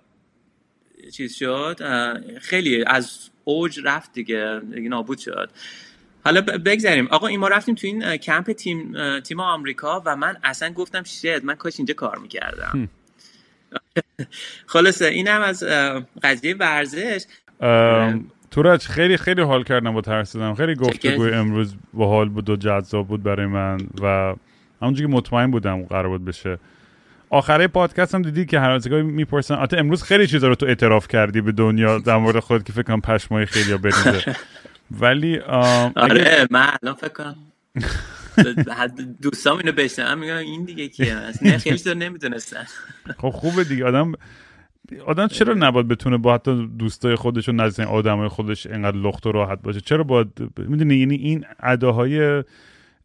[1.12, 1.81] چیز شد
[2.40, 5.51] خیلی از اوج رفت دیگه نابود شد.
[6.24, 10.73] حالا بگذاریم آقا این ما رفتیم تو این کمپ تیم تیم آمریکا و من اصلا
[10.73, 12.89] گفتم شد من کاش اینجا کار می‌کردم.
[14.73, 15.65] خلاصه این هم از
[16.23, 17.24] قضیه ورزش.
[18.51, 23.09] تورج خیلی خیلی حال کردم با ترسیدم خیلی گفتگوی امروز با حال بود و جذاب
[23.09, 24.35] بود برای من و
[24.82, 26.59] همونجوری که مطمئن بودم قرار بود بشه.
[27.31, 31.09] آخره پادکست هم دیدی که هر از می‌پرسن آتا امروز خیلی چیزا رو تو اعتراف
[31.09, 34.36] کردی به دنیا در مورد خود که فکر کنم پشمای خیلی بریزه.
[35.01, 37.36] ولی آره من الان فکر کنم
[39.23, 42.65] دوستام اینو بشنم میگن این دیگه کیه؟ نه خیلی تو نمی‌دونستن.
[43.20, 43.85] خب خوبه دیگه.
[43.85, 44.12] آدم
[45.07, 49.32] آدم چرا نباید بتونه با حتی دوستای خودش و نزدیک آدمای خودش انقدر لخت و
[49.32, 50.28] راحت باشه؟ چرا باید
[50.59, 52.43] می‌دونی یعنی این اداهای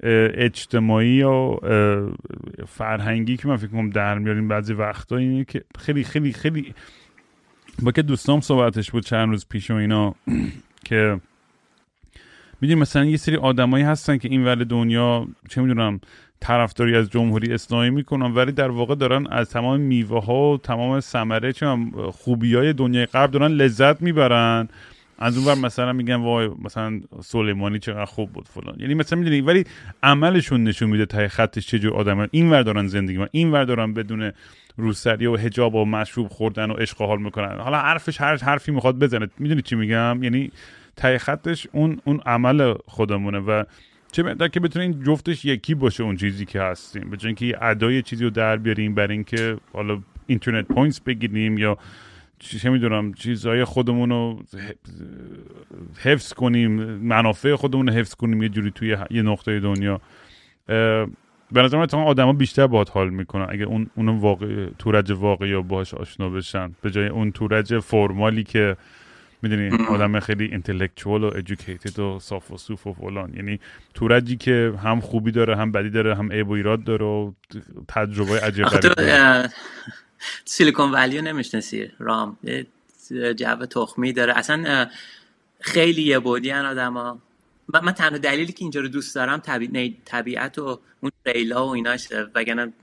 [0.04, 1.58] اجتماعی و
[2.68, 6.74] فرهنگی که من فکر کنم در میاریم بعضی وقتا اینه که خیلی خیلی خیلی
[7.82, 10.16] با که دوستام صحبتش بود چند روز پیش و اینا
[10.88, 11.20] که
[12.62, 16.00] می‌دونی مثلا یه سری آدمایی هستن که این ور دنیا چه می‌دونم
[16.40, 21.00] طرفداری از جمهوری اسلامی می‌کنن ولی در واقع دارن از تمام میوه ها و تمام
[21.00, 21.78] ثمره چه
[22.12, 24.68] خوبی های دنیای غرب دارن لذت می‌برن.
[25.22, 28.76] از اون مثلا میگن وای مثلا سلیمانی چقدر خوب بود فلان.
[28.80, 29.64] یعنی مثلا می‌دونی ولی
[30.04, 33.94] عملشون نشون میده تای خطش چجور آدم این ور دارن زندگی من این ور دارن
[33.94, 34.32] بدون
[34.78, 37.60] روسری و حجاب و مشروب خوردن و عشق حال می‌کنن.
[37.60, 39.28] حالا حرفش هر حرفی می‌خواد بزنه.
[39.40, 40.52] می‌دونی چی میگم؟ یعنی
[40.96, 43.64] تای خطش اون اون عمل خودمونه و
[44.12, 47.10] چه بهتر که بتونه این جفتش یکی باشه اون چیزی که هستیم.
[47.10, 51.78] به اینکه ادای چیزی رو در بیاریم برای اینکه حالا اینترنت پوینتس بگیریم یا
[52.42, 54.44] چه می‌دونم چیزهای خودمون رو
[56.04, 60.02] حفظ کنیم منافع خودمون رو حفظ کنیم یه جوری توی یه نقطه دنیا.
[61.52, 63.46] به نظر من آدما بیشتر باهات حال می‌کنن.
[63.50, 66.72] اگه اون اون واقع تورج واقعی یا باهاش آشنا بشن.
[66.82, 68.76] به جای اون تورج فرمالی که
[69.42, 73.34] می‌دونی آدم خیلی اینتלקچوال و ادوکیتد و صاف و صوف و فلان.
[73.34, 73.60] یعنی
[73.94, 77.32] تورجی که هم خوبی داره هم بدی داره هم عیب و ایراد داره و
[77.88, 79.50] تجربه عجیب داره.
[80.46, 82.38] سیلیکون ولی نمی‌شناسی؟ رام.
[83.12, 84.38] جو تخمی داره.
[84.38, 84.88] اصلا
[85.60, 87.20] خیلی یه بودی هن آدم ها.
[87.84, 92.28] من تنها دلیلی که اینجا رو دوست دارم طبیعت, طبیعت و اون ریلا و ایناشه
[92.36, 92.74] وگرنه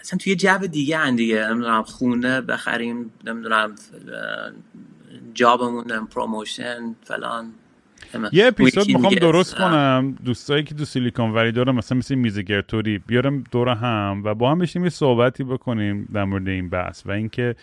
[0.00, 1.46] اصلا توی جو دیگه هن دیگه.
[1.46, 3.74] نمی‌دونم خونه بخریم نمی‌دونم
[5.34, 7.52] جابمون promotion فلان.
[8.32, 10.16] یه اپیزود می‌خوام درست کنم.
[10.24, 14.58] دوستایی که تو سیلیکون ولی دارم مثلا مثل میزگردطوری بیارم دور هم و با هم
[14.58, 17.54] بشیم یه صحبتی بکنیم در مورد این بحث و اینکه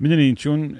[0.00, 0.76] می‌دونین چون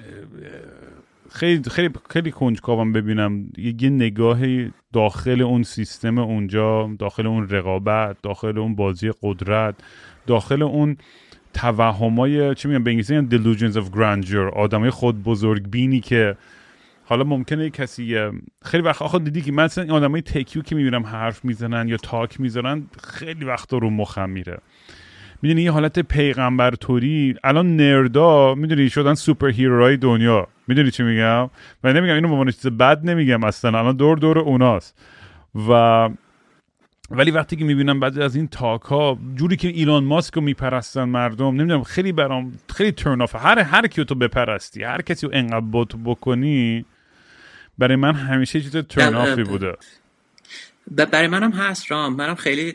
[1.31, 8.57] خیلی خیلی خیلی کنجکاوم ببینم یه نگاهی داخل اون سیستم اونجا داخل اون رقابت داخل
[8.57, 9.75] اون بازی قدرت
[10.27, 10.97] داخل اون
[11.53, 14.53] توهمای چی میگم به انگلیسی؟ delusions of grandeur.
[14.55, 16.35] آدمای خود بزرگ بینی که
[17.09, 18.17] حالا ممکنه کسی
[18.65, 22.39] خیلی وقت آخه دیدی که مثلا این آدمای تکیو که می‌بینم حرف می‌زنن یا تاک
[22.39, 24.57] می‌زنن خیلی وقت رو مخم میره.
[25.41, 30.47] می‌دونی یه حالت پیغمبر توری الان نردا می‌دونی شدن سوپر هیروهای دنیا.
[30.67, 31.49] می‌دونی چی میگم؟
[31.83, 35.01] و نمیگم اینو به چیز بد نمیگم اصلا الان دور دور اوناست.
[35.69, 36.09] و
[37.11, 41.03] ولی وقتی که می‌بینم بعضی از این talk ها جوری که ایلان ماسک رو میپرستن
[41.03, 45.33] مردم نمی‌دونم خیلی برام خیلی turn off هر هر کیو تو بپرستی هر کسی رو
[45.35, 46.85] انقدر بکنی
[47.79, 49.77] برای من همیشه چیز turn off ی بوده.
[51.11, 52.15] برای منم هست رام.
[52.15, 52.73] منم خیلی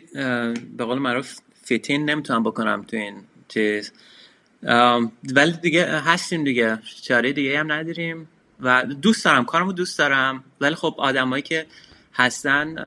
[0.76, 3.14] به قول معروف fit in نمی‌تونم بکنم تو این
[3.48, 3.92] چیز.
[5.34, 6.78] ولی دیگه هستیم دیگه.
[7.02, 8.28] چاره دیگه هم نداریم
[8.60, 10.44] و دوست دارم کارمو دوست دارم.
[10.60, 11.66] ولی خب آدمایی که
[12.14, 12.84] هستن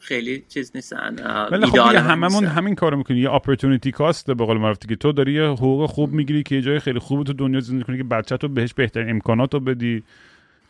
[0.00, 1.16] خیلی چیز نیستن
[1.50, 5.32] ولی خب هممون همین کارو می‌کنی یه opportunity cost به قول معروف که تو داری
[5.32, 8.36] یه حقوق خوب می‌گیری که یه جای خیلی خوب تو دنیا زندگی کنی که بچه
[8.36, 10.02] تو بهش بهترین امکانات رو بدی.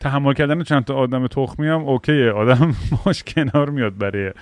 [0.01, 2.31] تحمل کردن چند تا آدم تخمی هم okay ه.
[2.31, 4.33] آدم باهاش کنار میاد برای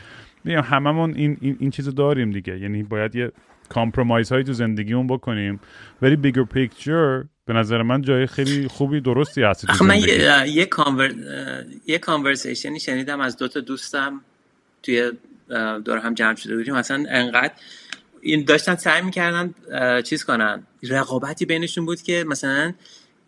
[0.45, 2.59] میگم هممون این این, این چیزو داریم دیگه.
[2.59, 3.33] یعنی باید یه
[3.69, 5.61] compromise هایی تو زندگیمون بکنیم.
[6.03, 10.67] ولی bigger picture به نظر من جای خیلی خوبی درستی هستی تو من یه, یه,
[10.67, 11.11] conver...
[11.87, 14.21] یه conversation ی شنیدم از دوتا دوستم
[14.83, 15.13] توی
[15.85, 16.75] دور هم جمع شده بودیم.
[16.75, 17.53] مثلا انقدر
[18.21, 19.55] این داشتن سعی می‌کردن
[20.03, 20.63] چیز کنن.
[20.83, 22.73] رقابتی بینشون بود که مثلا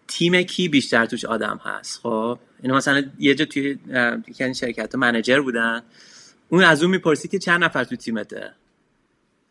[0.08, 3.78] تیم کی بیشتر توش آدم هست؟ خب اینو مثلا یه جا توی
[4.28, 5.82] یکی شرکت manager بودن.
[6.48, 8.52] اون از اون می‌پرسی که چند نفر تو تیمته؟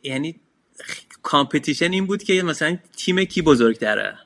[0.03, 0.35] یعنی
[1.23, 4.17] competition این بود که مثلا تیم کی بزرگتره؟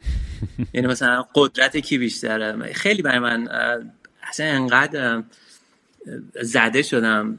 [0.74, 3.48] یعنی مثلا قدرت کی بیشتره؟ خیلی برای من
[4.22, 5.22] اصلا انقدر
[6.42, 7.38] زده شدم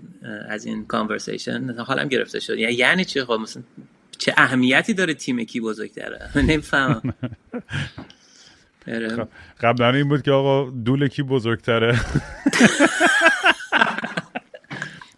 [0.50, 2.58] از این کانورسیشن حالم گرفته شد.
[2.58, 3.64] یعنی, یعنی چی؟ خب مثلا
[4.22, 7.02] چه اهمیتی داره تیم کی بزرگتره؟ نمی‌فهمم.
[8.86, 9.28] خب،
[9.62, 12.00] قبلا این بود که آقا دول کی بزرگتره؟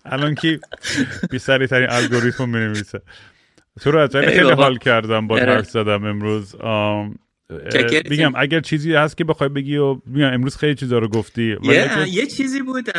[0.05, 0.59] الان کی
[1.31, 3.01] بی سری ترین الگوریتم می نویسه.
[3.81, 6.55] تو رو خیلی حال کردم با حرف زدم امروز.
[8.09, 11.57] میگم اگر چیزی هست که بخوای بگی و میگم امروز خیلی چیزا رو گفتی.
[12.07, 12.97] یه چیزی بود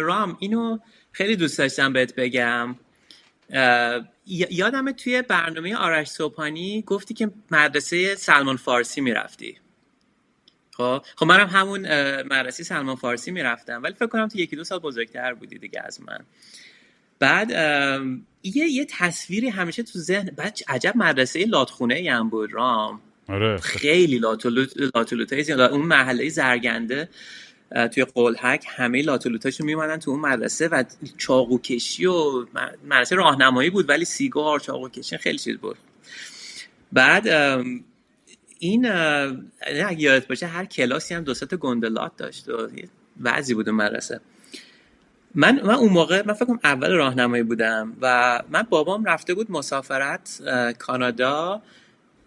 [0.00, 0.78] رام اینو
[1.12, 2.76] خیلی دوست داشتم بهت بگم.
[4.26, 9.58] یادم توی برنامه آرش صبحانی گفتی که مدرسه سلمان فارسی می‌رفتی.
[10.76, 11.80] خب خب منم همون
[12.22, 16.00] مدرسه سلمان فارسی می‌رفتم ولی فکر کنم تو یکی دو سال بزرگتر بودی دیگه از
[16.00, 16.18] من.
[17.18, 17.50] بعد
[18.42, 23.00] یه یه تصویری همیشه تو ذهن بعد عجب مدرسه لاتخونه هم بود رام.
[23.28, 23.56] آره.
[23.56, 25.60] خیلی لاتولوت زیاد.
[25.60, 27.08] اون محله زرگنده.
[27.92, 30.84] توی قلحک همه لاتولوتاشو میومدن تو اون مدرسه و
[31.16, 32.46] چاقو کشی و
[32.84, 35.76] مدرسه راهنمایی بود ولی سیگار چاقو کشی خیلی چیز بود.
[36.92, 37.28] بعد
[38.58, 42.68] این اگه یادت باشه هر کلاسی هم دو ست گندلات داشت و
[43.16, 44.20] بعضی بود اون مدرسه.
[45.34, 50.42] من من اون موقع من فکر اول راهنمایی بودم و من بابام رفته بود مسافرت
[50.78, 51.62] کانادا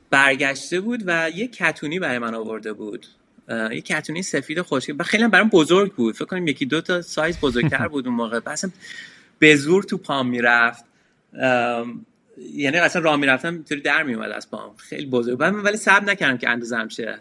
[0.10, 3.06] برگشته بود و یه کتونی برای من آورده بود.
[3.49, 6.15] یه کتونی سفید خوشگل خیلی برام بزرگ بود.
[6.15, 8.40] فکر کنم یکی دو تا سایز بزرگتر بود اون موقع.
[8.45, 8.72] اصلا
[9.40, 10.84] به زور تو پام می‌رفت.
[12.53, 14.76] یعنی اصلا راه می‌رفتم اینطوری در میومد از پام.
[14.78, 15.38] خیلی بزرگ.
[15.38, 17.19] بود ولی صبر نکردم که اندازم شه.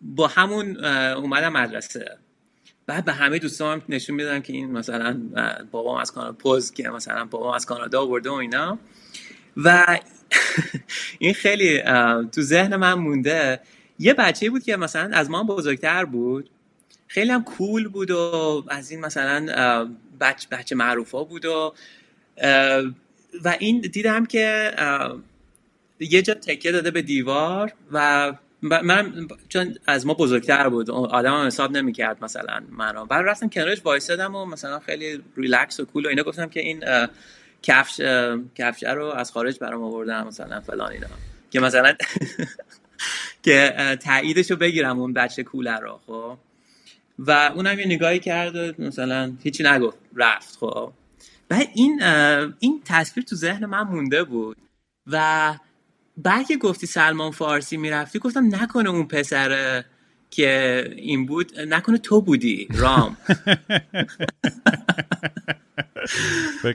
[0.00, 2.18] با همون اومدم مدرسه.
[2.86, 5.20] بعد به همه دوستان نشون می‌دادم که این مثلا
[5.70, 8.78] بابام از کانادا پوز که مثلا بابام از کانادا آورده و اینا.
[9.56, 9.98] و
[11.18, 11.82] این خیلی
[12.32, 13.60] تو ذهن من مونده
[13.98, 16.50] یه بچه بود که مثلا از ما بزرگتر بود.
[17.06, 19.46] خیلی هم کول بود و از این مثلا
[20.20, 21.74] بچه, بچه معروف ها بود و
[23.44, 24.72] و این دیدم که
[26.00, 31.46] یه جا تکیه داده به دیوار و من چون از ما بزرگتر بود آدم هم
[31.46, 36.08] حساب نمی‌کرد مثلا منو بعد رفتم کنارش وایسادم و مثلا خیلی ریلکس و کول و
[36.08, 36.84] اینا گفتم که این
[37.62, 38.00] کفش
[38.54, 41.06] کفش رو از خارج برام آوردم مثلا فلان اینا.
[41.50, 41.94] که مثلا
[43.42, 46.38] که تاییدش رو بگیرم اون بچه کوله رو خب؟
[47.18, 50.92] و اونم یه نگاهی کرد مثلا هیچی نگفت رفت خب؟
[51.50, 52.02] و این
[52.58, 54.56] این تصویر تو ذهن من مونده بود
[55.06, 55.54] و
[56.16, 59.84] بعد که گفتی سلمان فارسی می‌رفتی گفتم نکنه اون پسره
[60.30, 63.16] که این بود نکنه تو بودی رام.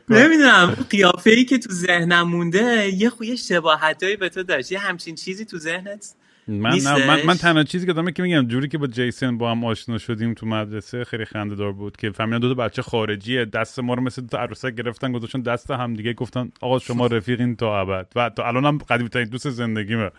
[0.10, 4.72] نمی‌دونم قیافه ای که تو ذهنم مونده یه خوی شباهتایی به تو داشت.
[4.72, 6.16] یه همچین چیزی تو ذهنت
[6.48, 9.66] من, من, من تنها چیزی که دارم که میگم جوری که با جیسن با هم
[9.66, 13.80] آشنا شدیم تو مدرسه خیلی خنده دار بود که فهمیدن دو تا بچه خارجیه دست
[13.80, 17.80] ما رو مثل دو عروسک گرفتن گذاشتن دست هم دیگه گفتن آقا شما رفیقین تا
[17.82, 18.08] ابد.
[18.16, 20.12] و تا الان هم قدیمی ترین دوست زندگیمه.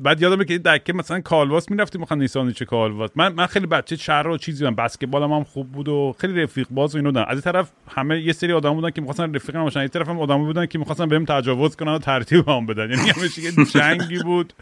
[0.00, 3.10] بعد یادمه که دکه مثلا کالواس می‌رفتیم می‌خوام نیسان چه کالواس.
[3.16, 6.66] من من خیلی بچه شهر و چیزی من بسکتبالم هم خوب بود و خیلی رفیق
[6.70, 9.62] باز و اینو دارم از این طرف همه یه سری آدم بودن که می‌خواستن رفیقم
[9.62, 9.80] باشن.
[9.80, 12.90] این طرف هم آدم بودن که می‌خواستن بهم تجاوز کنن و ترتیب هم بدن.
[12.90, 14.52] یعنی همش یه جنگی بود.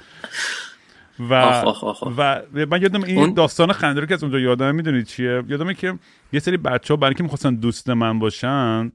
[1.31, 1.62] و
[2.16, 2.40] و
[2.70, 5.98] من یادم این داستان خنده که از اونجا یادم می‌دونید چیه؟ یادمه که
[6.32, 8.93] یه سری بچه ها برای که می‌خواستن دوست من باشن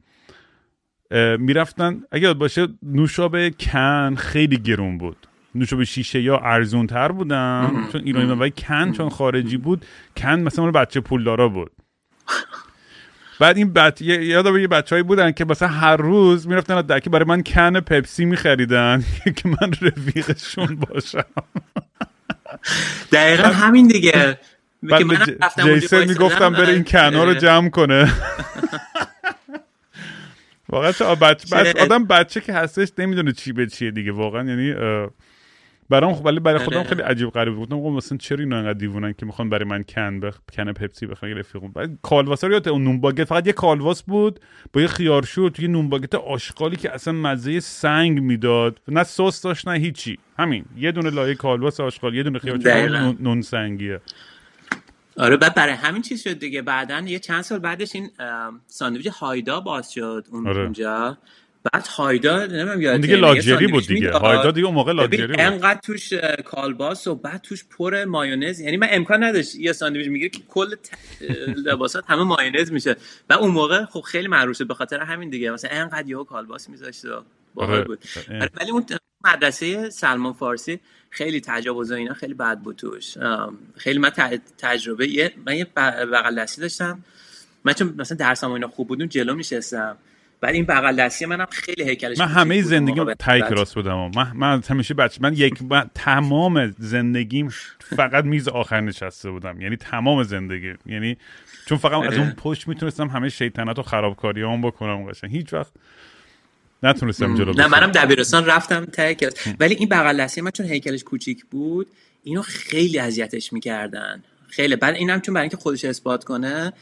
[1.40, 2.04] می‌رفتن.
[2.12, 5.18] اگه باشه نوشابه کن خیلی گرون بود.
[5.56, 9.86] نوشابه شیشه یا ارزون تر بودن چون ایرانی و کن چون خارجی بود
[10.18, 11.72] کن مثلا بچه پولدارا بود.
[13.40, 14.02] بعد این بچ...
[14.02, 19.04] یادم یه بچههایی بودن که مثلا هر روز می‌رفتن دکی برای من کن پپسی میخریدن.
[19.38, 21.26] که من رفیقشون باشم.
[23.12, 24.40] دقیقا همین دیگه.
[25.64, 28.12] جیسن می‌گفتم بره این کنا رو جمع کنه.
[30.70, 30.92] واقعا
[31.80, 34.12] آدم بچه که هستش نمی‌دونه چی به چیه دیگه.
[34.12, 34.74] واقعا یعنی
[35.90, 36.88] برام خب ولی برای خودم آره.
[36.88, 37.70] خیلی عجیب غریب بود.
[37.70, 40.40] گفتم مثلا چرا اینا انقدر دیوونن که می‌خوان برای من کن بخ...
[40.56, 41.68] کن پپسی بخوان رفیقم.
[41.68, 44.40] بعد کالباس رو اون نون باگت فقط یه کالباس بود
[44.74, 48.80] با یه خیارشور توی نون باگت آشغالی که اصلا مزه سنگ می‌داد.
[48.88, 50.18] نه سس داشت نه هیچی.
[50.40, 50.66] همین.
[50.78, 54.02] یه دونه لایه کالباس آشغال یه دونه خیارشور نون سنگیه.
[55.18, 56.62] آره بعد برای همین چیز شد دیگه.
[56.62, 58.10] بعدا یه چند سال بعدش این
[58.68, 60.62] ساندویچ هایدا باز شد اون آره.
[60.62, 61.18] اونجا
[61.74, 64.12] بعد هایدا نمی‌دونم یاد دیگه لاکچری بود دیگه.
[64.12, 65.40] هایدا دیگه اون موقع لاکچری بود.
[65.40, 66.14] انقدر توش
[66.46, 68.60] کالباس و بعد توش پر مایونز.
[68.60, 70.76] یعنی من امکان نداشت یه ساندویچ می‌گیره که کل
[71.66, 72.96] لباسات همه مایونز میشه.
[73.30, 75.52] و اون موقع خب خیلی معروف به خاطر همین دیگه.
[75.52, 77.24] مثلا انقدر یهو کالباس میذاشت و
[77.56, 77.84] آره.
[77.84, 78.00] بود.
[78.30, 78.86] آره، ولی اون
[79.26, 80.80] مدرسه سلمان فارسی
[81.10, 83.18] خیلی تجاوز و اینا خیلی بد بود توش.
[83.78, 84.10] خیلی من
[84.58, 87.04] تجربه یه من یه بغل دستی داشتم.
[87.64, 89.98] من چون مثلا درسم اینا خوب بودم جلو میشستم.
[90.42, 94.12] بعد این بغل دستی منم خیلی هیکلش من همه زندگی تای کلاس بودم.
[94.16, 97.50] من من همیشه بچه من یک من تمام زندگیم
[97.80, 99.62] فقط میز آخر نشسته بودم.
[99.62, 100.74] یعنی تمام زندگی.
[100.86, 101.18] یعنی
[101.66, 105.32] چون فقط از اون پشت می‌تونستم همه شیطنت و خرابکاری هم بکنم قشنگ.
[105.32, 105.72] هیچ وقت
[106.84, 109.18] نتونستم جلو نه منم دبیرستان رفتم ته
[109.60, 111.88] ولی این بغل دستی من چون هیکلش کوچیک بود
[112.24, 114.24] اینو خیلی اذیتش می‌کردن.
[114.48, 114.76] خیلی.
[114.76, 116.74] بعد اینم چون برای اینکه خودش اثبات کنه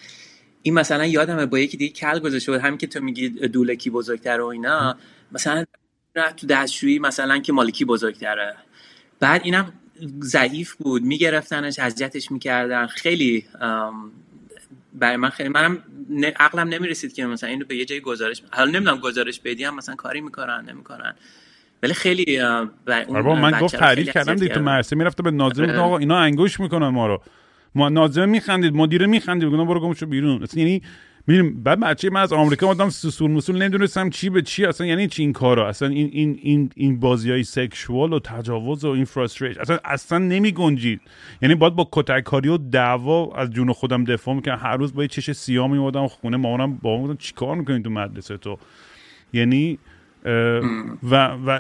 [0.65, 4.41] این مثلا یادمه با یکی دیگه کل گذاشته بود همین که تو میگی دولکی بزرگتر
[4.41, 4.95] و اینا.
[5.31, 5.65] مثلا
[6.38, 8.56] تو دستشویی مثلا که مالکی بزرگتره.
[9.19, 9.73] بعد اینم
[10.22, 12.88] ضعیف بود میگرفتنش اذیتش می‌کردن.
[12.88, 13.45] خیلی
[14.94, 15.84] برای من خیلی منم
[16.40, 20.22] عقلم نمی‌رسید که مثلا اینو به یه جای گزارش حالا نمی‌دونم گزارش بدیم مثلا کاری
[20.22, 21.15] می‌کنن نمی‌کنن.
[21.84, 25.76] ولی خیلی اون آره من گفت تعریف کردم دیگه تو مرسه می‌رفته به ناظر.
[25.76, 27.22] آقا اینا انگوش می‌کنن ما رو.
[27.76, 30.44] ما ناظر میخندید مدیر میخندید بگم برو گمشو بیرون.
[30.44, 30.82] اصلا یعنی
[31.28, 35.08] میریم بعد بچه من از آمریکا اومدم سوسول مسول نمی‌دونستم چی به چی اصلا یعنی
[35.08, 39.06] چی این کارا؟ اصلا این این این این بازی های سکشوال و تجاوز و این
[39.06, 41.02] فرستریش اصلا اصلا نمی گنجید
[41.41, 45.02] یعنی باید با کتک کاری و دعوا از جون خودم دفاع می‌کنم هر روز با
[45.02, 48.58] یه چش سیاه میومدم خونه مامانم با بودم چیکار می‌کنین تو مدرسه تو؟
[49.34, 49.80] یعنی
[51.04, 51.60] و و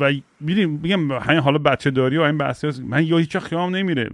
[0.00, 4.10] و میگم همین حالا بچه داری و این بحثی من یا هیچ خیام نمیره.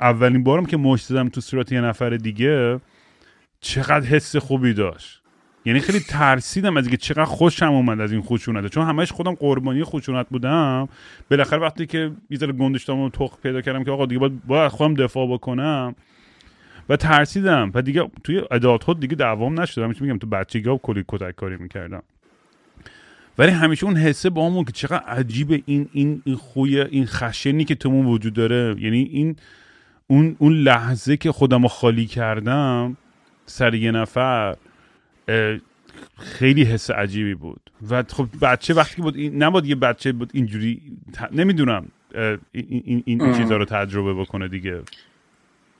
[0.00, 2.80] اولین بارم که مشت زدم تو صورت یه نفر دیگه
[3.60, 5.22] چقدر حس خوبی داشت.
[5.64, 8.66] یعنی خیلی ترسیدم از اینکه چقدر خوشم اومد از این خشونت.
[8.66, 10.88] چون همش خودم قربانی خشونت بودم.
[11.30, 14.68] بالاخره وقتی که یه ذره گندشتم و تخ پیدا کردم که آقا دیگه باید, باید
[14.68, 15.94] خودم دفاع بکنم.
[16.88, 17.70] و ترسیدم.
[17.74, 22.02] و دیگه توی ادالت دیگه دوام نشدم میگم؟ تو بچگی ها کلی کتک کاری می‌کردم.
[23.38, 27.64] ولی همیشه اون حسه با همون که چقدر عجیب این این این خوی این خشنی
[27.64, 28.76] که تومون وجود داره.
[28.78, 29.36] یعنی این
[30.06, 32.96] اون اون لحظه که خودم رو خالی کردم
[33.46, 34.56] سر یه نفر
[36.18, 37.60] خیلی حس عجیبی بود.
[37.90, 40.82] و خب بچه وقتی بود این نباید یه بچه بود اینجوری
[41.32, 44.82] نمی‌دونم این, این, این چیزا رو تجربه بکنه دیگه.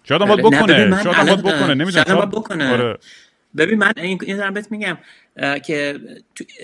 [0.04, 2.72] شاید باید بکنه شاید باید بکنه نمی‌دونم شاید بکنه.
[2.72, 2.98] آره.
[3.56, 4.98] ببین من این دارم بهت میگم
[5.64, 6.00] که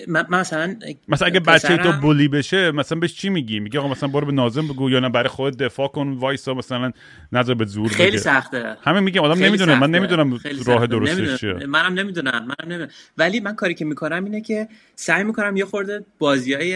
[0.08, 0.76] من مثلا
[1.08, 4.32] مثلا اگه بچه تو بولی بشه مثلا بهش چی میگی؟ میگی آقا مثلا برو به
[4.32, 6.92] نازم بگو یا نه برای خود دفاع کن وایسا مثلا
[7.32, 8.18] نظر به زور خیلی بگه.
[8.18, 8.76] سخته.
[8.82, 11.52] همه میگم آدم نمی‌دونه من نمی‌دونم راه درستش چیه.
[11.52, 12.90] منم نمی‌دونم منم نمی‌دونم.
[13.18, 16.68] ولی من کاری که می‌کنم اینه که سعی می‌کنم یه خورده بازیای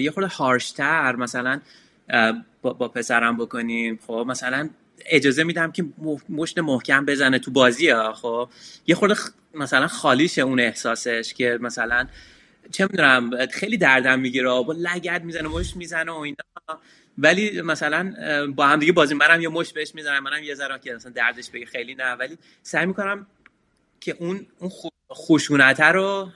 [0.00, 1.60] یه خورده هارشتر مثلا
[2.62, 3.98] با, با پسرم بکنیم.
[4.06, 4.68] خب مثلا
[5.06, 5.84] اجازه میدم که
[6.28, 8.48] مشت محکم بزنه تو بازی ها خب؟
[8.86, 9.14] یه خورده
[9.54, 12.06] مثلا خالیشه اون احساسش که مثلا
[12.72, 16.36] چه می‌دونم خیلی دردم می‌گیره با لگد می‌زنه مش می‌زنه و اینا.
[17.18, 18.14] ولی مثلا
[18.56, 21.50] با هم دیگه بازی منم یه مش بهش می‌زنم منم یه ذره که مثلا دردش
[21.50, 22.12] بگه خیلی نه.
[22.12, 23.26] ولی سعی می‌کنم
[24.00, 24.70] که اون اون
[25.12, 26.30] خشونت رو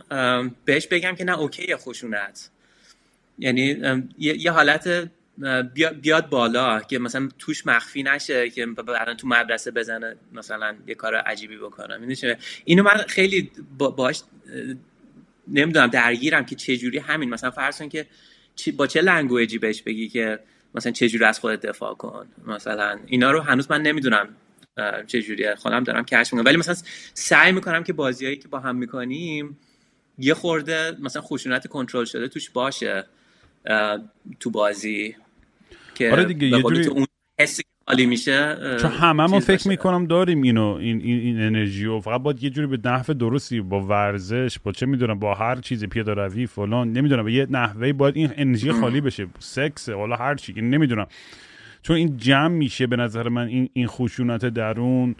[0.65, 2.51] بهش بگم که نه اوکی خشونت.
[3.39, 3.83] یعنی
[4.19, 5.11] یه حالت
[6.03, 11.17] بیاد بالا که مثلا توش مخفی نشه که بعدا تو مدرسه بزنه مثلا یه کار
[11.17, 12.09] عجیبی بکنم
[12.65, 14.23] اینو من خیلی باش
[15.49, 17.31] نمی‌دونم درگیرم که چه جوری همین.
[17.31, 18.07] مثلا فرض که
[18.77, 20.39] با چه لنگویجی بهش بگی که
[20.75, 24.29] مثلا چه جوری از خودت دفاع کن؟ مثلا اینا رو هنوز من نمی‌دونم
[25.07, 26.47] چه جوریه خودم دارم کشف می‌کنم.
[26.47, 26.77] ولی مثلا
[27.15, 29.59] سعی می‌کنم که بازیایی که با هم می‌کنیم
[30.19, 33.05] یه خورده مثلا خشونت کنترل شده توش باشه
[34.41, 35.17] تو بازی.
[35.99, 37.07] که آره دیگه یه جوری اون
[37.41, 42.23] حسی خالی میشه چون همه فکر می‌کنم داریم اینو این, این, این انرژی و فقط
[42.23, 46.15] باید یه جوری به نحو درستی با ورزش با چه می‌دونم با هر چیزی پیاده
[46.15, 49.27] روی فلان نمی‌دونم به یه نحوه باید این انرژی خالی بشه.
[49.39, 51.07] سکس حالا هر چی نمی‌دونم.
[51.83, 55.15] چون این جمع میشه به نظر من این این خشونت درون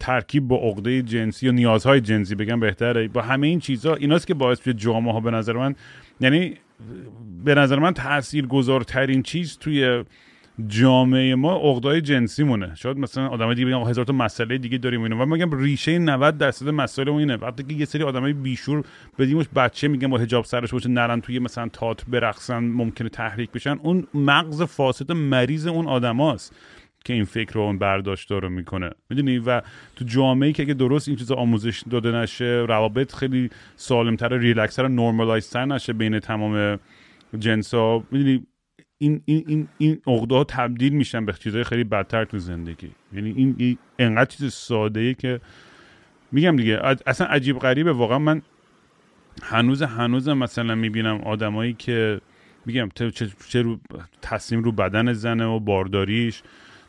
[0.00, 3.08] ترکیب با عقده جنسی و نیازهای جنسی بگم بهتره.
[3.08, 5.74] با همه این چیزها ایناست که باعث به جامعه ها به نظر من
[6.20, 6.54] یعنی
[7.44, 10.04] به نظر من تأثیر گذارترین چیز توی
[10.66, 15.02] جامعه ما عقدای جنسی مونه شاید مثلا آدمای دیگه بگن هزار تا مسئله دیگه داریم
[15.02, 17.36] اینو و میگم ریشه 90 درصد مسائل اینه.
[17.36, 18.84] وقتی که یه سری آدمای بیشور
[19.18, 23.78] بدیمش بچه میگن با حجاب سرش باشه نرن توی مثلا تات برقصن ممکنه تحریک بشن.
[23.82, 26.54] اون مغز فاسد مریض اون آدماست.
[27.04, 28.90] که این فکر رو اون برداشت رو می‌کنه.
[29.10, 29.62] می‌دونی؟ و
[29.96, 35.64] تو جامعه که اگه درست این چیزا آموزش داده نشه روابط خیلی سالمتر ریلکسر نورمالایزتر
[35.64, 36.78] نشه بین تمام
[37.38, 38.46] جنس ها می‌دونی؟
[38.98, 42.90] این این این این عقده تبدیل میشن به چیزهای خیلی بدتر تو زندگی.
[43.12, 45.40] یعنی این, انقدر چیز ساده ای که
[46.32, 47.92] میگم دیگه اصلا عجیب غریبه.
[47.92, 48.42] واقعا من
[49.42, 52.20] هنوز هنوز مثلا می‌بینم آدمایی که
[52.66, 52.88] میگم
[53.48, 53.80] چه رو
[54.22, 56.42] تصمیم رو بدن زنه و بارداریش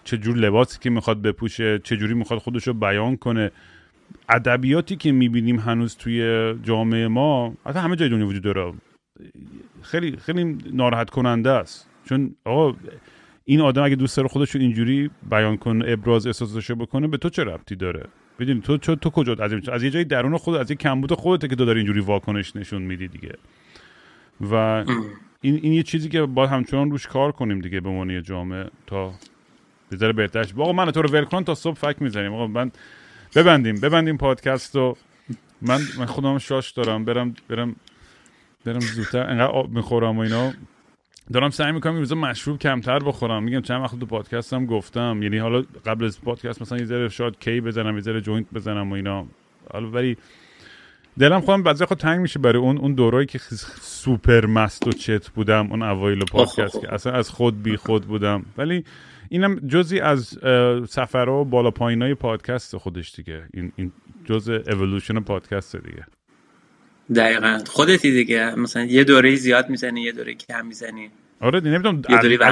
[0.04, 3.52] چه جور لباسی که می‌خواد بپوشه چه جوری می‌خواد خودش رو بیان کنه.
[4.30, 8.74] ادبیاتی که می‌بینیم هنوز توی جامعه ما حتی همه جای دنیا وجود داره.
[9.82, 11.90] خیلی خیلی ناراحت کننده است.
[12.06, 12.78] چون آقا
[13.46, 17.30] این آدم اگه دوست داره خودش رو اینجوری بیان کنه ابراز احساسش بکنه به تو
[17.30, 18.06] چه ربطی داره؟
[18.40, 21.48] بدونی تو تو, تو کجا از از یه جای درون خود از یه کمبود خودته
[21.48, 23.36] که تو داری اینجوری واکنش نشون میدی دیگه.
[24.52, 24.54] و
[25.42, 29.14] این این یه چیزی که با همچنان روش کار کنیم دیگه به عنوان جامعه تا
[29.92, 30.54] بذاره بهترش.
[30.58, 32.34] آقا من تو رو ول تا صبح فک می‌زنیم.
[32.34, 32.72] آقا من
[33.36, 34.98] ببندیم ببندیم پادکست رو.
[35.62, 37.06] من من خودم شاش دارم.
[37.06, 37.76] برم برم
[38.66, 39.30] برم زودتر.
[39.30, 40.54] انقدر آب می‌خورم و اینا.
[41.34, 43.44] دارم سعی می‌کنم این روزا مشروب کمتر بخورم.
[43.44, 45.20] میگم چند وقت تو پادکست هم گفتم.
[45.24, 48.92] یعنی حالا قبل از پادکست مثلا یه ذره شاید کی بزنم یه ذره joint بزنم
[48.92, 49.26] و اینا.
[49.74, 50.18] حالا ولی
[51.20, 53.40] دلم خودم بعضی خود تنگ میشه برای اون اون دورایی که
[53.82, 58.46] سوپر مست و چت بودم اون اوایل پادکست که اصلا از خود بی خود بودم.
[58.58, 58.84] ولی
[59.32, 60.38] اینم جزی از
[60.90, 63.44] سفرها و بالا پایینای پادکست خودش دیگه.
[63.54, 63.92] این این
[64.26, 66.06] جزء اِوولوشن پادکست دیگه.
[67.16, 67.60] دقیقا.
[67.68, 68.56] خودتی دیگه.
[68.56, 71.10] مثلا یه دوره زیاد می‌زنی یه دوره کم می‌زنی.
[71.40, 72.02] آره نمی‌دونم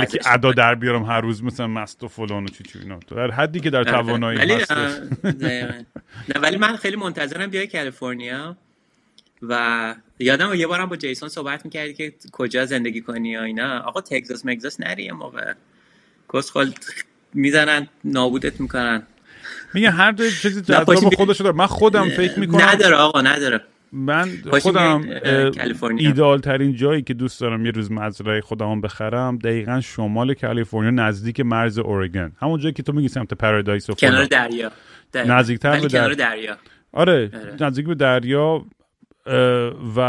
[0.06, 3.00] که ادا در بیارم هر روز مثلا مست و فلان و چی چی اینا.
[3.00, 3.92] تو در حدی که در آره.
[3.92, 4.56] توانایی ولی
[5.24, 5.86] نه
[6.42, 8.58] ولی من خیلی منتظرم بیای کالیفرنیا.
[9.42, 13.80] و یادم یه بارم با جیسون صحبت می‌کردی که کجا زندگی کنی یا اینا.
[13.80, 15.54] آقا تگزاس مگزاس نری یه موقع.
[16.34, 16.72] کسخل
[17.34, 19.04] می‌زنن نابودت می‌کنن.
[19.74, 21.56] میگه هر دو چیزی جذاب خودش داره.
[21.56, 23.62] من خودم فکر می‌کنم نداره آقا نداره.
[23.92, 24.30] من
[24.62, 25.04] خودم
[25.98, 31.40] ایدال ترین جایی که دوست دارم یه روز مزرعه خودم بخرم دقیقا شمال کالیفرنیا نزدیک
[31.40, 32.32] مرز اورگن.
[32.42, 34.72] همون جایی که تو میگی سمت پارادایس و کنار دریا.
[35.16, 36.10] نزدیکتر به در...
[36.10, 36.58] دریا.
[36.94, 37.56] آره, آره.
[37.60, 38.66] نزدیک به دریا
[39.96, 40.00] و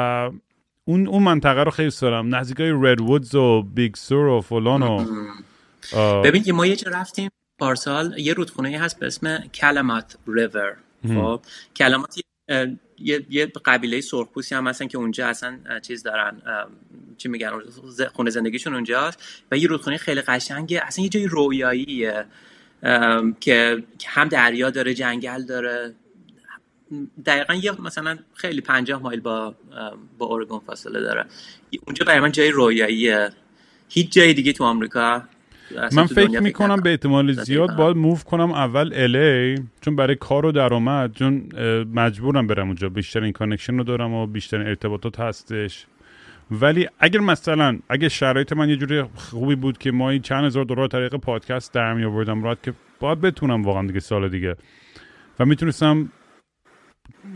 [0.84, 2.34] اون اون منطقه رو خیلی دارم.
[2.34, 5.05] نزدیکای Redwoods و Big Sur و فلان و
[5.97, 10.77] ببین که ما یه جا رفتیم پارسال یه رودخونه هست به اسم Klamath River.
[11.09, 11.41] خب
[11.77, 12.15] Klamath
[12.99, 16.43] یه, یه قبیله سرخپوستی هم هستن که اونجا اصلا چیز دارن
[17.17, 17.51] چی میگن
[18.12, 20.81] خونه زندگیشون اونجاست و یه رودخونه خیلی قشنگه.
[20.85, 22.25] اصلا یه جای رویاییه
[23.41, 25.95] که هم دریا داره جنگل داره.
[27.27, 29.55] دقیقا یه مثلا خیلی پنجاه مایل با
[30.19, 31.27] با اورگون فاصله داره.
[31.87, 33.31] اونجا برای من جای رویاییه.
[33.89, 35.23] هیچ جای دیگه تو آمریکا
[35.92, 40.52] من فکر می‌کنم به احتمال زیاد باید move کنم اول LA چون برای کار و
[40.52, 41.48] درآمد چون
[41.94, 42.88] مجبورم برم اونجا.
[42.88, 45.86] بیشتر این connection رو دارم و بیشتر ارتباطات هستش.
[46.51, 50.64] ولی اگر مثلا اگه شرایط من یه جوری خوبی بود که ما این چند هزار
[50.64, 54.56] دلار طریق پادکست در می آوردم right که باید بتونم واقعا دیگه سال دیگه.
[55.40, 56.09] و می‌تونستم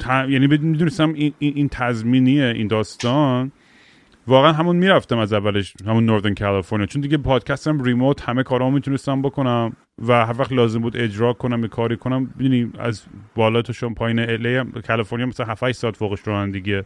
[0.08, 3.52] یعنی می‌دونستم این, این, این تضمینیه این داستان
[4.26, 9.22] واقعا همون می‌رفتم از اولش همون نوردن کالیفرنیا چون دیگه پادکستم ریموت همه کارامو می‌تونستم
[9.22, 9.76] بکنم
[10.06, 12.26] و هر وقت لازم بود اجرا کنم یه کاری کنم.
[12.26, 13.02] ببینی از
[13.34, 16.84] بالا تا شما پایین الی کالیفرنیا مثلا 7 ساعت فوقش رو دیگه.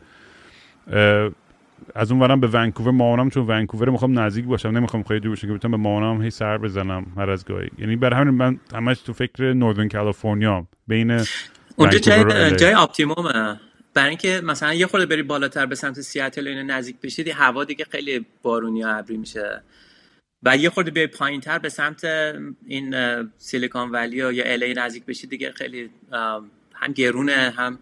[1.94, 5.48] از اون ورم به ونکوور مامانم چون ونکوور می‌خوام نزدیک باشم نمی‌خوام خیلی دور باشم
[5.48, 7.70] که بتونم به مامانم هی سر بزنم هر از گاهی.
[7.78, 11.10] یعنی برای همین من همش تو فکر نوردن کالیفرنیا بین
[11.76, 13.60] اونجا جای, جای اپتیمومه
[13.98, 17.64] برای اینکه مثلا یه خورده بری بالاتر به سمت سیاتل و اینا نزدیک بشید هوا
[17.64, 19.62] دیگه خیلی بارونی و ابری میشه.
[20.42, 22.04] و یه خورده بیای پایین تر به سمت
[22.66, 22.94] این
[23.38, 25.90] سیلیکون ولی یا الی نزدیک بشید دیگه خیلی
[26.74, 27.78] هم گرونه هم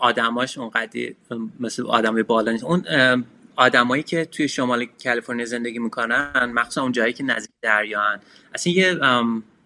[0.00, 1.16] آدماش اونقدی
[1.60, 2.64] مثل آدمای بالا نیست.
[2.64, 2.84] اون
[3.56, 8.20] آدمایی که توی شمال کالیفرنیا زندگی می‌کنن مخصوصا اون جایی که نزدیک دریان
[8.54, 8.98] اصلا یه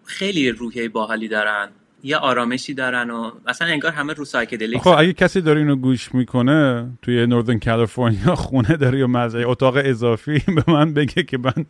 [0.05, 1.69] خیلی روحیه باحالی دارن.
[2.03, 6.15] یه آرامشی دارن و اصلا انگار همه رو psychedelic خب اگه کسی داره اینو گوش
[6.15, 11.65] می‌کنه توی Northern California خونه داره یا مزه اتاق اضافی به من بگه که من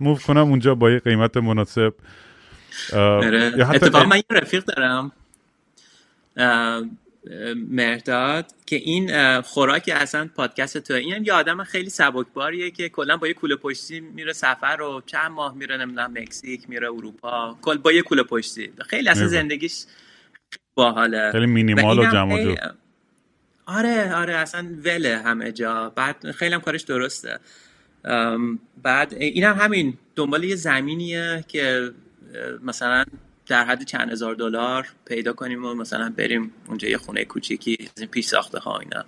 [0.00, 1.94] move کنم اونجا با یه قیمت مناسب
[2.92, 3.52] آره.
[3.58, 5.12] اتفاقا من یه رفیق دارم
[7.56, 13.28] مرداد که این خوراک اصلا پادکست تو این یه آدم خیلی سبکباریه که کلا با
[13.28, 17.92] یه کوله پشتی میره سفر و چند ماه میره نمی‌دونم مکزیک میره اروپا کل با
[17.92, 18.72] یه کوله پشتی.
[18.88, 19.84] خیلی اصلا زندگیش
[20.74, 21.32] باحاله.
[21.32, 22.56] خیلی مینیمال و جمع
[23.66, 25.92] آره آره اصلا وله همه جا.
[25.96, 27.38] بعد خیلی هم کارش درسته.
[28.82, 31.92] بعد اینم هم همین دنبال یه زمینیه که
[32.62, 33.04] مثلا
[33.48, 38.00] در حد چند هزار دلار پیدا کنیم و مثلا بریم اونجا یه خونه کوچیکی از
[38.00, 39.04] این پیش ساخته ها اینا.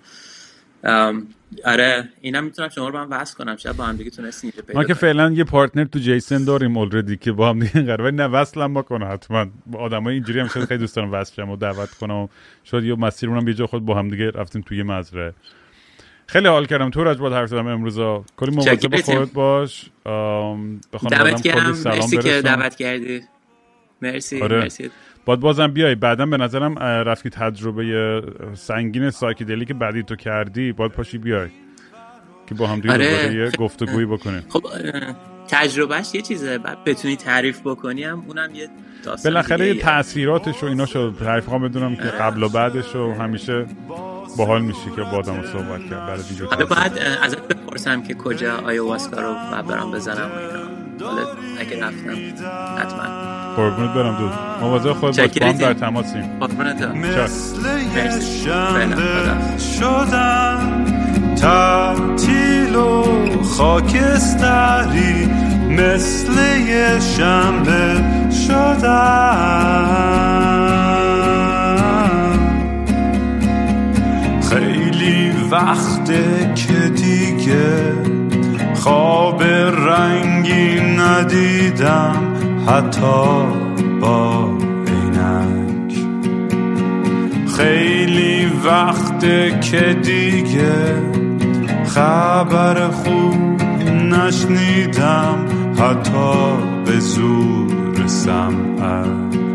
[1.65, 3.57] آره اینم می‌تونم شما رو با هم وصل کنم.
[3.57, 7.17] شاید با هم دیگه تونستین اینجا ما که فعلا یه پارتنر تو جیسن داریم اولردی
[7.17, 9.45] که با هم دیگه قراره نه وصلم بکنه حتما.
[9.73, 12.29] آدمای اینجوری هم شاید خیلی دوست دارم وصل شم و دعوت کنم
[12.63, 15.33] شاید یه مسیرمون هم خود با هم دیگه رفتیم توی مزرعه.
[16.27, 16.89] خیلی حال کردم.
[16.89, 17.99] تو رج بود حرف زدم امروز
[18.37, 19.89] کلی مواظب خودت باش.
[21.11, 21.77] دعوت کردم.
[21.85, 23.21] مرسی که دعوت کردی.
[24.01, 24.59] مرسی آره.
[24.59, 24.91] مرسی.
[25.25, 25.95] باید بازم بیای.
[25.95, 28.21] بعدا به نظرم رفتی تجربه
[28.53, 31.49] سنگین سایکیدلی که بعدی تو کردی باید پاشی بیای.
[32.47, 33.33] که با هم دیگه آره.
[33.33, 34.43] یه گفتگویی بکنیم.
[34.49, 34.63] خب
[35.47, 36.57] تجربهش یه چیزه.
[36.57, 38.69] بعد بتونی تعریف بکنی هم اونم یه
[39.23, 41.15] بالاخره یه تاثیراتش و اینا شد.
[41.19, 43.65] تعریف کنم بدونم که قبل و بعدش و همیشه
[44.37, 48.57] باحال میشه که با آدم صحبت کرد برای دیگه آره بعد ازت بپرسم که کجا
[48.57, 50.80] آیواسکا رو برام بزنم و اینا.
[51.59, 52.17] اگه رفتم
[52.77, 53.31] حتما.
[53.55, 54.29] قربونت برم دو
[54.65, 56.23] مواظب خود باش با هم در تماسیم.
[56.95, 60.85] مثل شنبه شدن
[61.35, 63.03] تعطیل و
[63.43, 65.29] خاکستری.
[65.69, 66.33] مثل
[66.67, 68.03] یه شنبه
[68.47, 69.41] شدن
[74.49, 77.93] خیلی وقته که دیگه
[78.83, 82.15] خواب رنگی ندیدم
[82.67, 83.45] حتی
[84.01, 84.49] با
[84.87, 85.95] عینک.
[87.57, 89.19] خیلی وقت
[89.61, 90.95] که دیگه
[91.85, 95.45] خبر خوب نشنیدم
[95.77, 99.50] حتی به زور سمعک.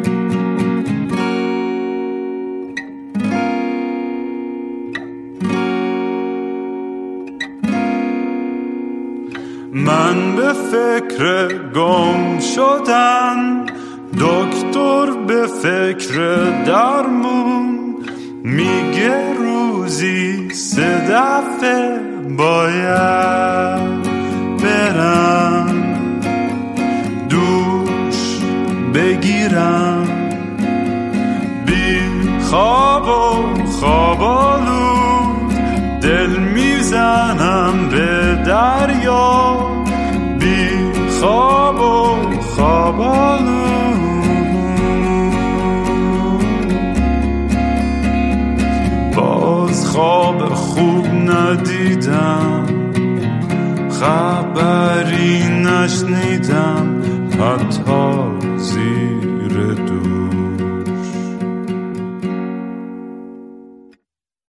[10.47, 13.67] به فکر گم شدن
[14.21, 16.15] دکتر به فکر
[16.67, 17.95] درمون
[18.45, 22.01] میگه روزی سه دفعه
[22.39, 24.07] باید
[24.63, 25.69] برم
[27.29, 28.41] دوش
[28.95, 30.07] بگیرم.
[31.67, 32.01] بی
[32.51, 34.97] خواب و خوابالو
[36.01, 39.76] دل می‌زنم به دریا.
[41.27, 42.97] خواب و خواب
[49.17, 52.67] باز خواب خوب ندیدم
[53.91, 57.03] خبری نشنیدم
[57.41, 58.96] حتی زیر